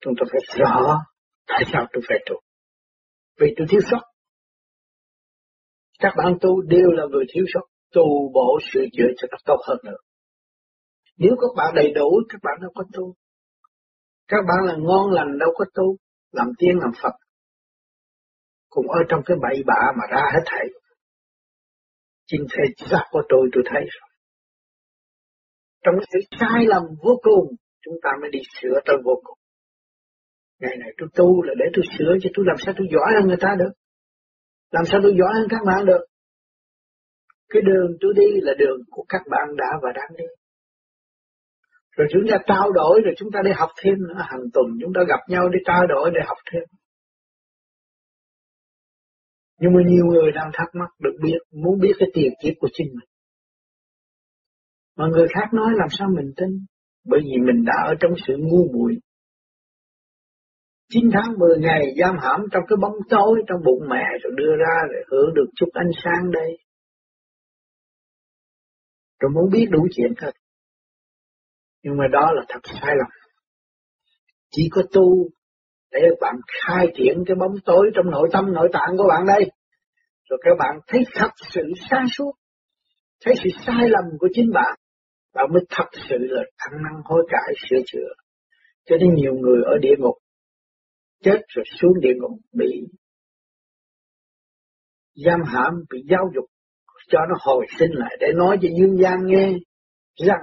Chúng 0.00 0.14
ta 0.20 0.24
phải 0.32 0.40
rõ 0.58 0.98
tại 1.48 1.62
sao 1.72 1.86
tôi 1.92 2.02
phải 2.08 2.18
tu. 2.26 2.36
Vì 3.40 3.54
tôi 3.56 3.66
thiếu 3.70 3.80
sót. 3.90 4.02
Các 5.98 6.12
bạn 6.16 6.38
tu 6.40 6.62
đều 6.62 6.90
là 6.90 7.04
người 7.10 7.24
thiếu 7.34 7.44
sót, 7.54 7.66
tu 7.94 8.32
bổ 8.34 8.58
sửa 8.72 8.84
chữa 8.92 9.10
cho 9.16 9.28
nó 9.30 9.38
tốt 9.44 9.58
hơn 9.68 9.78
nữa. 9.84 9.98
Nếu 11.16 11.32
các 11.40 11.52
bạn 11.56 11.74
đầy 11.74 11.92
đủ, 11.94 12.20
các 12.28 12.38
bạn 12.42 12.58
đâu 12.60 12.70
có 12.74 12.84
tu. 12.92 13.14
Các 14.28 14.42
bạn 14.48 14.66
là 14.66 14.74
ngon 14.78 15.10
lành 15.12 15.38
đâu 15.38 15.50
có 15.54 15.64
tu 15.74 15.96
làm 16.32 16.46
tiên 16.58 16.78
làm 16.80 16.90
Phật 17.02 17.12
cũng 18.68 18.88
ở 18.88 19.00
trong 19.08 19.20
cái 19.26 19.36
bậy 19.42 19.62
bạ 19.66 19.82
mà 19.98 20.04
ra 20.10 20.22
hết 20.34 20.42
thảy 20.46 20.66
chính 22.26 22.46
thể 22.50 22.64
giác 22.90 23.04
của 23.10 23.22
tôi 23.28 23.48
tôi 23.52 23.62
thấy 23.66 23.80
rồi 23.80 24.08
trong 25.84 25.94
cái 25.98 26.06
sự 26.12 26.36
sai 26.40 26.66
lầm 26.66 26.82
vô 27.04 27.20
cùng 27.22 27.56
chúng 27.82 27.94
ta 28.02 28.10
mới 28.20 28.30
đi 28.30 28.38
sửa 28.60 28.80
tới 28.86 28.96
vô 29.04 29.20
cùng 29.24 29.37
ngày 30.60 30.76
này 30.80 30.90
tôi 30.98 31.08
tu 31.14 31.42
là 31.42 31.54
để 31.58 31.64
tôi 31.74 31.84
sửa 31.98 32.12
chứ 32.22 32.28
tôi 32.34 32.44
làm 32.48 32.56
sao 32.58 32.74
tôi 32.78 32.86
giỏi 32.90 33.10
hơn 33.14 33.28
người 33.28 33.36
ta 33.40 33.54
được. 33.58 33.72
Làm 34.70 34.84
sao 34.90 35.00
tôi 35.02 35.14
giỏi 35.18 35.32
hơn 35.34 35.46
các 35.50 35.60
bạn 35.66 35.86
được? 35.86 36.04
Cái 37.48 37.62
đường 37.62 37.96
tôi 38.00 38.12
đi 38.16 38.40
là 38.40 38.52
đường 38.58 38.80
của 38.90 39.04
các 39.08 39.22
bạn 39.30 39.56
đã 39.56 39.70
và 39.82 39.90
đang 39.94 40.10
đi. 40.18 40.24
Rồi 41.96 42.08
chúng 42.12 42.22
ta 42.30 42.38
trao 42.46 42.72
đổi, 42.72 43.00
rồi 43.04 43.14
chúng 43.18 43.30
ta 43.32 43.40
đi 43.44 43.50
học 43.56 43.70
thêm 43.82 43.94
nữa. 44.08 44.22
Hàng 44.30 44.42
tuần 44.54 44.66
chúng 44.80 44.92
ta 44.94 45.00
gặp 45.08 45.20
nhau 45.28 45.48
đi 45.48 45.58
trao 45.64 45.86
đổi 45.86 46.10
để 46.14 46.20
học 46.26 46.38
thêm. 46.52 46.62
Nhưng 49.60 49.72
mà 49.74 49.80
nhiều 49.86 50.06
người 50.06 50.32
đang 50.34 50.50
thắc 50.54 50.68
mắc, 50.74 50.90
được 50.98 51.16
biết, 51.22 51.38
muốn 51.52 51.80
biết 51.80 51.92
cái 51.98 52.08
tiền 52.14 52.32
kiếp 52.42 52.54
của 52.60 52.68
chính 52.72 52.88
mình. 52.88 53.08
Mà 54.96 55.06
người 55.12 55.26
khác 55.34 55.48
nói 55.54 55.70
làm 55.76 55.88
sao 55.90 56.08
mình 56.16 56.32
tin? 56.36 56.48
Bởi 57.04 57.20
vì 57.24 57.38
mình 57.46 57.64
đã 57.64 57.74
ở 57.86 57.94
trong 58.00 58.12
sự 58.26 58.36
ngu 58.38 58.72
muội. 58.72 58.92
9 60.88 61.10
tháng 61.12 61.38
10 61.38 61.58
ngày 61.58 61.82
giam 62.00 62.16
hãm 62.22 62.40
trong 62.52 62.62
cái 62.68 62.76
bóng 62.80 62.96
tối 63.08 63.42
trong 63.48 63.58
bụng 63.64 63.88
mẹ 63.90 64.04
rồi 64.22 64.32
đưa 64.36 64.56
ra 64.58 64.76
để 64.92 64.98
hưởng 65.10 65.34
được 65.34 65.46
chút 65.56 65.68
ánh 65.72 65.90
sáng 66.04 66.30
đây. 66.30 66.58
Rồi 69.20 69.30
muốn 69.34 69.50
biết 69.52 69.66
đủ 69.70 69.86
chuyện 69.96 70.12
thật 70.16 70.32
nhưng 71.82 71.96
mà 71.96 72.04
đó 72.12 72.32
là 72.34 72.42
thật 72.48 72.60
sai 72.64 72.94
lầm. 72.98 73.10
Chỉ 74.50 74.62
có 74.70 74.82
tu 74.92 75.28
để 75.90 76.00
bạn 76.20 76.34
khai 76.62 76.86
triển 76.94 77.24
cái 77.26 77.36
bóng 77.40 77.54
tối 77.64 77.90
trong 77.94 78.10
nội 78.10 78.28
tâm 78.32 78.52
nội 78.52 78.68
tạng 78.72 78.96
của 78.96 79.06
bạn 79.08 79.26
đây. 79.26 79.50
Rồi 80.30 80.38
các 80.42 80.54
bạn 80.58 80.80
thấy 80.86 81.00
thật 81.14 81.30
sự 81.54 81.62
sáng 81.90 82.06
suốt, 82.16 82.32
thấy 83.24 83.34
sự 83.44 83.50
sai 83.66 83.88
lầm 83.88 84.04
của 84.18 84.28
chính 84.32 84.50
bạn, 84.54 84.78
bạn 85.34 85.46
mới 85.52 85.62
thật 85.70 85.88
sự 86.08 86.16
là 86.18 86.42
ăn 86.56 86.72
năn 86.82 87.02
hối 87.04 87.26
cải 87.30 87.54
sửa 87.68 87.82
chữa. 87.86 88.12
Cho 88.86 88.96
nên 89.00 89.14
nhiều 89.14 89.34
người 89.34 89.62
ở 89.64 89.78
địa 89.82 89.94
ngục 89.98 90.14
chết 91.22 91.38
rồi 91.48 91.64
xuống 91.80 92.00
địa 92.00 92.14
ngục 92.20 92.38
bị 92.52 92.86
giam 95.24 95.40
hãm, 95.46 95.72
bị 95.90 95.98
giáo 96.10 96.30
dục 96.34 96.44
cho 97.08 97.18
nó 97.28 97.34
hồi 97.40 97.66
sinh 97.78 97.90
lại 97.92 98.16
để 98.20 98.26
nói 98.36 98.58
cho 98.62 98.68
dương 98.78 98.96
gian 99.02 99.26
nghe 99.26 99.52
rằng 100.26 100.40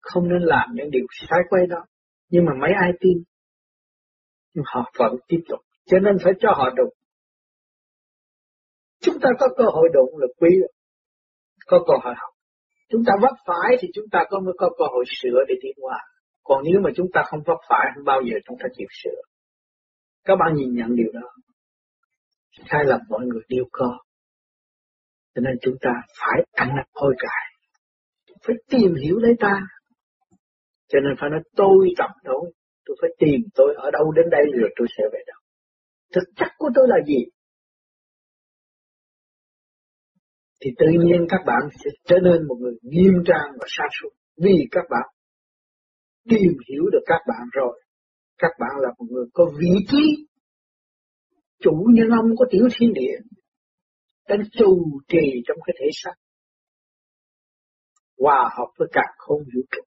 không 0.00 0.28
nên 0.28 0.42
làm 0.42 0.68
những 0.74 0.90
điều 0.90 1.06
sai 1.28 1.40
quay 1.48 1.66
đó. 1.66 1.84
Nhưng 2.30 2.44
mà 2.44 2.52
mấy 2.60 2.70
ai 2.80 2.90
tin? 3.00 3.22
Nhưng 4.54 4.64
họ 4.66 4.92
vẫn 4.98 5.12
tiếp 5.28 5.40
tục. 5.48 5.60
Cho 5.86 5.98
nên 5.98 6.16
phải 6.24 6.32
cho 6.40 6.48
họ 6.56 6.70
đụng. 6.76 6.94
Chúng 9.00 9.20
ta 9.20 9.28
có 9.38 9.46
cơ 9.58 9.64
hội 9.64 9.88
đụng 9.94 10.18
là 10.18 10.26
quý. 10.40 10.48
Có 11.66 11.78
cơ 11.86 11.94
hội 12.04 12.14
học. 12.16 12.34
Chúng 12.88 13.02
ta 13.06 13.12
vấp 13.22 13.34
phải 13.46 13.76
thì 13.80 13.88
chúng 13.94 14.04
ta 14.12 14.24
có 14.30 14.40
mới 14.40 14.54
có 14.58 14.70
cơ 14.78 14.84
hội 14.92 15.04
sửa 15.22 15.44
để 15.48 15.54
tiến 15.62 15.72
hóa. 15.82 15.98
Còn 16.42 16.62
nếu 16.64 16.80
mà 16.80 16.90
chúng 16.96 17.06
ta 17.14 17.22
không 17.26 17.40
vấp 17.46 17.58
phải, 17.68 17.86
không 17.94 18.04
bao 18.04 18.20
giờ 18.22 18.36
chúng 18.46 18.56
ta 18.60 18.66
chịu 18.76 18.86
sửa. 19.02 19.20
Các 20.28 20.36
bạn 20.36 20.54
nhìn 20.54 20.74
nhận 20.74 20.96
điều 20.96 21.12
đó. 21.12 21.28
Sai 22.70 22.84
lầm 22.84 23.00
mọi 23.08 23.26
người 23.26 23.42
đều 23.48 23.64
có. 23.72 23.98
Cho 25.34 25.40
nên 25.40 25.54
chúng 25.62 25.74
ta 25.80 25.90
phải 26.20 26.46
ăn 26.52 26.68
năn 26.76 26.86
hối 26.94 27.14
cải. 27.18 27.44
Phải 28.46 28.56
tìm 28.70 28.94
hiểu 29.04 29.18
lấy 29.18 29.32
ta. 29.40 29.60
Cho 30.88 30.98
nên 31.00 31.12
phải 31.20 31.30
nói, 31.30 31.40
tôi 31.56 31.88
tập 31.98 32.10
thôi. 32.24 32.52
Tôi 32.84 32.96
phải 33.00 33.10
tìm 33.18 33.40
tôi 33.54 33.74
ở 33.78 33.90
đâu 33.90 34.12
đến 34.12 34.26
đây 34.30 34.44
rồi 34.60 34.70
tôi 34.76 34.88
sẽ 34.96 35.04
về 35.12 35.18
đâu. 35.26 35.40
Thực 36.14 36.28
chất 36.36 36.48
của 36.58 36.70
tôi 36.74 36.86
là 36.88 36.96
gì? 37.06 37.24
Thì 40.60 40.70
tự 40.78 40.86
nhiên 41.04 41.26
các 41.28 41.40
bạn 41.46 41.62
sẽ 41.84 41.90
trở 42.04 42.16
nên 42.22 42.48
một 42.48 42.56
người 42.60 42.74
nghiêm 42.82 43.12
trang 43.26 43.50
và 43.60 43.66
sáng 43.68 43.90
suốt. 44.00 44.10
Vì 44.36 44.68
các 44.70 44.84
bạn 44.90 45.08
tìm 46.28 46.52
hiểu 46.68 46.82
được 46.92 47.02
các 47.06 47.20
bạn 47.28 47.48
rồi. 47.52 47.82
Các 48.38 48.50
bạn 48.58 48.70
là 48.80 48.88
một 48.98 49.06
người 49.10 49.24
có 49.32 49.44
vị 49.58 49.86
trí 49.88 50.26
chủ 51.60 51.86
nhân 51.94 52.08
ông 52.10 52.36
có 52.38 52.46
tiểu 52.50 52.68
thiên 52.78 52.92
địa 52.92 53.16
đang 54.28 54.40
chủ 54.52 55.00
trì 55.08 55.42
trong 55.46 55.56
cái 55.66 55.76
thể 55.80 55.86
xác 55.92 56.14
hòa 58.18 58.50
hợp 58.58 58.70
với 58.78 58.88
cả 58.92 59.02
không 59.16 59.38
vũ 59.38 59.60
trụ 59.70 59.82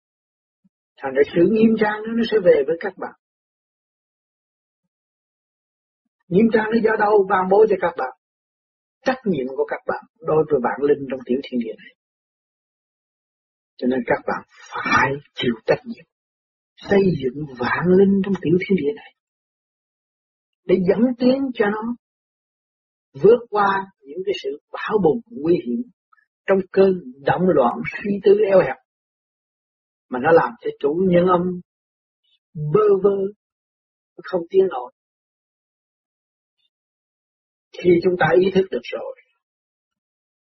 Thành 0.97 1.14
ra 1.14 1.22
sự 1.36 1.41
nghiêm 1.52 1.76
trang 1.80 1.97
đó 2.06 2.12
nó 2.16 2.24
sẽ 2.32 2.38
về 2.43 2.64
với 2.68 2.76
các 2.80 2.93
bạn. 2.97 3.12
Nghiêm 6.28 6.45
trang 6.54 6.66
nó 6.72 6.78
do 6.84 6.91
đâu 6.99 7.28
ban 7.30 7.49
bố 7.52 7.66
cho 7.70 7.76
các 7.82 7.93
bạn? 7.97 8.18
Trách 9.06 9.22
nhiệm 9.26 9.47
của 9.47 9.66
các 9.68 9.80
bạn 9.88 10.04
đối 10.20 10.45
với 10.52 10.60
bạn 10.64 10.80
linh 10.82 11.08
trong 11.12 11.20
tiểu 11.26 11.39
thiên 11.43 11.60
địa 11.60 11.74
này. 11.78 11.95
Cho 13.78 13.88
nên 13.88 13.99
các 14.08 14.22
bạn 14.28 14.41
phải 14.74 15.12
chịu 15.36 15.54
trách 15.66 15.80
nhiệm 15.86 16.11
xây 16.90 17.02
dựng 17.24 17.46
vạn 17.60 17.86
linh 17.98 18.22
trong 18.24 18.34
tiểu 18.42 18.58
thiên 18.60 18.76
địa 18.76 18.94
này, 18.96 19.16
để 20.66 20.76
dẫn 20.90 21.00
tiến 21.20 21.38
cho 21.54 21.66
nó 21.66 21.96
vượt 23.14 23.40
qua 23.50 23.86
những 24.00 24.20
cái 24.26 24.34
sự 24.44 24.50
bão 24.72 24.98
bùng 25.04 25.22
nguy 25.30 25.60
hiểm 25.66 25.82
trong 26.46 26.58
cơn 26.72 26.92
động 27.26 27.42
loạn 27.46 27.74
suy 27.94 28.12
tư 28.24 28.38
eo 28.48 28.60
hẹp 28.60 28.78
mà 30.10 30.20
nó 30.24 30.32
làm 30.32 30.50
cho 30.62 30.70
chủ 30.80 30.94
nhân 31.10 31.26
âm 31.26 31.42
bơ 32.54 32.88
vơ, 33.04 33.16
không 34.24 34.42
tiến 34.50 34.68
nổi 34.70 34.92
khi 37.84 37.90
chúng 38.04 38.14
ta 38.20 38.26
ý 38.40 38.52
thức 38.56 38.66
được 38.72 38.82
rồi, 38.84 39.16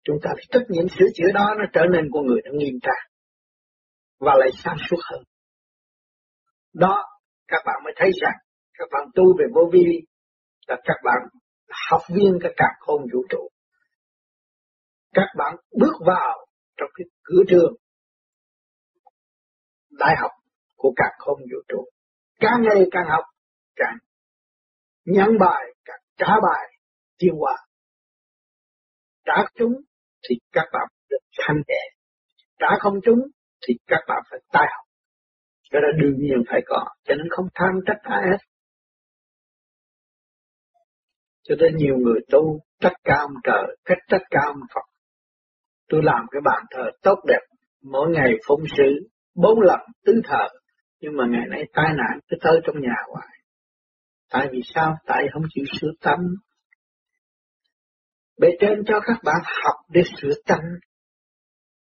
Chúng 0.04 0.18
ta 0.24 0.30
phải 0.36 0.46
trách 0.50 0.66
nhiệm 0.70 0.88
sửa 0.90 1.06
chữa 1.16 1.32
đó 1.34 1.46
nó 1.58 1.66
trở 1.74 1.82
nên 1.94 2.06
con 2.14 2.26
người 2.26 2.42
nó 2.46 2.52
nghiêm 2.54 2.80
trang 2.82 3.06
và 4.20 4.34
lại 4.40 4.50
sáng 4.64 4.78
suốt 4.90 4.98
hơn. 5.12 5.24
Đó, 6.78 7.04
các 7.48 7.62
bạn 7.66 7.76
mới 7.84 7.94
thấy 7.98 8.10
rằng 8.22 8.36
các 8.74 8.88
bạn 8.92 9.04
tu 9.16 9.24
về 9.40 9.46
vô 9.56 9.62
vi 9.74 9.86
là 10.68 10.76
các 10.84 10.98
bạn 11.04 11.18
học 11.90 12.02
viên 12.16 12.40
các 12.42 12.52
cả 12.58 12.66
khôn 12.80 13.02
vũ 13.14 13.20
trụ. 13.30 13.50
Các 15.14 15.28
bạn 15.38 15.56
bước 15.80 15.94
vào 16.06 16.48
trong 16.78 16.90
cái 16.96 17.06
cửa 17.24 17.44
trường 17.48 17.74
đại 19.92 20.16
học 20.22 20.32
của 20.76 20.94
các 20.96 21.12
khôn 21.18 21.40
vũ 21.40 21.58
trụ. 21.68 21.86
Càng 22.40 22.62
ngày 22.62 22.84
càng 22.92 23.06
học, 23.10 23.24
càng 23.76 23.98
nhắn 25.06 25.30
bài, 25.40 25.64
càng 25.86 26.00
trả 26.18 26.28
bài, 26.28 26.78
tiêu 27.18 27.34
hòa. 27.40 27.58
Trả 29.26 29.34
chúng 29.56 29.74
thì 30.30 30.36
các 30.52 30.66
bạn 30.74 30.88
được 31.10 31.18
thanh 31.38 31.58
nhẹ. 31.68 31.82
Trả 32.60 32.68
không 32.80 32.94
chúng 33.06 33.20
thì 33.68 33.74
các 33.88 34.02
bạn 34.08 34.24
phải 34.30 34.40
tai 34.52 34.66
học. 34.76 34.87
Cho 35.72 35.80
nên 35.80 36.01
đương 36.01 36.18
nhiên 36.20 36.43
phải 36.49 36.61
có, 36.65 36.86
cho 37.03 37.15
nên 37.15 37.28
không 37.30 37.45
tham 37.55 37.72
trách 37.86 37.99
ai 38.03 38.22
hết. 38.32 38.38
Cho 41.43 41.55
nên 41.59 41.76
nhiều 41.76 41.97
người 41.97 42.20
tu 42.32 42.59
trách 42.80 42.97
cao 43.03 43.18
ông 43.20 43.36
trời, 43.43 43.78
cách 43.86 43.97
trách 44.07 44.22
cao 44.30 44.43
ông 44.45 44.68
Phật. 44.76 44.82
Tôi 45.89 46.01
làm 46.03 46.26
cái 46.32 46.41
bàn 46.45 46.63
thờ 46.72 46.84
tốt 47.01 47.20
đẹp, 47.28 47.39
mỗi 47.84 48.09
ngày 48.11 48.32
phụng 48.47 48.63
sự, 48.78 49.09
bốn 49.36 49.61
lần 49.61 49.80
tứ 50.05 50.22
thờ, 50.24 50.47
nhưng 51.01 51.18
mà 51.18 51.24
ngày 51.30 51.45
nay 51.49 51.63
tai 51.74 51.93
nạn 51.97 52.20
cứ 52.30 52.38
tới 52.41 52.59
trong 52.63 52.82
nhà 52.82 52.95
hoài. 53.13 53.28
Tại 54.32 54.47
vì 54.51 54.61
sao? 54.74 54.95
Tại 55.05 55.24
không 55.34 55.43
chịu 55.49 55.65
sửa 55.82 55.91
tâm. 56.01 56.20
Bề 58.39 58.47
trên 58.59 58.84
cho 58.86 58.99
các 58.99 59.18
bạn 59.24 59.41
học 59.63 59.76
để 59.91 60.01
sửa 60.22 60.34
tâm, 60.45 60.59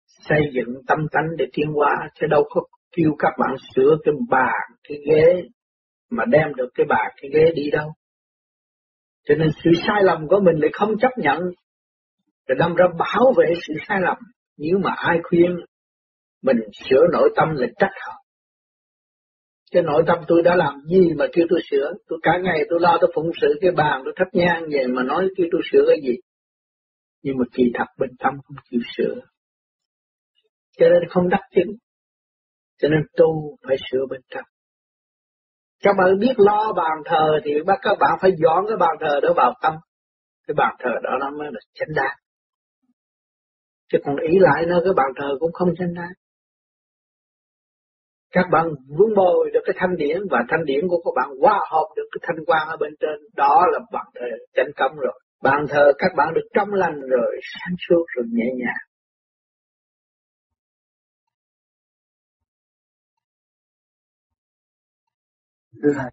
xây 0.06 0.40
dựng 0.52 0.74
tâm 0.86 0.98
tánh 1.12 1.26
để 1.38 1.44
tiến 1.52 1.66
hóa, 1.74 2.08
chứ 2.14 2.26
đâu 2.30 2.44
có 2.50 2.60
kêu 2.92 3.16
các 3.18 3.32
bạn 3.38 3.56
sửa 3.74 3.96
cái 4.04 4.14
bàn, 4.30 4.78
cái 4.88 4.98
ghế, 5.08 5.42
mà 6.10 6.24
đem 6.24 6.54
được 6.56 6.68
cái 6.74 6.86
bàn, 6.88 7.12
cái 7.16 7.30
ghế 7.34 7.52
đi 7.54 7.70
đâu. 7.70 7.92
Cho 9.28 9.34
nên 9.34 9.48
sự 9.64 9.70
sai 9.86 10.02
lầm 10.02 10.28
của 10.28 10.40
mình 10.40 10.56
lại 10.60 10.70
không 10.72 10.98
chấp 10.98 11.10
nhận, 11.16 11.38
rồi 12.48 12.56
đâm 12.58 12.74
ra 12.74 12.86
bảo 12.98 13.32
vệ 13.36 13.54
sự 13.66 13.74
sai 13.88 13.98
lầm. 14.02 14.16
Nếu 14.58 14.78
mà 14.84 14.90
ai 14.96 15.18
khuyên 15.22 15.56
mình 16.42 16.56
sửa 16.72 17.06
nội 17.12 17.30
tâm 17.36 17.48
là 17.54 17.66
trách 17.78 17.92
họ. 18.06 18.12
Cái 19.72 19.82
nội 19.82 20.02
tâm 20.06 20.18
tôi 20.28 20.42
đã 20.42 20.56
làm 20.56 20.74
gì 20.90 21.12
mà 21.18 21.26
kêu 21.32 21.46
tôi 21.50 21.60
sửa, 21.70 21.92
tôi 22.08 22.18
cả 22.22 22.32
ngày 22.42 22.58
tôi 22.70 22.80
lo 22.80 22.98
tôi 23.00 23.12
phụng 23.14 23.30
sự 23.40 23.58
cái 23.60 23.70
bàn, 23.70 24.02
tôi 24.04 24.14
thắp 24.16 24.24
nhang 24.32 24.62
về 24.72 24.86
mà 24.86 25.02
nói 25.02 25.28
kêu 25.36 25.46
tôi 25.52 25.60
sửa 25.72 25.84
cái 25.88 25.96
gì. 26.02 26.16
Nhưng 27.22 27.36
mà 27.38 27.44
kỳ 27.52 27.64
thật 27.74 27.84
bên 27.98 28.10
tâm 28.18 28.34
không 28.44 28.56
chịu 28.70 28.80
sửa. 28.96 29.14
Cho 30.78 30.88
nên 30.88 31.08
không 31.08 31.28
đắc 31.28 31.40
chứng. 31.54 31.76
Cho 32.78 32.88
nên 32.88 33.00
tu 33.16 33.56
phải 33.68 33.76
sửa 33.90 34.06
bên 34.10 34.20
trong. 34.30 34.44
Các 35.82 35.94
bạn 35.98 36.18
biết 36.18 36.34
lo 36.36 36.72
bàn 36.76 37.02
thờ 37.04 37.40
thì 37.44 37.50
bắt 37.66 37.78
các 37.82 37.96
bạn 38.00 38.18
phải 38.20 38.30
dọn 38.44 38.64
cái 38.68 38.76
bàn 38.76 38.96
thờ 39.00 39.20
đó 39.22 39.28
vào 39.36 39.54
tâm. 39.62 39.74
Cái 40.46 40.54
bàn 40.56 40.74
thờ 40.78 40.90
đó 41.02 41.10
nó 41.20 41.30
mới 41.30 41.48
là 41.52 41.60
chánh 41.74 41.94
đáng. 41.96 42.16
Chứ 43.92 43.98
còn 44.04 44.16
ý 44.16 44.38
lại 44.40 44.64
nó 44.66 44.80
cái 44.84 44.92
bàn 44.96 45.06
thờ 45.16 45.28
cũng 45.40 45.52
không 45.52 45.68
chánh 45.78 45.94
đáng. 45.94 46.12
Các 48.32 48.44
bạn 48.52 48.66
vun 48.98 49.14
bồi 49.16 49.50
được 49.54 49.60
cái 49.64 49.74
thanh 49.78 49.96
điển 49.96 50.18
và 50.30 50.38
thanh 50.48 50.64
điển 50.64 50.88
của 50.88 51.02
các 51.04 51.12
bạn 51.16 51.28
hòa 51.40 51.60
hợp 51.70 51.88
được 51.96 52.08
cái 52.12 52.20
thanh 52.22 52.44
quan 52.46 52.68
ở 52.68 52.76
bên 52.76 52.92
trên. 53.00 53.18
Đó 53.36 53.64
là 53.72 53.78
bàn 53.92 54.06
thờ 54.14 54.26
chánh 54.54 54.70
cấm 54.76 54.90
rồi. 54.96 55.20
Bàn 55.42 55.66
thờ 55.68 55.92
các 55.98 56.12
bạn 56.16 56.34
được 56.34 56.48
trong 56.54 56.68
lành 56.72 57.00
rồi, 57.00 57.40
sáng 57.42 57.76
suốt 57.88 58.04
rồi 58.16 58.26
nhẹ 58.32 58.46
nhàng. 58.58 58.85
Thứ 65.82 65.92
hai, 65.96 66.10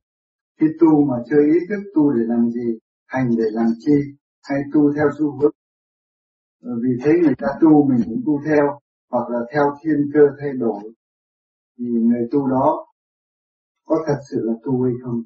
khi 0.59 0.68
tu 0.80 1.05
mà 1.05 1.16
chưa 1.30 1.41
ý 1.53 1.59
thức 1.70 1.91
tu 1.95 2.11
để 2.11 2.24
làm 2.28 2.49
gì, 2.49 2.80
hành 3.05 3.30
để 3.38 3.43
làm 3.51 3.68
chi, 3.80 3.97
hay 4.43 4.59
tu 4.74 4.93
theo 4.95 5.05
xu 5.20 5.39
hướng. 5.41 5.51
Ờ, 6.61 6.72
vì 6.84 6.89
thế 7.03 7.11
người 7.24 7.36
ta 7.38 7.47
tu 7.61 7.88
mình 7.89 8.01
cũng 8.05 8.22
tu 8.26 8.39
theo, 8.45 8.80
hoặc 9.11 9.30
là 9.30 9.39
theo 9.53 9.64
thiên 9.84 9.97
cơ 10.14 10.20
thay 10.39 10.49
đổi. 10.59 10.84
Thì 11.78 11.86
người 11.86 12.28
tu 12.32 12.47
đó 12.47 12.86
có 13.86 13.95
thật 14.07 14.20
sự 14.32 14.38
là 14.43 14.53
tu 14.64 14.84
hay 14.84 14.93
không? 15.03 15.22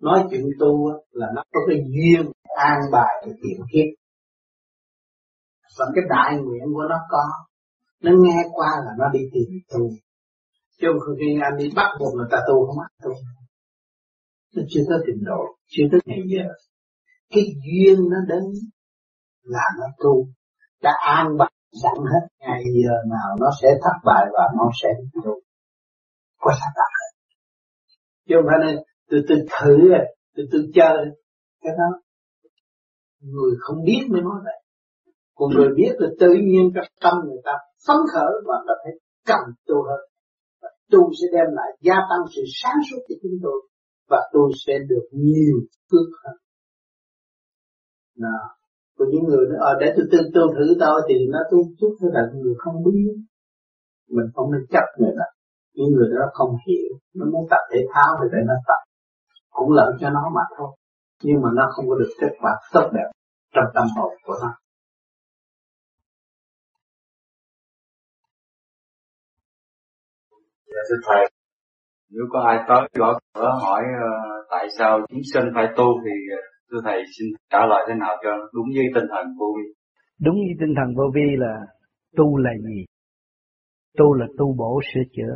Nói 0.00 0.28
chuyện 0.30 0.44
tu 0.60 0.90
là 1.10 1.26
nó 1.34 1.42
có 1.52 1.60
cái 1.68 1.76
duyên 1.76 2.32
an 2.56 2.78
bài 2.92 3.22
thực 3.26 3.36
hiện 3.44 3.60
kiếp. 3.72 3.88
Và 5.78 5.86
cái 5.94 6.04
đại 6.08 6.42
nguyện 6.42 6.62
của 6.74 6.84
nó 6.90 6.96
có. 7.10 7.24
Nó 8.02 8.12
nghe 8.22 8.44
qua 8.52 8.70
là 8.84 8.92
nó 8.98 9.04
đi 9.12 9.20
tìm 9.32 9.48
tu 9.68 9.90
chứ 10.80 10.88
không 11.00 11.16
khi 11.20 11.38
anh 11.42 11.56
đi 11.58 11.70
bắt 11.76 11.90
buộc 12.00 12.14
người 12.14 12.28
ta 12.30 12.38
tu 12.48 12.66
không 12.66 12.78
bắt 12.78 12.90
tu. 13.02 13.10
Nó 14.54 14.62
chưa 14.70 14.80
tới 14.88 14.98
trình 15.06 15.24
độ, 15.24 15.40
chưa 15.68 15.84
tới 15.92 16.00
ngày 16.04 16.20
giờ. 16.26 16.44
Cái 17.30 17.44
duyên 17.64 17.98
nó 18.10 18.18
đến 18.28 18.42
là 19.42 19.66
nó 19.80 19.86
tu. 20.04 20.26
Đã 20.82 20.92
an 21.06 21.26
bài 21.38 21.52
sẵn 21.82 21.96
hết, 22.12 22.26
ngày 22.38 22.62
giờ 22.84 22.94
nào 23.10 23.36
nó 23.40 23.50
sẽ 23.62 23.68
thất 23.82 23.96
bại 24.04 24.26
và 24.32 24.44
nó 24.58 24.70
sẽ 24.82 24.88
tu. 25.24 25.40
Có 26.38 26.50
thất 26.60 26.72
bại 26.76 26.90
hết 26.98 27.10
chứ 28.30 28.36
không 28.38 28.46
phải 28.50 28.58
nên 28.66 28.76
từ 29.10 29.16
từ 29.28 29.34
thử 29.34 29.76
từ 30.36 30.42
từ 30.52 30.58
chơi. 30.74 30.98
Cái 31.62 31.72
đó, 31.78 32.00
người 33.20 33.52
không 33.58 33.84
biết 33.84 34.02
mới 34.08 34.22
nói 34.22 34.40
vậy. 34.44 34.62
Còn 35.34 35.50
người 35.54 35.68
biết 35.76 35.92
là 35.98 36.08
tự 36.20 36.32
nhiên 36.32 36.70
trong 36.74 36.84
tâm 37.00 37.14
người 37.24 37.40
ta 37.44 37.52
phấn 37.86 37.96
khởi 38.14 38.32
và 38.46 38.54
ta 38.68 38.74
thấy 38.84 38.92
cần 39.26 39.40
tu 39.66 39.74
hơn 39.88 40.09
tôi 40.92 41.06
sẽ 41.18 41.26
đem 41.36 41.48
lại 41.58 41.70
gia 41.86 41.96
tăng 42.10 42.22
sự 42.34 42.42
sáng 42.62 42.78
suốt 42.90 43.00
cho 43.08 43.14
chúng 43.22 43.38
tôi 43.42 43.58
và 44.10 44.20
tôi 44.32 44.48
sẽ 44.66 44.74
được 44.90 45.06
nhiều 45.12 45.56
phước 45.90 46.08
hơn. 46.22 46.36
Nào, 48.24 48.44
có 48.98 49.04
những 49.12 49.24
người 49.28 49.44
nói, 49.48 49.58
ờ, 49.60 49.72
để 49.80 49.86
tôi 49.96 50.06
tư 50.12 50.18
tôi 50.34 50.48
thử 50.56 50.66
tôi 50.80 51.00
thì 51.08 51.14
nó 51.32 51.38
tôi 51.50 51.60
chút 51.78 51.92
thôi 52.00 52.10
là 52.14 52.22
người 52.34 52.54
không 52.58 52.76
biết. 52.84 53.12
Mình 54.16 54.26
không 54.34 54.52
nên 54.52 54.62
chấp 54.74 54.86
người 54.98 55.14
đó. 55.18 55.28
Những 55.74 55.90
người 55.94 56.08
đó 56.14 56.24
không 56.32 56.52
hiểu, 56.66 56.90
nó 57.14 57.24
muốn 57.32 57.44
tập 57.50 57.62
thể 57.72 57.80
thao 57.94 58.10
thì 58.18 58.26
để 58.32 58.40
nó 58.46 58.54
tập. 58.68 58.80
Cũng 59.50 59.72
lợi 59.72 59.92
cho 60.00 60.10
nó 60.10 60.24
mà 60.34 60.44
thôi. 60.56 60.70
Nhưng 61.22 61.42
mà 61.42 61.48
nó 61.54 61.64
không 61.72 61.88
có 61.88 61.94
được 62.00 62.12
kết 62.20 62.32
quả 62.40 62.52
tốt 62.72 62.86
đẹp 62.92 63.08
trong 63.54 63.68
tâm 63.74 63.86
hồn 63.96 64.12
của 64.26 64.34
nó. 64.42 64.52
Dạ 70.74 70.82
thưa 70.88 71.00
thầy, 71.08 71.24
nếu 72.10 72.24
có 72.30 72.40
ai 72.40 72.58
tới 72.68 72.88
gõ 72.98 73.18
cửa 73.34 73.50
hỏi 73.62 73.82
uh, 73.82 74.46
tại 74.50 74.66
sao 74.78 75.00
chúng 75.08 75.20
sinh 75.34 75.44
phải 75.54 75.66
tu 75.76 75.84
thì 76.04 76.10
ờ, 76.36 76.40
thưa 76.70 76.80
thầy 76.84 77.02
xin 77.18 77.28
trả 77.50 77.66
lời 77.66 77.84
thế 77.88 77.94
nào 77.94 78.16
cho 78.22 78.30
đúng 78.54 78.66
với 78.74 78.86
tinh 78.94 79.08
thần 79.10 79.26
vô 79.38 79.46
vi. 79.56 79.66
Đúng 80.20 80.34
với 80.34 80.54
tinh 80.60 80.74
thần 80.76 80.94
vô 80.96 81.04
vi 81.14 81.36
là 81.36 81.54
tu 82.16 82.36
là 82.36 82.50
gì? 82.68 82.84
Tu 83.98 84.14
là 84.14 84.26
tu 84.38 84.54
bổ 84.58 84.80
sửa 84.94 85.00
chữa. 85.12 85.34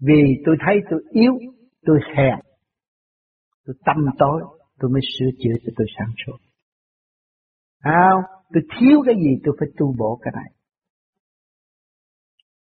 Vì 0.00 0.22
tôi 0.46 0.56
thấy 0.66 0.76
tôi 0.90 1.00
yếu, 1.10 1.32
tôi 1.86 1.98
hèn, 2.16 2.38
tôi 3.66 3.76
tâm 3.86 3.96
tối, 4.18 4.42
tôi 4.78 4.90
mới 4.90 5.00
sửa 5.18 5.30
chữa 5.38 5.54
cho 5.66 5.72
tôi 5.76 5.86
sáng 5.98 6.12
suốt. 6.26 6.38
À, 7.80 8.08
tôi 8.54 8.62
thiếu 8.78 9.02
cái 9.06 9.14
gì 9.14 9.30
tôi 9.44 9.56
phải 9.60 9.68
tu 9.78 9.94
bổ 9.98 10.20
cái 10.22 10.32
này 10.36 10.61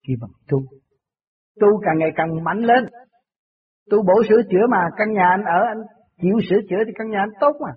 khi 0.07 0.13
bằng 0.21 0.31
tu. 0.49 0.59
Tu 1.61 1.67
càng 1.85 1.97
ngày 1.97 2.11
càng 2.15 2.43
mạnh 2.43 2.59
lên. 2.59 2.85
Tu 3.91 4.03
bổ 4.03 4.23
sửa 4.29 4.41
chữa 4.49 4.67
mà 4.69 4.77
căn 4.97 5.13
nhà 5.13 5.27
anh 5.29 5.43
ở 5.43 5.59
anh 5.67 5.81
chịu 6.21 6.35
sửa 6.49 6.61
chữa 6.69 6.83
thì 6.85 6.91
căn 6.95 7.09
nhà 7.09 7.19
anh 7.19 7.29
tốt 7.39 7.53
mà. 7.61 7.71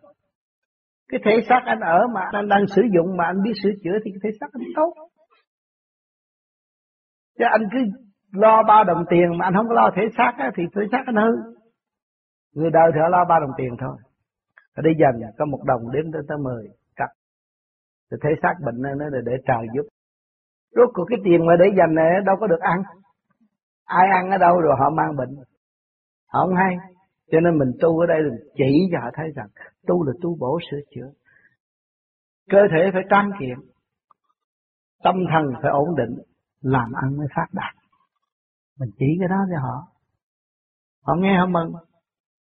Cái 1.09 1.21
thể 1.25 1.47
xác 1.49 1.63
anh 1.65 1.81
ở 1.81 2.07
mà 2.15 2.21
anh 2.33 2.49
đang 2.49 2.67
sử 2.67 2.83
dụng 2.95 3.17
mà 3.17 3.25
anh 3.25 3.43
biết 3.43 3.53
sửa 3.63 3.71
chữa 3.85 3.99
thì 4.05 4.11
cái 4.11 4.21
thể 4.23 4.31
xác 4.41 4.47
anh 4.53 4.69
tốt. 4.77 4.95
Chứ 7.39 7.45
anh 7.51 7.63
cứ 7.73 7.79
lo 8.33 8.63
ba 8.63 8.85
đồng 8.87 9.05
tiền 9.11 9.39
mà 9.39 9.47
anh 9.47 9.55
không 9.57 9.69
có 9.69 9.75
lo 9.75 9.91
thể 9.97 10.03
xác 10.17 10.33
á, 10.39 10.51
thì 10.57 10.63
thể 10.75 10.83
xác 10.93 11.03
anh 11.07 11.17
hư. 11.17 11.33
Người 12.55 12.71
đời 12.71 12.91
thì 12.95 13.01
họ 13.03 13.09
lo 13.09 13.25
ba 13.29 13.37
đồng 13.41 13.55
tiền 13.59 13.77
thôi. 13.81 13.97
Ở 14.75 14.81
đây 14.83 14.93
dần 14.99 15.31
có 15.39 15.45
một 15.45 15.61
đồng 15.67 15.93
đến 15.93 16.13
tới 16.13 16.23
tới 16.29 16.39
mười 16.39 16.65
cặp. 16.97 17.09
Thì 18.11 18.17
thể 18.23 18.31
xác 18.43 18.55
bệnh 18.65 18.83
nó 18.83 19.11
để, 19.13 19.19
để 19.25 19.33
trời 19.47 19.67
giúp. 19.75 19.87
Rốt 20.77 20.91
cuộc 20.95 21.05
cái 21.09 21.19
tiền 21.25 21.47
mà 21.47 21.53
để 21.59 21.65
dành 21.79 21.95
này 21.95 22.07
đâu 22.27 22.37
có 22.41 22.47
được 22.47 22.61
ăn. 22.61 22.83
Ai 23.85 24.09
ăn 24.19 24.31
ở 24.31 24.39
đâu 24.39 24.61
rồi 24.61 24.77
họ 24.79 24.91
mang 24.91 25.17
bệnh. 25.17 25.37
Họ 26.29 26.47
không 26.47 26.55
hay. 26.57 26.77
Cho 27.31 27.41
nên 27.41 27.59
mình 27.59 27.73
tu 27.81 27.99
ở 27.99 28.07
đây 28.07 28.19
là 28.23 28.35
chỉ 28.55 28.89
cho 28.93 28.99
họ 29.01 29.11
thấy 29.15 29.27
rằng 29.37 29.49
tu 29.87 30.05
là 30.05 30.13
tu 30.23 30.37
bổ 30.41 30.59
sửa 30.71 30.81
chữa. 30.95 31.11
Cơ 32.51 32.59
thể 32.73 32.91
phải 32.93 33.03
trang 33.11 33.31
kiện. 33.41 33.59
Tâm 35.03 35.15
thần 35.33 35.45
phải 35.63 35.71
ổn 35.71 35.97
định. 35.97 36.17
Làm 36.61 36.93
ăn 36.93 37.17
mới 37.17 37.27
phát 37.37 37.47
đạt. 37.53 37.75
Mình 38.79 38.91
chỉ 38.99 39.07
cái 39.21 39.29
đó 39.29 39.37
cho 39.51 39.61
họ. 39.61 39.87
Họ 41.03 41.15
nghe 41.19 41.39
họ 41.39 41.47
mừng. 41.47 41.73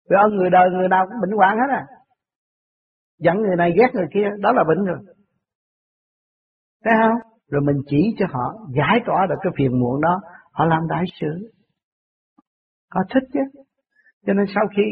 Vì 0.09 0.15
ơn 0.23 0.35
người 0.35 0.49
đời 0.49 0.69
người 0.69 0.87
nào 0.87 1.05
cũng 1.07 1.21
bệnh 1.21 1.37
hoạn 1.37 1.57
hết 1.57 1.75
à. 1.75 1.87
Giận 3.19 3.35
người 3.37 3.55
này 3.55 3.71
ghét 3.77 3.89
người 3.93 4.07
kia, 4.13 4.27
đó 4.39 4.51
là 4.51 4.63
bệnh 4.67 4.85
rồi. 4.85 4.97
Thấy 6.83 6.93
không? 7.01 7.31
Rồi 7.49 7.61
mình 7.65 7.75
chỉ 7.87 8.15
cho 8.19 8.25
họ 8.29 8.67
giải 8.75 8.99
tỏa 9.05 9.25
được 9.29 9.35
cái 9.41 9.53
phiền 9.57 9.79
muộn 9.79 10.01
đó, 10.01 10.19
họ 10.51 10.65
làm 10.65 10.79
đại 10.89 11.03
sự. 11.21 11.51
Họ 12.91 13.01
thích 13.13 13.23
chứ. 13.33 13.39
Cho 14.25 14.33
nên 14.33 14.45
sau 14.55 14.63
khi 14.75 14.83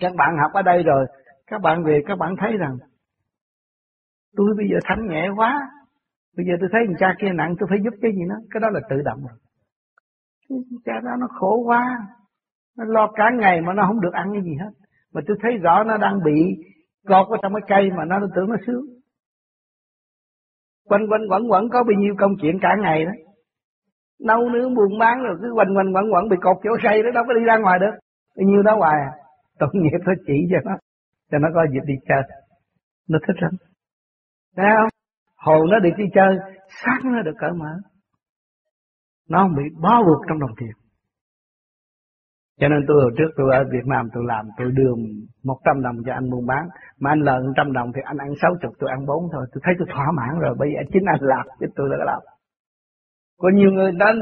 các 0.00 0.12
bạn 0.16 0.36
học 0.42 0.50
ở 0.54 0.62
đây 0.62 0.82
rồi, 0.82 1.06
các 1.46 1.60
bạn 1.60 1.84
về 1.84 2.00
các 2.06 2.18
bạn 2.18 2.34
thấy 2.40 2.56
rằng 2.58 2.76
tôi 4.36 4.54
bây 4.56 4.66
giờ 4.70 4.76
thánh 4.84 5.06
nhẹ 5.08 5.28
quá, 5.36 5.60
bây 6.36 6.46
giờ 6.46 6.52
tôi 6.60 6.68
thấy 6.72 6.80
người 6.86 6.96
cha 6.98 7.14
kia 7.20 7.32
nặng 7.34 7.54
tôi 7.58 7.66
phải 7.70 7.78
giúp 7.84 7.94
cái 8.02 8.12
gì 8.12 8.22
nó, 8.28 8.34
cái 8.50 8.60
đó 8.60 8.68
là 8.70 8.80
tự 8.90 8.96
động 9.04 9.18
rồi. 9.20 9.38
Cha 10.84 10.92
đó 11.04 11.10
nó 11.20 11.26
khổ 11.40 11.62
quá, 11.66 11.98
nó 12.78 12.84
lo 12.84 13.12
cả 13.14 13.24
ngày 13.38 13.60
mà 13.60 13.72
nó 13.74 13.82
không 13.86 14.00
được 14.00 14.12
ăn 14.12 14.28
cái 14.32 14.42
gì 14.42 14.54
hết. 14.60 14.70
Mà 15.14 15.20
tôi 15.26 15.36
thấy 15.42 15.52
rõ 15.62 15.84
nó 15.84 15.96
đang 15.96 16.18
bị 16.24 16.56
gọt 17.04 17.26
ở 17.28 17.36
trong 17.42 17.52
cái 17.54 17.62
cây 17.68 17.90
mà 17.96 18.04
nó 18.04 18.18
tưởng 18.36 18.48
nó 18.48 18.56
sướng. 18.66 18.97
Quanh 20.88 21.02
quanh 21.10 21.22
quẩn 21.30 21.50
quẩn 21.50 21.68
có 21.68 21.82
bao 21.84 22.00
nhiêu 22.00 22.14
công 22.18 22.32
chuyện 22.42 22.58
cả 22.62 22.68
ngày 22.82 23.04
đó. 23.04 23.12
Nấu 24.20 24.48
nướng 24.48 24.74
buôn 24.74 24.98
bán 24.98 25.22
rồi 25.22 25.36
cứ 25.42 25.48
quanh 25.56 25.76
quanh 25.76 25.94
quẩn 25.94 26.04
quẩn 26.12 26.28
bị 26.28 26.36
cột 26.40 26.56
chỗ 26.64 26.70
xây 26.82 27.02
đó 27.02 27.10
đâu 27.14 27.24
có 27.28 27.34
đi 27.34 27.44
ra 27.44 27.58
ngoài 27.58 27.78
được. 27.78 27.94
Bao 28.36 28.44
nhiêu 28.48 28.62
đó 28.62 28.76
hoài 28.76 28.96
à. 29.00 29.12
Tội 29.58 29.68
nghiệp 29.72 29.98
nó 30.06 30.12
chỉ 30.26 30.34
cho 30.50 30.56
nó. 30.64 30.76
Cho 31.30 31.38
nó 31.38 31.48
có 31.54 31.66
dịp 31.72 31.84
đi 31.86 31.94
chơi. 32.08 32.22
Nó 33.08 33.18
thích 33.26 33.36
lắm. 33.40 33.52
Thấy 34.56 34.66
không? 34.76 34.88
Hồn 35.36 35.70
nó 35.70 35.78
được 35.78 35.94
đi 35.96 36.04
chơi, 36.14 36.38
xác 36.68 36.98
nó 37.04 37.22
được 37.22 37.34
cởi 37.38 37.50
mở. 37.52 37.72
Nó 39.28 39.38
không 39.42 39.54
bị 39.56 39.62
bó 39.82 40.02
buộc 40.02 40.22
trong 40.28 40.38
đồng 40.38 40.50
tiền. 40.60 40.72
Cho 42.60 42.68
nên 42.68 42.78
tôi 42.88 42.96
hồi 43.02 43.12
trước 43.18 43.30
tôi 43.36 43.56
ở 43.56 43.64
Việt 43.72 43.86
Nam 43.86 44.08
tôi 44.14 44.24
làm 44.26 44.46
tôi 44.58 44.70
đưa 44.72 44.92
100 45.44 45.82
đồng 45.82 45.96
cho 46.06 46.12
anh 46.12 46.30
buôn 46.30 46.46
bán. 46.46 46.68
Mà 47.00 47.10
anh 47.10 47.20
lời 47.20 47.40
100 47.46 47.72
đồng 47.72 47.92
thì 47.94 48.00
anh 48.04 48.16
ăn 48.16 48.28
60 48.42 48.72
tôi 48.78 48.90
ăn 48.90 49.06
4 49.06 49.28
thôi. 49.32 49.46
Tôi 49.52 49.60
thấy 49.64 49.74
tôi 49.78 49.88
thỏa 49.92 50.06
mãn 50.16 50.40
rồi 50.40 50.54
bây 50.58 50.68
giờ 50.72 50.80
chính 50.92 51.04
anh 51.06 51.20
làm 51.20 51.46
chứ 51.60 51.66
tôi 51.76 51.88
đã 51.90 52.04
làm. 52.04 52.20
Có 53.38 53.48
nhiều 53.54 53.70
người 53.72 53.92
đến 53.92 54.16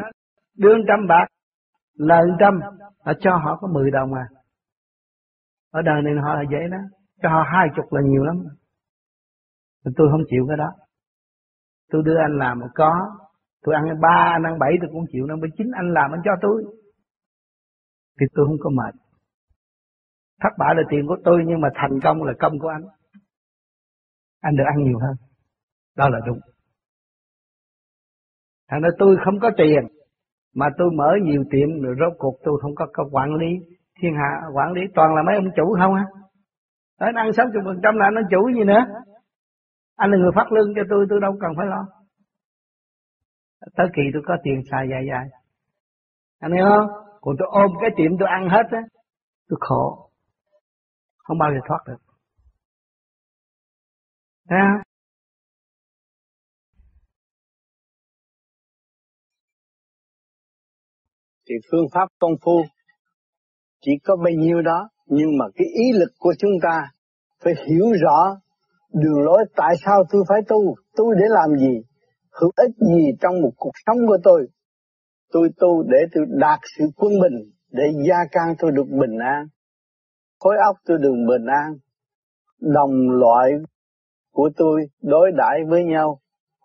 đưa 0.59 0.77
100 0.77 1.07
bạc 1.09 1.27
lời 1.99 2.27
100 2.31 2.61
là 3.05 3.13
cho 3.21 3.37
họ 3.37 3.57
có 3.61 3.69
10 3.69 3.91
đồng 3.91 4.15
à. 4.15 4.27
Ở 5.73 5.83
đời 5.83 6.03
này 6.03 6.15
họ 6.23 6.35
là 6.35 6.43
dễ 6.51 6.69
đó. 6.71 6.79
Cho 7.23 7.29
họ 7.29 7.43
20 7.47 7.87
là 7.91 8.01
nhiều 8.05 8.25
lắm. 8.25 8.37
Tôi 9.97 10.09
không 10.11 10.23
chịu 10.31 10.45
cái 10.49 10.57
đó. 10.57 10.71
Tôi 11.93 12.03
đưa 12.05 12.17
anh 12.17 12.39
làm 12.39 12.59
mà 12.59 12.67
có. 12.75 12.93
Tôi 13.63 13.75
ăn 13.75 13.85
ba, 14.01 14.31
anh 14.33 14.43
ăn 14.43 14.59
bảy 14.59 14.73
tôi 14.81 14.91
cũng 14.93 15.05
chịu. 15.13 15.27
Năm 15.27 15.39
chín 15.59 15.67
anh 15.75 15.93
làm 15.93 16.11
anh 16.11 16.21
cho 16.25 16.33
tôi 16.41 16.65
thì 18.21 18.27
tôi 18.35 18.47
không 18.47 18.59
có 18.61 18.71
mệt. 18.71 18.95
Thất 20.41 20.49
bại 20.59 20.75
là 20.77 20.83
tiền 20.91 21.07
của 21.07 21.17
tôi 21.25 21.43
nhưng 21.47 21.61
mà 21.61 21.69
thành 21.75 22.01
công 22.03 22.23
là 22.23 22.33
công 22.39 22.59
của 22.59 22.69
anh. 22.69 22.83
Anh 24.41 24.57
được 24.57 24.65
ăn 24.67 24.85
nhiều 24.85 24.99
hơn. 24.99 25.17
Đó 25.97 26.09
là 26.09 26.19
đúng. 26.27 26.39
Thành 28.69 28.83
ra 28.83 28.89
tôi 28.99 29.17
không 29.25 29.41
có 29.41 29.51
tiền 29.57 29.83
mà 30.55 30.67
tôi 30.79 30.91
mở 30.97 31.11
nhiều 31.23 31.45
tiệm 31.51 31.83
rồi 31.83 31.95
rốt 32.01 32.13
cuộc 32.19 32.37
tôi 32.45 32.59
không 32.63 32.75
có, 32.75 32.87
có 32.93 33.05
quản 33.13 33.35
lý 33.35 33.47
thiên 34.01 34.15
hạ 34.15 34.31
quản 34.55 34.73
lý 34.73 34.81
toàn 34.95 35.15
là 35.15 35.23
mấy 35.27 35.35
ông 35.35 35.51
chủ 35.57 35.77
không 35.81 35.95
á. 35.95 36.05
Anh 36.99 37.15
ăn 37.15 37.31
60% 37.31 37.97
là 37.99 38.07
anh 38.07 38.15
là 38.15 38.23
chủ 38.31 38.51
gì 38.55 38.65
nữa. 38.65 38.85
Anh 39.97 40.11
là 40.11 40.17
người 40.19 40.31
phát 40.35 40.53
lương 40.53 40.75
cho 40.77 40.83
tôi, 40.91 41.07
tôi 41.11 41.21
đâu 41.21 41.37
cần 41.41 41.51
phải 41.57 41.67
lo. 41.67 41.87
Tới 43.77 43.87
kỳ 43.97 44.03
tôi 44.13 44.23
có 44.27 44.37
tiền 44.43 44.61
xài 44.71 44.87
dài 44.91 45.03
dài. 45.11 45.27
Anh 46.41 46.53
hiểu 46.53 46.65
không? 46.69 47.06
Còn 47.27 47.37
tôi 47.39 47.49
ôm 47.51 47.71
cái 47.81 47.91
tiệm 47.97 48.19
tôi 48.19 48.29
ăn 48.29 48.49
hết 48.51 48.67
á, 48.71 48.83
tôi 49.49 49.59
khổ. 49.61 50.11
Không 51.17 51.39
bao 51.39 51.51
giờ 51.55 51.61
thoát 51.69 51.79
được. 51.87 52.03
Thấy 54.49 54.59
không? 54.63 54.83
Thì 61.49 61.55
phương 61.71 61.87
pháp 61.95 62.09
công 62.19 62.33
phu 62.43 62.63
chỉ 63.81 63.93
có 64.05 64.17
bấy 64.25 64.35
nhiêu 64.37 64.63
đó, 64.63 64.89
nhưng 65.07 65.39
mà 65.39 65.45
cái 65.55 65.67
ý 65.67 65.93
lực 65.93 66.11
của 66.19 66.35
chúng 66.39 66.53
ta 66.63 66.91
phải 67.45 67.53
hiểu 67.67 67.87
rõ 68.03 68.41
đường 68.93 69.21
lối 69.25 69.45
tại 69.57 69.75
sao 69.85 70.05
tôi 70.11 70.25
phải 70.29 70.41
tu, 70.49 70.75
tôi 70.97 71.15
để 71.19 71.25
làm 71.29 71.59
gì, 71.59 71.83
hữu 72.41 72.51
ích 72.57 72.77
gì 72.77 73.05
trong 73.21 73.43
một 73.43 73.53
cuộc 73.57 73.73
sống 73.87 73.97
của 74.07 74.19
tôi, 74.23 74.49
Tôi 75.33 75.49
tu 75.59 75.83
để 75.83 75.99
tôi 76.15 76.25
đạt 76.29 76.61
sự 76.79 76.85
quân 76.97 77.13
bình, 77.23 77.51
để 77.71 77.85
gia 78.09 78.17
căn 78.33 78.55
tôi 78.59 78.71
được 78.75 78.87
bình 79.01 79.19
an. 79.19 79.47
Khối 80.39 80.57
óc 80.67 80.77
tôi 80.85 80.99
được 80.99 81.15
bình 81.29 81.47
an. 81.47 81.73
Đồng 82.61 83.11
loại 83.11 83.51
của 84.33 84.51
tôi 84.57 84.87
đối 85.03 85.31
đãi 85.37 85.59
với 85.69 85.85
nhau, 85.85 86.21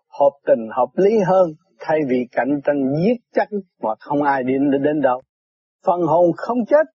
hợp 0.08 0.32
tình 0.46 0.68
hợp 0.70 0.88
lý 0.96 1.18
hơn, 1.26 1.54
thay 1.78 1.98
vì 2.08 2.26
cạnh 2.32 2.60
tranh 2.64 2.92
giết 2.96 3.16
chắc 3.34 3.48
mà 3.82 3.90
không 4.00 4.22
ai 4.22 4.42
đi 4.42 4.54
đến 4.82 5.00
đâu. 5.00 5.20
Phần 5.86 6.00
hồn 6.00 6.30
không 6.36 6.58
chết, 6.68 6.86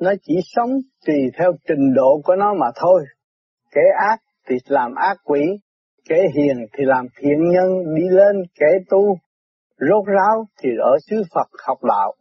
nó 0.00 0.12
chỉ 0.22 0.34
sống 0.44 0.70
tùy 1.06 1.16
theo 1.38 1.52
trình 1.68 1.94
độ 1.94 2.20
của 2.24 2.36
nó 2.36 2.54
mà 2.54 2.66
thôi. 2.76 3.04
Kẻ 3.70 3.80
ác 4.10 4.16
thì 4.48 4.56
làm 4.66 4.94
ác 4.94 5.16
quỷ, 5.24 5.40
kẻ 6.08 6.16
hiền 6.34 6.66
thì 6.72 6.84
làm 6.84 7.06
thiện 7.20 7.50
nhân 7.50 7.94
đi 7.94 8.02
lên, 8.08 8.36
kẻ 8.54 8.66
tu 8.90 9.18
rốt 9.78 10.06
ráo 10.06 10.46
thì 10.62 10.68
ở 10.80 10.98
xứ 11.10 11.22
Phật 11.34 11.48
học 11.66 11.84
đạo. 11.84 12.14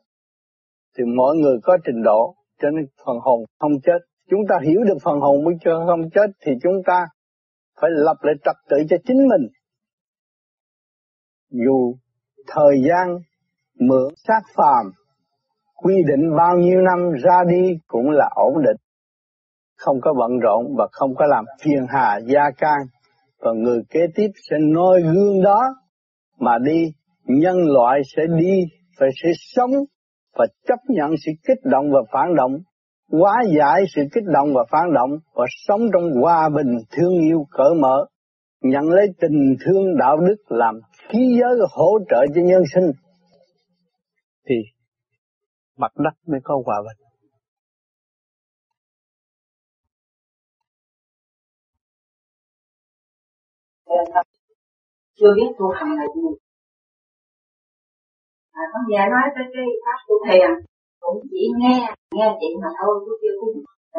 Thì 0.97 1.03
mọi 1.17 1.35
người 1.35 1.57
có 1.63 1.77
trình 1.85 2.03
độ, 2.03 2.35
cho 2.61 2.69
nên 2.69 2.85
phần 3.05 3.17
hồn 3.21 3.45
không 3.59 3.71
chết. 3.83 3.99
Chúng 4.29 4.39
ta 4.49 4.55
hiểu 4.63 4.83
được 4.83 4.97
phần 5.03 5.19
hồn 5.19 5.43
mới 5.43 5.53
chưa 5.65 5.83
không 5.87 6.09
chết 6.09 6.27
thì 6.45 6.51
chúng 6.63 6.81
ta 6.85 7.07
phải 7.81 7.89
lập 7.93 8.17
lại 8.21 8.35
trật 8.43 8.55
tự 8.69 8.77
cho 8.89 8.97
chính 9.05 9.17
mình. 9.27 9.47
Dù 11.49 11.95
thời 12.47 12.83
gian 12.89 13.17
mượn 13.79 14.13
sát 14.15 14.41
phàm, 14.55 14.91
quy 15.75 16.03
định 16.07 16.35
bao 16.37 16.57
nhiêu 16.57 16.81
năm 16.81 17.11
ra 17.23 17.43
đi 17.49 17.79
cũng 17.87 18.09
là 18.09 18.29
ổn 18.35 18.53
định. 18.63 18.77
Không 19.77 20.01
có 20.01 20.13
bận 20.13 20.39
rộn 20.39 20.75
và 20.77 20.87
không 20.91 21.15
có 21.15 21.25
làm 21.25 21.45
phiền 21.61 21.85
hà 21.89 22.19
gia 22.27 22.51
can. 22.57 22.79
Và 23.39 23.51
người 23.51 23.81
kế 23.89 23.99
tiếp 24.15 24.27
sẽ 24.49 24.57
noi 24.59 25.01
gương 25.01 25.43
đó 25.43 25.75
mà 26.39 26.57
đi 26.57 26.93
nhân 27.26 27.55
loại 27.57 28.01
sẽ 28.15 28.24
đi 28.39 28.59
và 28.99 29.07
sẽ 29.24 29.30
sống 29.55 29.72
và 30.34 30.45
chấp 30.67 30.80
nhận 30.88 31.11
sự 31.26 31.32
kích 31.47 31.57
động 31.63 31.86
và 31.91 31.99
phản 32.11 32.36
động, 32.36 32.57
hóa 33.11 33.43
giải 33.57 33.84
sự 33.95 34.01
kích 34.13 34.24
động 34.34 34.53
và 34.53 34.63
phản 34.72 34.93
động 34.93 35.09
và 35.34 35.45
sống 35.67 35.82
trong 35.93 36.22
hòa 36.22 36.49
bình, 36.55 36.78
thương 36.91 37.19
yêu, 37.19 37.45
cởi 37.51 37.74
mở, 37.80 38.05
nhận 38.61 38.89
lấy 38.89 39.07
tình 39.22 39.55
thương 39.65 39.97
đạo 39.97 40.17
đức 40.17 40.36
làm 40.47 40.80
khí 41.09 41.19
giới 41.39 41.59
hỗ 41.72 41.99
trợ 42.09 42.26
cho 42.36 42.41
nhân 42.41 42.63
sinh 42.74 42.91
thì 44.49 44.55
mặt 45.78 45.91
đất 45.95 46.13
mới 46.28 46.39
có 46.43 46.61
hòa 46.65 46.82
bình. 46.82 47.07
chưa 55.19 55.34
biết 55.36 55.55
tu 55.59 55.69
hành 55.69 55.89
là 55.89 56.05
gì 56.15 56.50
à, 58.59 58.61
con 58.71 58.83
về 58.91 59.01
nói 59.13 59.25
tới 59.35 59.45
cái 59.53 59.67
pháp 59.83 59.99
tu 60.07 60.15
thiền 60.27 60.49
cũng 61.03 61.19
chỉ 61.31 61.43
nghe 61.61 61.77
nghe 62.15 62.27
chuyện 62.39 62.53
mà 62.63 62.69
thôi 62.79 62.93
chứ 63.03 63.11
chưa 63.21 63.35
có 63.39 63.47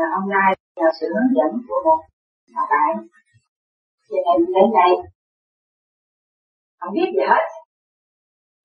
à, 0.03 0.05
ông 0.19 0.27
nay 0.35 0.51
nhờ 0.77 0.89
sự 1.01 1.07
hướng 1.15 1.31
dẫn 1.37 1.51
của 1.67 1.81
một 1.87 2.01
bà 2.55 2.63
bạn. 2.73 3.07
Cho 4.09 4.17
nên 4.27 4.39
đến 4.55 4.69
đây. 4.81 4.93
Không 6.81 6.95
biết 6.95 7.09
gì 7.17 7.25
hết. 7.33 7.45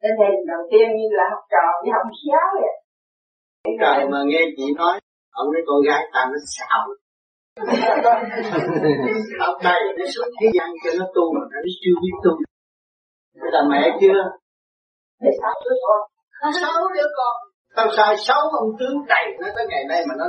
Đến 0.02 0.12
đây 0.22 0.32
đầu 0.48 0.62
tiên 0.72 0.88
như 0.98 1.08
là 1.20 1.26
học 1.32 1.44
trò 1.54 1.66
với 1.82 1.92
học 1.98 2.08
giáo 2.30 2.48
vậy. 2.62 2.74
Cái 3.64 3.74
trời 3.82 4.10
mà 4.12 4.20
nghe 4.26 4.42
chị 4.58 4.66
nói 4.78 5.00
ông 5.32 5.48
cái 5.54 5.64
con 5.68 5.80
gái 5.88 6.02
ta 6.14 6.22
nó 6.32 6.38
xạo 6.56 6.88
Ông 9.48 9.58
đây 9.64 9.82
nó 9.98 10.06
xuất 10.16 10.28
thế 10.42 10.48
gian 10.54 10.70
cho 10.84 10.92
nó 11.00 11.06
tu 11.16 11.34
mà 11.36 11.42
nó 11.52 11.60
chưa 11.82 11.96
biết 12.02 12.16
tu. 12.24 12.32
Là 13.34 13.62
mẹ 13.70 13.98
chưa? 14.02 14.20
Để 15.20 15.32
sáu 15.42 15.54
đứa 15.66 15.76
con. 15.88 16.02
Sáu 16.62 16.88
đứa 16.96 17.08
con. 17.18 17.36
Tao 17.76 17.88
sai 17.98 18.16
sáu 18.28 18.42
ông 18.60 18.70
tướng 18.80 19.06
đầy 19.08 19.26
nó 19.42 19.48
tới 19.56 19.66
ngày 19.70 19.84
nay 19.90 20.06
mà 20.08 20.16
nó 20.18 20.26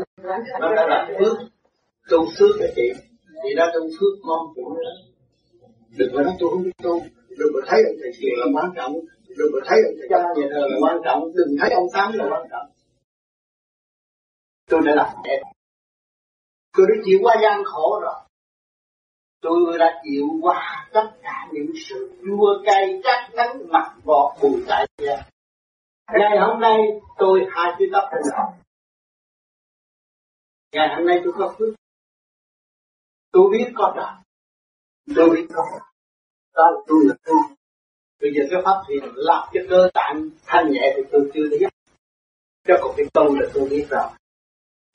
nó 0.61 0.75
đã 0.75 0.87
là 0.87 1.09
phước. 1.19 1.37
Tu 2.11 2.19
phước 2.39 2.57
cho 2.61 2.67
chị 2.77 2.93
chị 3.43 3.55
đã 3.57 3.67
tu 3.75 3.81
phước 4.01 4.13
con 4.27 4.41
chị 4.55 4.63
đừng 5.99 6.09
có 6.15 6.23
nói 6.23 6.35
tôi 6.41 6.51
không 6.51 6.63
biết 6.63 6.77
tu 6.83 7.01
đừng 7.39 7.53
có 7.55 7.61
thấy 7.67 7.81
ông 7.87 7.97
thầy 8.03 8.11
thiền 8.19 8.33
là 8.37 8.47
quan 8.55 8.71
trọng. 8.77 8.93
Đừng 9.39 9.51
có 9.53 9.61
thấy 9.67 9.79
ông 9.87 9.95
thầy 9.99 10.09
cha 10.11 10.19
nhà 10.37 10.47
thờ 10.53 10.67
là 10.71 10.77
quan 10.83 10.97
trọng. 11.05 11.21
Đừng 11.35 11.57
thấy 11.61 11.71
ông 11.71 11.87
tám 11.93 12.13
là 12.13 12.25
quan 12.31 12.43
trọng. 12.51 12.67
Tôi 14.71 14.81
đã 14.87 14.95
làm 14.95 15.09
đẹp. 15.25 15.43
Tôi 16.77 16.87
đã 16.89 16.95
chịu 17.05 17.19
qua 17.23 17.37
gian 17.43 17.65
khổ 17.65 18.01
rồi 18.03 18.15
tôi 19.41 19.79
đã 19.79 20.01
chịu 20.05 20.27
qua 20.43 20.87
tất 20.93 21.11
cả 21.23 21.49
những 21.53 21.73
sự 21.89 22.13
chua 22.25 22.63
cay 22.65 23.01
chắc 23.05 23.31
đắng 23.37 23.69
mặt 23.69 23.95
gọt 24.05 24.33
bùi 24.43 24.65
tại 24.69 24.87
gia 24.99 25.17
ngày 26.13 26.39
hôm 26.41 26.61
nay 26.61 26.79
tôi 27.19 27.47
hai 27.51 27.73
chữ 27.79 27.85
tóc 27.93 28.05
thành 28.11 28.23
đầu 28.37 28.53
ngày 30.73 30.89
hôm 30.97 31.07
nay 31.07 31.21
tôi 31.25 31.33
có 31.39 31.55
phước. 31.59 31.75
Tôi 33.33 33.49
biết 33.53 33.73
có 33.75 33.93
trời 33.97 34.29
tôi 35.17 35.31
biết 35.31 35.47
có 35.55 35.63
đó 36.55 36.71
là 36.71 36.81
tôi 36.87 36.99
là 37.05 37.15
tôi. 37.25 37.37
Bây 38.21 38.31
giờ 38.35 38.43
cái 38.51 38.61
pháp 38.65 38.83
thiền 38.89 39.13
làm 39.15 39.49
cho 39.53 39.61
cơ 39.71 39.89
tạng 39.95 40.29
thanh 40.47 40.73
nhẹ 40.73 40.95
thì 40.97 41.03
tôi 41.13 41.31
chưa 41.35 41.49
biết. 41.51 41.69
Cho 42.67 42.75
còn 42.83 42.95
cái 42.97 43.07
tu 43.15 43.35
là 43.35 43.47
tôi 43.55 43.69
biết 43.71 43.87
rồi. 43.91 44.03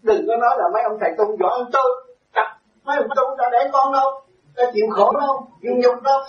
Đừng 0.04 0.28
có 0.28 0.38
nói 0.38 0.56
là 0.58 0.66
mấy 0.74 0.84
ông 0.84 0.98
thầy 1.02 1.10
tu 1.18 1.38
giỏi 1.40 1.60
hơn 1.60 1.70
tôi. 1.74 2.16
Chắc 2.34 2.58
mấy 2.84 2.98
ông 2.98 3.08
tu 3.16 3.38
đã 3.38 3.50
để 3.52 3.70
con 3.74 3.94
đâu 3.94 4.23
đã 4.56 4.64
chịu 4.74 4.86
khổ 4.92 5.12
đâu 5.20 5.48
chịu 5.62 5.72
nhục 5.82 6.04
đâu 6.04 6.20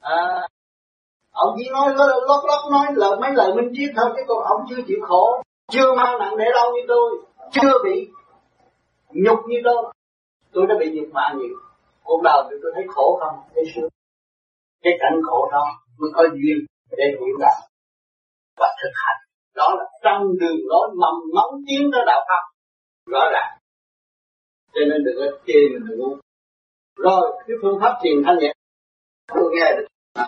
à 0.00 0.48
ông 1.36 1.54
chỉ 1.58 1.70
nói 1.70 1.88
lót 2.28 2.44
lót 2.48 2.72
nói 2.72 2.86
lời, 2.94 3.10
mấy 3.20 3.30
lời 3.34 3.54
minh 3.56 3.72
triết 3.76 3.90
thôi, 3.96 4.12
chứ 4.16 4.22
còn 4.28 4.44
ông 4.44 4.60
chưa 4.68 4.82
chịu 4.86 4.98
khổ. 5.02 5.42
Chưa 5.72 5.94
mang 5.96 6.18
nặng 6.18 6.34
để 6.38 6.44
đâu 6.54 6.72
như 6.74 6.82
tôi, 6.88 7.10
chưa 7.50 7.72
bị 7.84 8.08
nhục 9.10 9.38
như 9.46 9.56
tôi. 9.64 9.92
Tôi 10.52 10.66
đã 10.68 10.74
bị 10.80 10.86
nhục 10.94 11.08
mạ 11.12 11.34
nhiều. 11.36 11.56
Cuộc 12.04 12.20
đời 12.24 12.42
thì 12.50 12.56
tôi 12.62 12.72
thấy 12.74 12.84
khổ 12.88 13.18
không, 13.20 13.38
thấy 13.54 13.64
sướng. 13.74 13.88
Cái 14.82 14.92
cảnh 15.00 15.20
khổ 15.26 15.48
đó 15.52 15.64
mới 15.98 16.10
có 16.14 16.22
duyên 16.22 16.58
để 16.90 17.04
hiểu 17.20 17.36
đạo 17.40 17.60
và 18.56 18.68
thực 18.82 18.92
hành. 18.94 19.20
Đó 19.54 19.74
là 19.78 19.84
trong 20.04 20.22
đường 20.40 20.58
lối 20.64 20.88
mầm 20.88 21.14
móng 21.34 21.60
tiến 21.68 21.90
tới 21.92 22.02
đạo 22.06 22.20
pháp 22.28 22.42
rõ 23.06 23.20
ràng. 23.32 23.58
Cho 24.74 24.80
nên 24.90 25.04
đừng 25.04 25.16
có 25.18 25.38
chê 25.46 25.54
mình 25.72 25.82
đừng 25.88 25.98
ngu 25.98 26.16
rồi 26.96 27.24
cái 27.46 27.56
phương 27.62 27.78
pháp 27.80 27.98
thiền 28.02 28.16
thanh 28.24 28.38
nhẹ 28.38 28.52
tôi 29.34 29.50
nghe 29.54 29.72
được 29.76 29.86
đó 30.16 30.24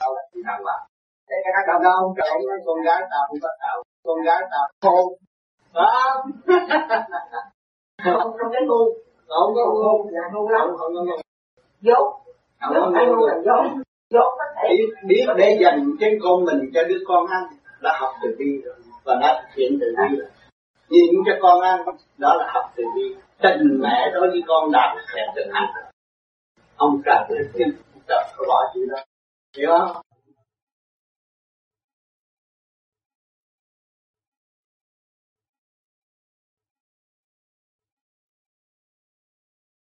đó 0.00 0.06
là 0.14 0.22
gì 0.32 0.40
đàng 0.46 0.62
hoàng 0.64 0.84
thế 1.28 1.36
cái 1.44 1.52
đàn 1.66 1.82
ông 1.82 2.14
nói 2.48 2.58
con 2.66 2.78
gái 2.86 3.00
ta 3.10 3.16
không 3.28 3.38
có 3.42 3.48
tạo 3.60 3.82
con 4.04 4.22
gái 4.22 4.38
ta 4.50 4.58
khôn. 4.80 5.12
Đó. 5.74 6.24
Không 8.04 8.32
không 8.38 8.52
cái 8.52 8.62
ngu. 8.66 8.84
Không 9.28 9.54
có 9.54 9.66
ngu. 9.66 10.10
Ngu 10.32 10.48
lắm. 10.48 10.68
Không 10.78 10.94
có 10.94 11.02
ngu. 11.02 11.16
Dốt. 11.80 12.20
Dốt 12.74 12.94
ăn 12.94 13.10
là 13.26 13.34
dốt. 13.44 13.64
Dốt 14.10 14.34
có 14.38 14.44
thể. 14.56 14.76
Biết 15.06 15.26
để 15.36 15.58
dành 15.60 15.90
cái 16.00 16.10
con 16.22 16.44
mình 16.44 16.70
cho 16.74 16.82
đứa 16.88 16.98
con 17.06 17.26
ăn 17.26 17.42
đã 17.82 17.92
học 18.00 18.10
từ 18.22 18.36
bi 18.38 18.60
rồi. 18.64 18.74
Và 19.04 19.14
đã 19.20 19.42
thực 19.42 19.56
hiện 19.56 19.78
từ 19.80 19.86
bi 19.98 20.16
rồi. 20.18 20.28
Nhìn 20.88 21.10
cho 21.26 21.32
con 21.42 21.60
ăn 21.60 21.80
đó 22.18 22.34
là 22.34 22.50
học 22.54 22.64
từ 22.76 22.84
bi 22.96 23.14
tình 23.42 23.80
mẹ 23.80 24.10
đối 24.14 24.30
với 24.30 24.42
con 24.46 24.72
đã 24.72 24.94
thực 25.36 25.50
hành 25.52 25.92
ông 26.76 27.02
trời 27.04 27.24
tự 27.28 27.34
tin 27.52 27.68
trời 28.08 28.24
có 28.36 28.44
bỏ 28.48 28.72
chuyện 28.74 28.88
đó. 28.88 29.04
Hiểu 29.56 29.70
không? 29.78 30.02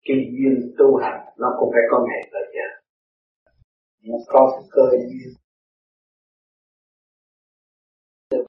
Cái 0.03 0.17
duyên 0.31 0.75
tu 0.77 0.97
hành, 0.97 1.19
nó 1.37 1.47
cũng 1.59 1.69
phải 1.73 1.81
có 1.91 2.05
ngày 2.07 2.29
tới 2.31 2.41
giờ 2.53 2.81
nó 4.03 4.15
có 4.27 4.61
cơ 4.71 4.81
duyên. 4.91 5.33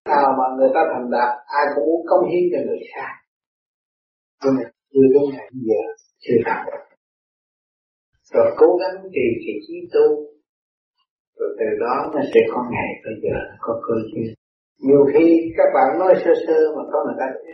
Nào 0.05 0.35
mà 0.39 0.57
người 0.57 0.69
ta 0.75 0.81
thành 0.93 1.11
đạt, 1.11 1.31
ai 1.47 1.65
cũng 1.75 1.87
muốn 1.87 2.07
công 2.07 2.31
hiến 2.31 2.43
cho 2.53 2.59
người 2.67 2.81
khác. 2.95 3.13
Nhưng 4.45 4.55
mà 4.55 4.63
chưa 4.93 5.07
đến 5.15 5.23
ngày 5.33 5.49
giờ 5.53 5.83
chưa 6.25 6.39
làm 6.47 6.67
rồi 8.35 8.47
cố 8.57 8.67
gắng 8.81 8.97
trì 9.15 9.27
cái 9.45 9.57
trí 9.67 9.75
tu. 9.95 10.07
Rồi 11.39 11.51
từ 11.59 11.67
đó 11.81 11.95
nó 12.15 12.21
sẽ 12.35 12.41
có 12.53 12.61
ngày 12.73 12.91
bây 13.05 13.15
giờ 13.23 13.37
có 13.61 13.81
cơ 13.87 13.95
duyên. 14.11 14.35
Nhiều 14.87 15.05
khi 15.13 15.53
các 15.57 15.69
bạn 15.75 15.99
nói 15.99 16.15
sơ 16.25 16.33
sơ 16.47 16.59
mà 16.77 16.83
có 16.93 16.99
người 17.05 17.17
ta 17.21 17.27
thấy 17.33 17.53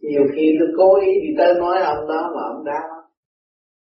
nhiều 0.00 0.22
khi 0.34 0.56
tôi 0.58 0.68
cố 0.78 1.00
ý 1.00 1.12
đi 1.22 1.30
tới 1.38 1.54
nói 1.58 1.78
ông 1.82 2.08
đó 2.08 2.32
mà 2.34 2.42
ông 2.54 2.64
đá 2.64 2.80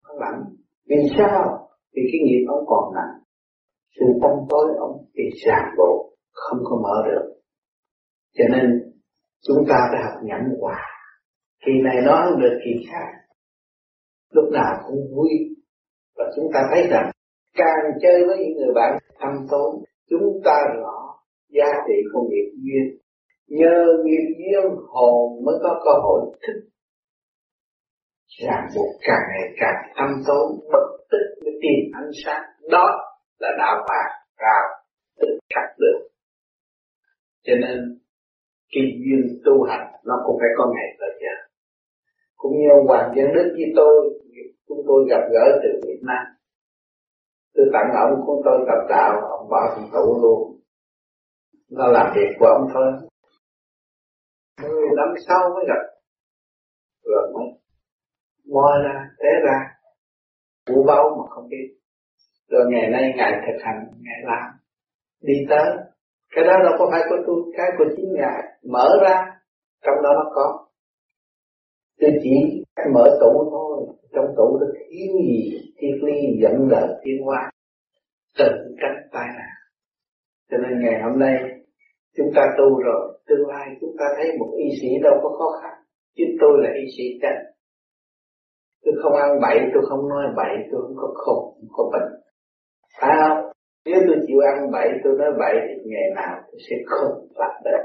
nó 0.04 0.14
lạnh. 0.20 0.40
vì 0.88 0.96
sao? 1.18 1.68
Vì 1.94 2.02
cái 2.12 2.20
nghiệp 2.24 2.44
ông 2.48 2.64
còn 2.66 2.94
nặng. 2.94 3.14
Sự 3.96 4.06
tâm 4.22 4.30
tối 4.48 4.66
ông 4.78 5.04
bị 5.14 5.24
ràng 5.46 5.74
buộc, 5.76 6.14
không 6.32 6.58
có 6.64 6.76
mở 6.82 7.08
được. 7.08 7.32
Cho 8.34 8.44
nên 8.52 8.64
chúng 9.48 9.64
ta 9.68 9.88
phải 9.92 10.02
học 10.02 10.22
nhẫn 10.22 10.60
hòa 10.60 10.97
kỳ 11.66 11.72
này 11.84 11.96
nó 12.06 12.22
không 12.24 12.40
được 12.40 12.58
kỳ 12.64 12.86
khác. 12.90 13.06
Lúc 14.32 14.44
nào 14.52 14.74
cũng 14.86 15.00
vui. 15.14 15.30
Và 16.16 16.24
chúng 16.36 16.46
ta 16.54 16.60
thấy 16.70 16.86
rằng, 16.90 17.10
càng 17.54 17.84
chơi 18.02 18.24
với 18.26 18.36
những 18.38 18.56
người 18.56 18.74
bạn 18.74 18.98
thâm 19.18 19.46
tốn, 19.50 19.84
chúng 20.10 20.40
ta 20.44 20.62
rõ 20.76 21.18
giá 21.48 21.66
trị 21.88 21.94
của 22.12 22.28
nghiệp 22.30 22.50
duyên. 22.62 22.98
Nhờ 23.48 23.84
nghiệp 24.04 24.34
duyên, 24.38 24.76
hồn 24.88 25.44
mới 25.44 25.54
có 25.62 25.80
cơ 25.84 25.90
hội 26.02 26.20
thức. 26.46 26.68
Ràng 28.42 28.66
buộc 28.76 28.94
càng 29.00 29.22
ngày 29.30 29.48
càng 29.60 29.92
thâm 29.96 30.08
tốn 30.26 30.60
bất 30.72 30.86
tích 31.10 31.44
mới 31.44 31.54
tìm 31.62 31.92
ánh 31.92 32.10
sáng. 32.24 32.42
Đó 32.70 32.86
là 33.38 33.48
đạo 33.58 33.84
bạc 33.88 34.08
cao 34.36 34.62
tự 35.20 35.26
khắc 35.54 35.78
được. 35.78 36.08
Cho 37.42 37.52
nên 37.60 37.98
cái 38.70 38.82
duyên 39.04 39.40
tu 39.44 39.62
hành 39.62 39.86
nó 40.04 40.14
cũng 40.26 40.36
phải 40.40 40.48
có 40.58 40.72
ngày 40.74 40.96
tới 41.00 41.10
giờ 41.20 41.47
cũng 42.38 42.52
như 42.58 42.66
ông 42.78 42.86
Hoàng 42.86 43.12
Văn 43.16 43.26
Đức 43.34 43.54
với 43.56 43.72
tôi, 43.76 43.92
chúng 44.68 44.78
tôi 44.86 45.06
gặp 45.10 45.22
gỡ 45.32 45.60
từ 45.62 45.68
Việt 45.86 46.00
Nam. 46.02 46.24
Tôi 47.54 47.66
tặng 47.72 47.90
ông 47.94 48.26
của 48.26 48.42
tôi 48.44 48.58
tập 48.66 48.86
đạo, 48.88 49.12
ông 49.38 49.48
bỏ 49.50 49.74
thì 49.76 49.82
tụ 49.92 50.22
luôn. 50.22 50.60
Nó 51.70 51.86
làm 51.86 52.12
việc 52.16 52.36
của 52.38 52.46
ông 52.46 52.68
thôi. 52.74 52.92
Mười 54.62 54.88
năm 54.96 55.08
sau 55.28 55.40
mới 55.54 55.64
gặp. 55.68 55.82
Rồi 57.04 57.32
mới 57.34 57.44
moi 58.52 58.72
ra, 58.84 59.10
té 59.18 59.28
ra. 59.44 59.58
Vũ 60.68 60.84
báu 60.86 61.16
mà 61.18 61.24
không 61.30 61.48
biết. 61.48 61.74
Rồi 62.48 62.64
ngày 62.70 62.90
nay 62.90 63.12
ngài 63.16 63.32
thực 63.46 63.64
hành, 63.64 63.86
ngài 64.00 64.20
làm. 64.24 64.50
Đi 65.20 65.34
tới. 65.50 65.66
Cái 66.30 66.44
đó 66.44 66.52
đâu 66.64 66.72
có 66.78 66.88
phải 66.90 67.00
của 67.08 67.16
tôi, 67.26 67.36
cái 67.56 67.66
của 67.78 67.84
chính 67.96 68.12
ngài. 68.14 68.42
Mở 68.62 68.88
ra, 69.02 69.24
trong 69.82 69.94
đó 70.02 70.10
nó 70.14 70.30
có 70.34 70.67
tôi 72.00 72.10
chỉ 72.22 72.62
mở 72.94 73.18
tủ 73.20 73.50
thôi. 73.50 73.94
Trong 74.14 74.26
tủ 74.36 74.58
nó 74.60 74.66
thiếu 74.74 75.12
gì? 75.28 75.58
Thiên 75.78 76.04
ly 76.04 76.38
dẫn 76.42 76.68
lời 76.68 76.88
thiên 77.04 77.22
hoa 77.24 77.50
tự 78.38 78.48
tránh 78.80 79.08
tai 79.12 79.26
nạn 79.38 79.58
cho 80.50 80.56
nên 80.58 80.80
ngày 80.80 81.02
hôm 81.02 81.18
nay, 81.18 81.36
chúng 82.16 82.30
ta 82.34 82.42
tu 82.58 82.82
rồi, 82.82 83.18
tương 83.26 83.48
lai 83.48 83.66
chúng 83.80 83.94
ta 83.98 84.04
thấy 84.16 84.38
một 84.38 84.50
y 84.56 84.68
sĩ 84.80 84.88
đâu 85.02 85.14
có 85.22 85.28
khó 85.28 85.60
khăn. 85.62 85.74
Chứ 86.16 86.24
tôi 86.40 86.52
là 86.62 86.70
y 86.74 86.86
sĩ 86.96 87.04
chân 87.22 87.36
tôi 88.84 88.94
không 89.02 89.12
ăn 89.12 89.30
bậy, 89.42 89.58
tôi 89.74 89.82
không 89.88 90.08
nói 90.08 90.24
bậy, 90.36 90.54
tôi 90.70 90.80
không 90.82 90.96
có 90.96 91.08
khổ 91.14 91.56
không 91.60 91.68
có 91.72 91.90
bệnh. 91.92 92.20
Phải 93.00 93.10
không? 93.20 93.52
Nếu 93.84 94.00
tôi 94.06 94.16
chịu 94.26 94.38
ăn 94.40 94.70
bậy, 94.72 94.88
tôi 95.04 95.12
nói 95.18 95.30
bậy, 95.38 95.54
thì 95.68 95.90
ngày 95.90 96.10
nào 96.14 96.36
tôi 96.46 96.60
sẽ 96.70 96.76
không 96.86 97.28
phát 97.38 97.52
bệnh. 97.64 97.84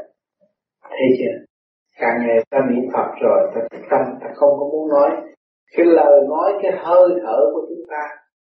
Thấy 0.84 1.07
chưa? 1.18 1.36
Càng 1.99 2.17
ngày 2.19 2.37
ta 2.49 2.59
niệm 2.69 2.85
phật 2.93 3.09
rồi, 3.21 3.51
ta 3.55 3.61
tâm, 3.91 4.01
ta 4.21 4.27
không 4.35 4.49
có 4.59 4.65
muốn 4.71 4.89
nói. 4.89 5.09
Cái 5.77 5.85
lời 5.85 6.21
nói, 6.29 6.53
cái 6.61 6.71
hơi 6.71 7.09
thở 7.23 7.37
của 7.53 7.65
chúng 7.69 7.85
ta 7.89 8.03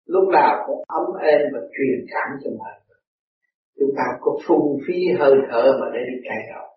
lúc 0.07 0.29
nào 0.29 0.65
cũng 0.67 0.83
ấm 0.89 1.05
êm 1.23 1.41
và 1.53 1.61
truyền 1.61 2.07
cảm 2.13 2.39
cho 2.45 2.51
mọi 2.59 2.73
người. 2.89 3.01
Chúng 3.79 3.91
ta 3.97 4.05
có 4.21 4.39
phung 4.47 4.79
phí 4.87 4.95
hơi 5.19 5.35
thở 5.51 5.79
mà 5.81 5.87
để 5.95 6.01
đi 6.09 6.21
cài 6.29 6.39
đầu 6.55 6.71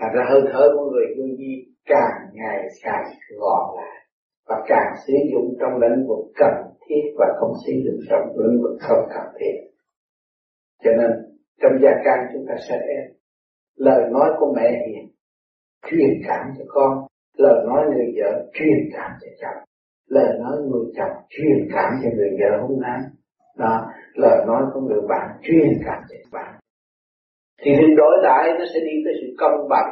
thật 0.00 0.08
ra 0.14 0.24
hơi 0.30 0.42
thở 0.52 0.68
của 0.74 0.90
người 0.90 1.06
vô 1.16 1.24
vi 1.38 1.66
càng 1.86 2.18
ngày 2.32 2.66
càng 2.82 3.04
gọn 3.38 3.76
lại 3.76 3.96
và 4.48 4.56
càng 4.68 4.92
sử 5.06 5.12
dụng 5.32 5.54
trong 5.60 5.80
lĩnh 5.80 6.06
vực 6.08 6.24
cần 6.36 6.54
thiết 6.88 7.14
và 7.18 7.26
không 7.40 7.52
sử 7.66 7.72
dụng 7.84 8.00
trong 8.10 8.38
lĩnh 8.38 8.62
vực 8.62 8.76
không 8.80 9.08
cần 9.14 9.26
thiết. 9.40 9.54
Cho 10.84 10.90
nên, 10.90 11.10
trong 11.62 11.72
gia 11.82 11.90
can 12.04 12.18
chúng 12.32 12.44
ta 12.48 12.54
sẽ 12.68 12.78
lời 13.76 14.02
nói 14.10 14.30
của 14.38 14.54
mẹ 14.56 14.70
hiền 14.86 15.08
truyền 15.86 16.10
cảm 16.28 16.46
cho 16.58 16.64
con. 16.68 17.06
Lời 17.36 17.64
nói 17.66 17.84
người 17.86 18.06
vợ 18.16 18.50
truyền 18.52 18.78
cảm 18.92 19.10
cho 19.20 19.28
chồng. 19.40 19.64
Lời 20.08 20.38
nói 20.40 20.56
người 20.60 20.92
chồng 20.96 21.16
truyền 21.28 21.68
cảm 21.74 21.92
cho 22.02 22.08
người 22.16 22.30
vợ 22.40 22.66
hôm 22.68 22.80
nay 22.80 23.00
đó 23.58 23.86
lời 24.14 24.44
nói 24.46 24.62
của 24.74 24.80
người 24.80 25.00
bạn 25.08 25.28
truyền 25.42 25.68
cảm 25.86 26.02
cho 26.08 26.16
bạn. 26.32 26.54
Thì 27.62 27.70
hình 27.70 27.96
đối 27.96 28.16
đại 28.22 28.48
nó 28.58 28.64
sẽ 28.74 28.80
đi 28.80 28.92
tới 29.04 29.14
sự 29.20 29.34
công 29.38 29.68
bằng 29.70 29.90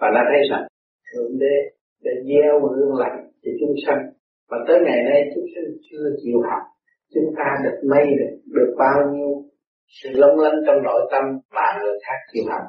và 0.00 0.08
nó 0.14 0.20
thấy 0.30 0.48
rằng 0.50 0.66
thượng 1.12 1.38
đế 1.38 1.56
để 2.02 2.10
gieo 2.28 2.60
hương 2.60 2.94
lành 2.98 3.30
cho 3.42 3.50
chúng 3.60 3.74
sanh. 3.86 4.02
Và 4.50 4.56
tới 4.68 4.78
ngày 4.84 5.02
nay 5.10 5.30
chúng 5.34 5.44
sanh 5.54 5.64
chưa 5.90 6.04
chịu 6.22 6.40
học. 6.50 6.62
Chúng 7.14 7.34
ta 7.36 7.44
được 7.64 7.88
may 7.90 8.06
được 8.06 8.36
được 8.54 8.74
bao 8.78 9.10
nhiêu 9.12 9.42
sự 10.02 10.10
lông 10.14 10.38
lanh 10.38 10.58
trong 10.66 10.82
nội 10.82 11.08
tâm 11.10 11.24
mà 11.54 11.66
người 11.80 11.98
khác 12.06 12.18
chịu 12.32 12.44
học. 12.50 12.62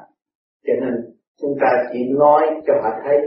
Cho 0.66 0.72
nên 0.80 0.94
chúng 1.40 1.54
ta 1.60 1.66
chỉ 1.92 1.98
nói 2.18 2.42
cho 2.66 2.72
họ 2.82 2.90
thấy. 3.04 3.18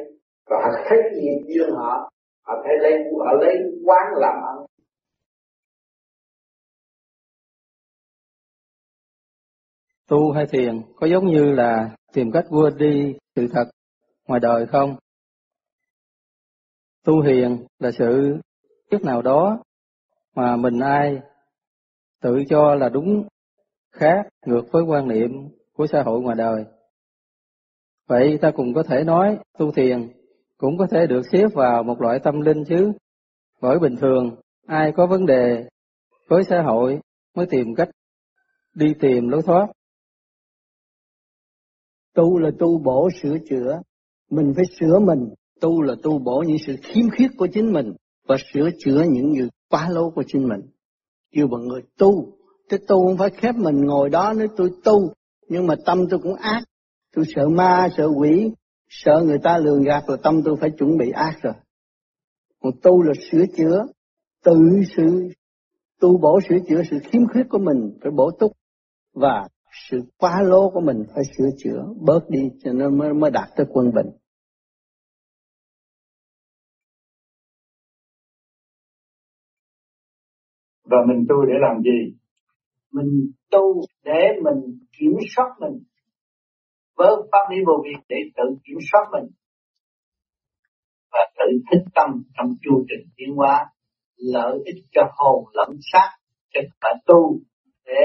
Và 0.45 0.57
họ 0.63 0.83
thấy 0.89 0.97
nghiệp 1.13 1.43
duyên 1.47 1.69
họ 1.75 2.09
họ 2.49 2.55
thấy 2.65 2.77
lấy, 2.79 2.93
họ 3.25 3.33
lấy 3.33 3.55
quán 3.85 4.05
làm 4.15 4.33
ăn. 4.33 4.65
Tu 10.07 10.31
hay 10.31 10.45
thiền 10.51 10.81
có 10.95 11.07
giống 11.07 11.27
như 11.27 11.51
là 11.51 11.95
tìm 12.13 12.31
cách 12.31 12.45
vua 12.49 12.69
đi 12.69 13.15
sự 13.35 13.47
thật 13.53 13.65
ngoài 14.27 14.39
đời 14.39 14.65
không? 14.65 14.95
Tu 17.05 17.21
hiền 17.21 17.65
là 17.79 17.91
sự 17.91 18.37
biết 18.91 19.01
nào 19.03 19.21
đó 19.21 19.59
mà 20.35 20.55
mình 20.55 20.79
ai 20.79 21.21
tự 22.21 22.43
cho 22.49 22.75
là 22.75 22.89
đúng, 22.89 23.27
khác 23.91 24.27
ngược 24.45 24.63
với 24.71 24.83
quan 24.83 25.07
niệm 25.07 25.31
của 25.73 25.87
xã 25.87 26.03
hội 26.03 26.21
ngoài 26.21 26.35
đời. 26.35 26.65
Vậy 28.09 28.37
ta 28.41 28.51
cũng 28.51 28.73
có 28.73 28.83
thể 28.83 29.03
nói 29.03 29.37
tu 29.57 29.71
thiền 29.71 30.11
cũng 30.57 30.77
có 30.77 30.87
thể 30.91 31.07
được 31.07 31.21
xếp 31.31 31.47
vào 31.53 31.83
một 31.83 32.01
loại 32.01 32.19
tâm 32.23 32.41
linh 32.41 32.63
chứ. 32.65 32.91
Bởi 33.61 33.79
bình 33.79 33.95
thường, 33.95 34.35
ai 34.67 34.91
có 34.95 35.07
vấn 35.07 35.25
đề 35.25 35.67
với 36.29 36.43
xã 36.49 36.61
hội 36.61 36.99
mới 37.35 37.45
tìm 37.45 37.75
cách 37.75 37.89
đi 38.75 38.93
tìm 38.99 39.29
lối 39.29 39.41
thoát. 39.41 39.67
Tu 42.15 42.39
là 42.39 42.49
tu 42.59 42.79
bổ 42.83 43.09
sửa 43.21 43.37
chữa, 43.49 43.81
mình 44.29 44.53
phải 44.55 44.65
sửa 44.79 44.99
mình. 44.99 45.33
Tu 45.61 45.81
là 45.81 45.95
tu 46.03 46.19
bổ 46.19 46.43
những 46.47 46.57
sự 46.67 46.75
khiếm 46.83 47.09
khuyết 47.17 47.27
của 47.37 47.47
chính 47.53 47.73
mình 47.73 47.93
và 48.27 48.37
sửa 48.53 48.69
chữa 48.79 49.03
những 49.09 49.33
gì 49.33 49.47
quá 49.69 49.89
lố 49.89 50.09
của 50.09 50.23
chính 50.27 50.47
mình. 50.47 50.61
Kêu 51.31 51.47
bằng 51.47 51.67
người 51.67 51.81
tu, 51.97 52.39
Thế 52.69 52.77
tu 52.87 53.07
không 53.07 53.17
phải 53.17 53.29
khép 53.29 53.55
mình 53.55 53.85
ngồi 53.85 54.09
đó 54.09 54.33
nói 54.33 54.47
tôi 54.57 54.69
tu, 54.83 55.13
nhưng 55.47 55.67
mà 55.67 55.75
tâm 55.85 56.05
tôi 56.09 56.19
cũng 56.23 56.35
ác. 56.35 56.63
Tôi 57.15 57.25
sợ 57.35 57.47
ma, 57.49 57.87
sợ 57.97 58.07
quỷ, 58.17 58.51
sợ 58.89 59.21
người 59.25 59.39
ta 59.43 59.57
lường 59.57 59.83
gạt 59.83 60.03
rồi 60.07 60.17
tâm 60.23 60.41
tôi 60.45 60.55
phải 60.61 60.69
chuẩn 60.77 60.97
bị 60.97 61.11
ác 61.11 61.33
rồi. 61.41 61.53
Còn 62.59 62.71
tu 62.83 63.01
là 63.01 63.13
sửa 63.31 63.45
chữa, 63.57 63.85
tự 64.43 64.59
sự 64.97 65.29
tu 65.99 66.17
bổ 66.17 66.39
sửa 66.49 66.57
chữa 66.67 66.81
sự 66.91 66.97
khiếm 67.11 67.21
khuyết 67.33 67.43
của 67.49 67.59
mình 67.59 67.97
phải 68.01 68.11
bổ 68.11 68.31
túc 68.39 68.51
và 69.13 69.47
sự 69.89 69.97
quá 70.17 70.41
lố 70.41 70.69
của 70.69 70.81
mình 70.81 71.03
phải 71.15 71.23
sửa 71.37 71.49
chữa 71.57 71.85
bớt 72.05 72.29
đi 72.29 72.49
cho 72.63 72.73
nên 72.73 72.97
mới, 72.97 73.13
mới 73.13 73.31
đạt 73.31 73.49
tới 73.55 73.65
quân 73.69 73.91
bình. 73.95 74.07
Và 80.83 80.97
mình 81.07 81.25
tu 81.29 81.45
để 81.45 81.53
làm 81.61 81.81
gì? 81.83 82.17
Mình 82.91 83.31
tu 83.51 83.81
để 84.03 84.21
mình 84.43 84.79
kiểm 84.99 85.13
soát 85.35 85.49
mình 85.59 85.83
với 86.99 87.11
pháp 87.31 87.45
lý 87.51 87.57
vô 87.67 87.75
vi 87.83 87.93
để 88.09 88.17
tự 88.37 88.47
kiểm 88.65 88.77
soát 88.91 89.03
mình 89.13 89.27
và 91.11 91.23
tự 91.37 91.49
thích 91.71 91.85
tâm 91.95 92.09
trong 92.37 92.49
chu 92.63 92.73
trình 92.89 93.05
tiến 93.17 93.35
hóa, 93.35 93.65
lợi 94.17 94.53
ích 94.65 94.83
cho 94.91 95.01
hồn 95.17 95.45
lẫn 95.53 95.69
xác 95.91 96.09
cho 96.53 96.61
cả 96.81 96.89
tu 97.05 97.39
để 97.85 98.03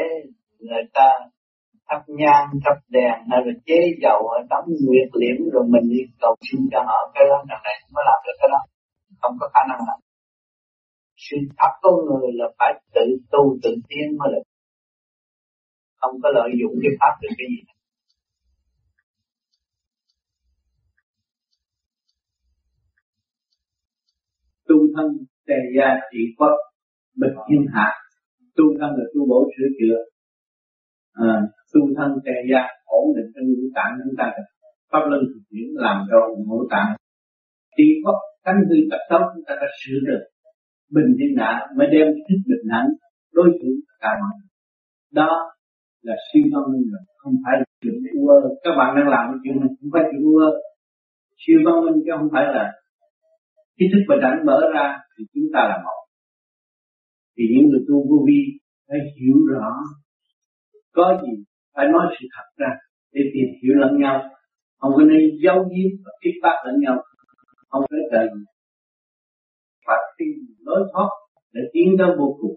người 0.59 0.85
ta 0.95 1.09
thắp 1.89 2.03
nhang, 2.07 2.47
thắp 2.65 2.77
đèn, 2.89 3.17
hay 3.31 3.41
là 3.47 3.53
chế 3.67 3.81
dầu 4.03 4.21
ở 4.37 4.39
đóng 4.51 4.69
nguyệt 4.87 5.11
liễm 5.21 5.51
rồi 5.53 5.65
mình 5.69 5.87
đi 5.91 6.03
cầu 6.21 6.35
xin 6.51 6.61
cho 6.73 6.81
họ. 6.87 6.99
Cái 7.15 7.25
đó 7.31 7.45
đằng 7.49 7.63
này, 7.65 7.77
mới 7.95 8.05
làm 8.09 8.19
được 8.27 8.37
cái 8.41 8.49
đó. 8.53 8.61
Không 9.21 9.37
có 9.41 9.47
khả 9.55 9.61
năng 9.69 9.81
làm 9.89 9.99
sự 11.17 11.37
thật 11.59 11.73
con 11.83 11.95
người 12.07 12.31
là 12.33 12.47
phải 12.59 12.73
tự 12.95 13.07
tu, 13.33 13.57
tự 13.63 13.71
tiến 13.89 14.07
mới 14.19 14.29
được. 14.35 14.47
Không 16.01 16.15
có 16.23 16.29
lợi 16.35 16.51
dụng 16.61 16.75
cái 16.83 16.93
pháp 17.01 17.15
được 17.23 17.29
cái 17.39 17.47
gì. 17.53 17.74
Tu 24.75 24.81
thân 24.97 25.07
tề 25.49 25.59
gia 25.77 25.89
trị 26.11 26.19
quốc 26.39 26.57
bình 27.21 27.35
thiên 27.49 27.67
hạ. 27.75 27.89
Tu 28.57 28.65
thân 28.81 28.91
là 28.99 29.05
tu 29.15 29.21
bổ 29.29 29.49
sửa 29.57 29.69
chữa. 29.79 29.99
À, 31.13 31.43
tu 31.75 31.81
thân 31.97 32.11
tề 32.25 32.37
gia 32.51 32.63
ổn 32.85 33.07
định 33.17 33.31
trong 33.35 33.45
ngũ 33.45 33.67
tạng 33.75 33.93
chúng 34.05 34.15
ta. 34.19 34.33
Pháp 34.93 35.03
luân 35.11 35.21
thực 35.31 35.43
chuyển 35.51 35.69
làm 35.75 36.07
cho 36.11 36.19
ngũ 36.47 36.61
tạng. 36.71 36.97
Trị 37.77 37.89
quốc 38.05 38.19
cánh 38.45 38.61
hư 38.69 38.77
tập 38.91 39.01
xấu 39.11 39.21
chúng 39.35 39.45
ta 39.47 39.55
đã 39.61 39.67
sửa 39.81 39.99
được. 40.09 40.23
Bình 40.91 41.11
thiên 41.19 41.33
hạ 41.39 41.67
mới 41.77 41.87
đem 41.93 42.07
thích 42.29 42.43
bình 42.51 42.67
hạnh 42.73 42.89
đối 43.33 43.49
xử 43.61 43.69
cả 44.01 44.09
mọi 44.21 44.35
đó 45.13 45.31
là 46.03 46.15
siêu 46.27 46.45
văn 46.53 46.63
minh 46.73 46.87
rồi 46.93 47.03
không 47.17 47.35
phải 47.45 47.55
là 47.59 47.65
chuyện 47.81 47.95
ua 48.21 48.35
các 48.65 48.75
bạn 48.79 48.97
đang 48.97 49.09
làm 49.09 49.25
cái 49.31 49.39
chuyện 49.45 49.57
này 49.61 49.71
không 49.81 49.91
phải 49.93 50.03
chuyện 50.11 50.23
ua 50.23 50.47
siêu 51.43 51.59
văn 51.67 51.75
minh 51.85 51.99
chứ 52.05 52.11
không 52.19 52.29
phải 52.33 52.45
là 52.55 52.65
khi 53.77 53.85
thức 53.93 54.03
bình 54.09 54.21
đẳng 54.25 54.47
mở 54.47 54.59
ra 54.75 54.87
thì 55.13 55.25
chúng 55.35 55.49
ta 55.55 55.61
là 55.71 55.77
một. 55.85 56.01
Thì 57.35 57.45
những 57.53 57.67
người 57.69 57.83
tu 57.89 57.97
vô 58.09 58.19
vi 58.29 58.41
phải 58.89 58.99
hiểu 59.19 59.39
rõ 59.53 59.69
có 60.97 61.21
gì 61.23 61.33
phải 61.75 61.87
nói 61.93 62.05
sự 62.15 62.27
thật 62.35 62.49
ra 62.57 62.71
để 63.13 63.23
tìm 63.35 63.47
hiểu 63.63 63.75
lẫn 63.83 63.93
nhau. 64.03 64.17
Không 64.79 64.93
có 64.97 65.03
nên 65.03 65.23
giấu 65.45 65.59
giếm 65.73 65.91
và 66.05 66.13
kích 66.23 66.39
bác 66.43 66.57
lẫn 66.67 66.77
nhau? 66.85 66.97
Không 67.71 67.85
phải 67.91 68.01
cần 68.13 68.29
phải 69.87 70.01
tìm 70.19 70.35
lối 70.67 70.81
thoát 70.93 71.11
để 71.53 71.63
tiến 71.73 71.89
tới 71.99 72.09
vô 72.19 72.37
cùng? 72.41 72.57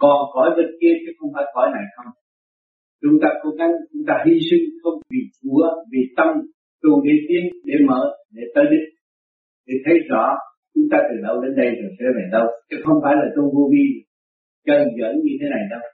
Còn 0.00 0.18
cõi 0.34 0.50
bên 0.56 0.66
kia 0.80 0.94
chứ 1.02 1.12
không 1.18 1.30
phải 1.34 1.44
cõi 1.54 1.66
này 1.74 1.84
không? 1.96 2.12
Chúng 3.02 3.16
ta 3.22 3.28
cố 3.42 3.50
gắng, 3.58 3.72
chúng 3.92 4.04
ta 4.08 4.14
hy 4.26 4.34
sinh 4.50 4.64
không 4.82 4.98
vì 5.10 5.20
của 5.42 5.68
vì 5.90 5.98
tâm 6.16 6.28
tu 6.82 7.02
đi 7.04 7.14
tiến, 7.28 7.44
để 7.64 7.74
mở, 7.88 8.00
để 8.30 8.42
tới 8.54 8.64
đích 8.70 8.86
để 9.68 9.74
thấy 9.84 9.96
rõ, 10.10 10.24
chúng 10.74 10.88
ta 10.90 10.98
từ 11.08 11.16
đâu 11.26 11.34
đến 11.42 11.52
đây 11.60 11.70
rồi, 11.80 11.90
sẽ 11.98 12.04
về 12.16 12.24
đâu. 12.36 12.46
Chứ 12.70 12.76
không 12.84 12.98
phải 13.04 13.14
là 13.20 13.26
tu 13.36 13.42
vô 13.54 13.64
vi, 13.72 13.84
chân 14.66 14.80
dẫn 14.98 15.12
như 15.24 15.34
thế 15.40 15.46
này 15.54 15.62
đâu. 15.70 15.84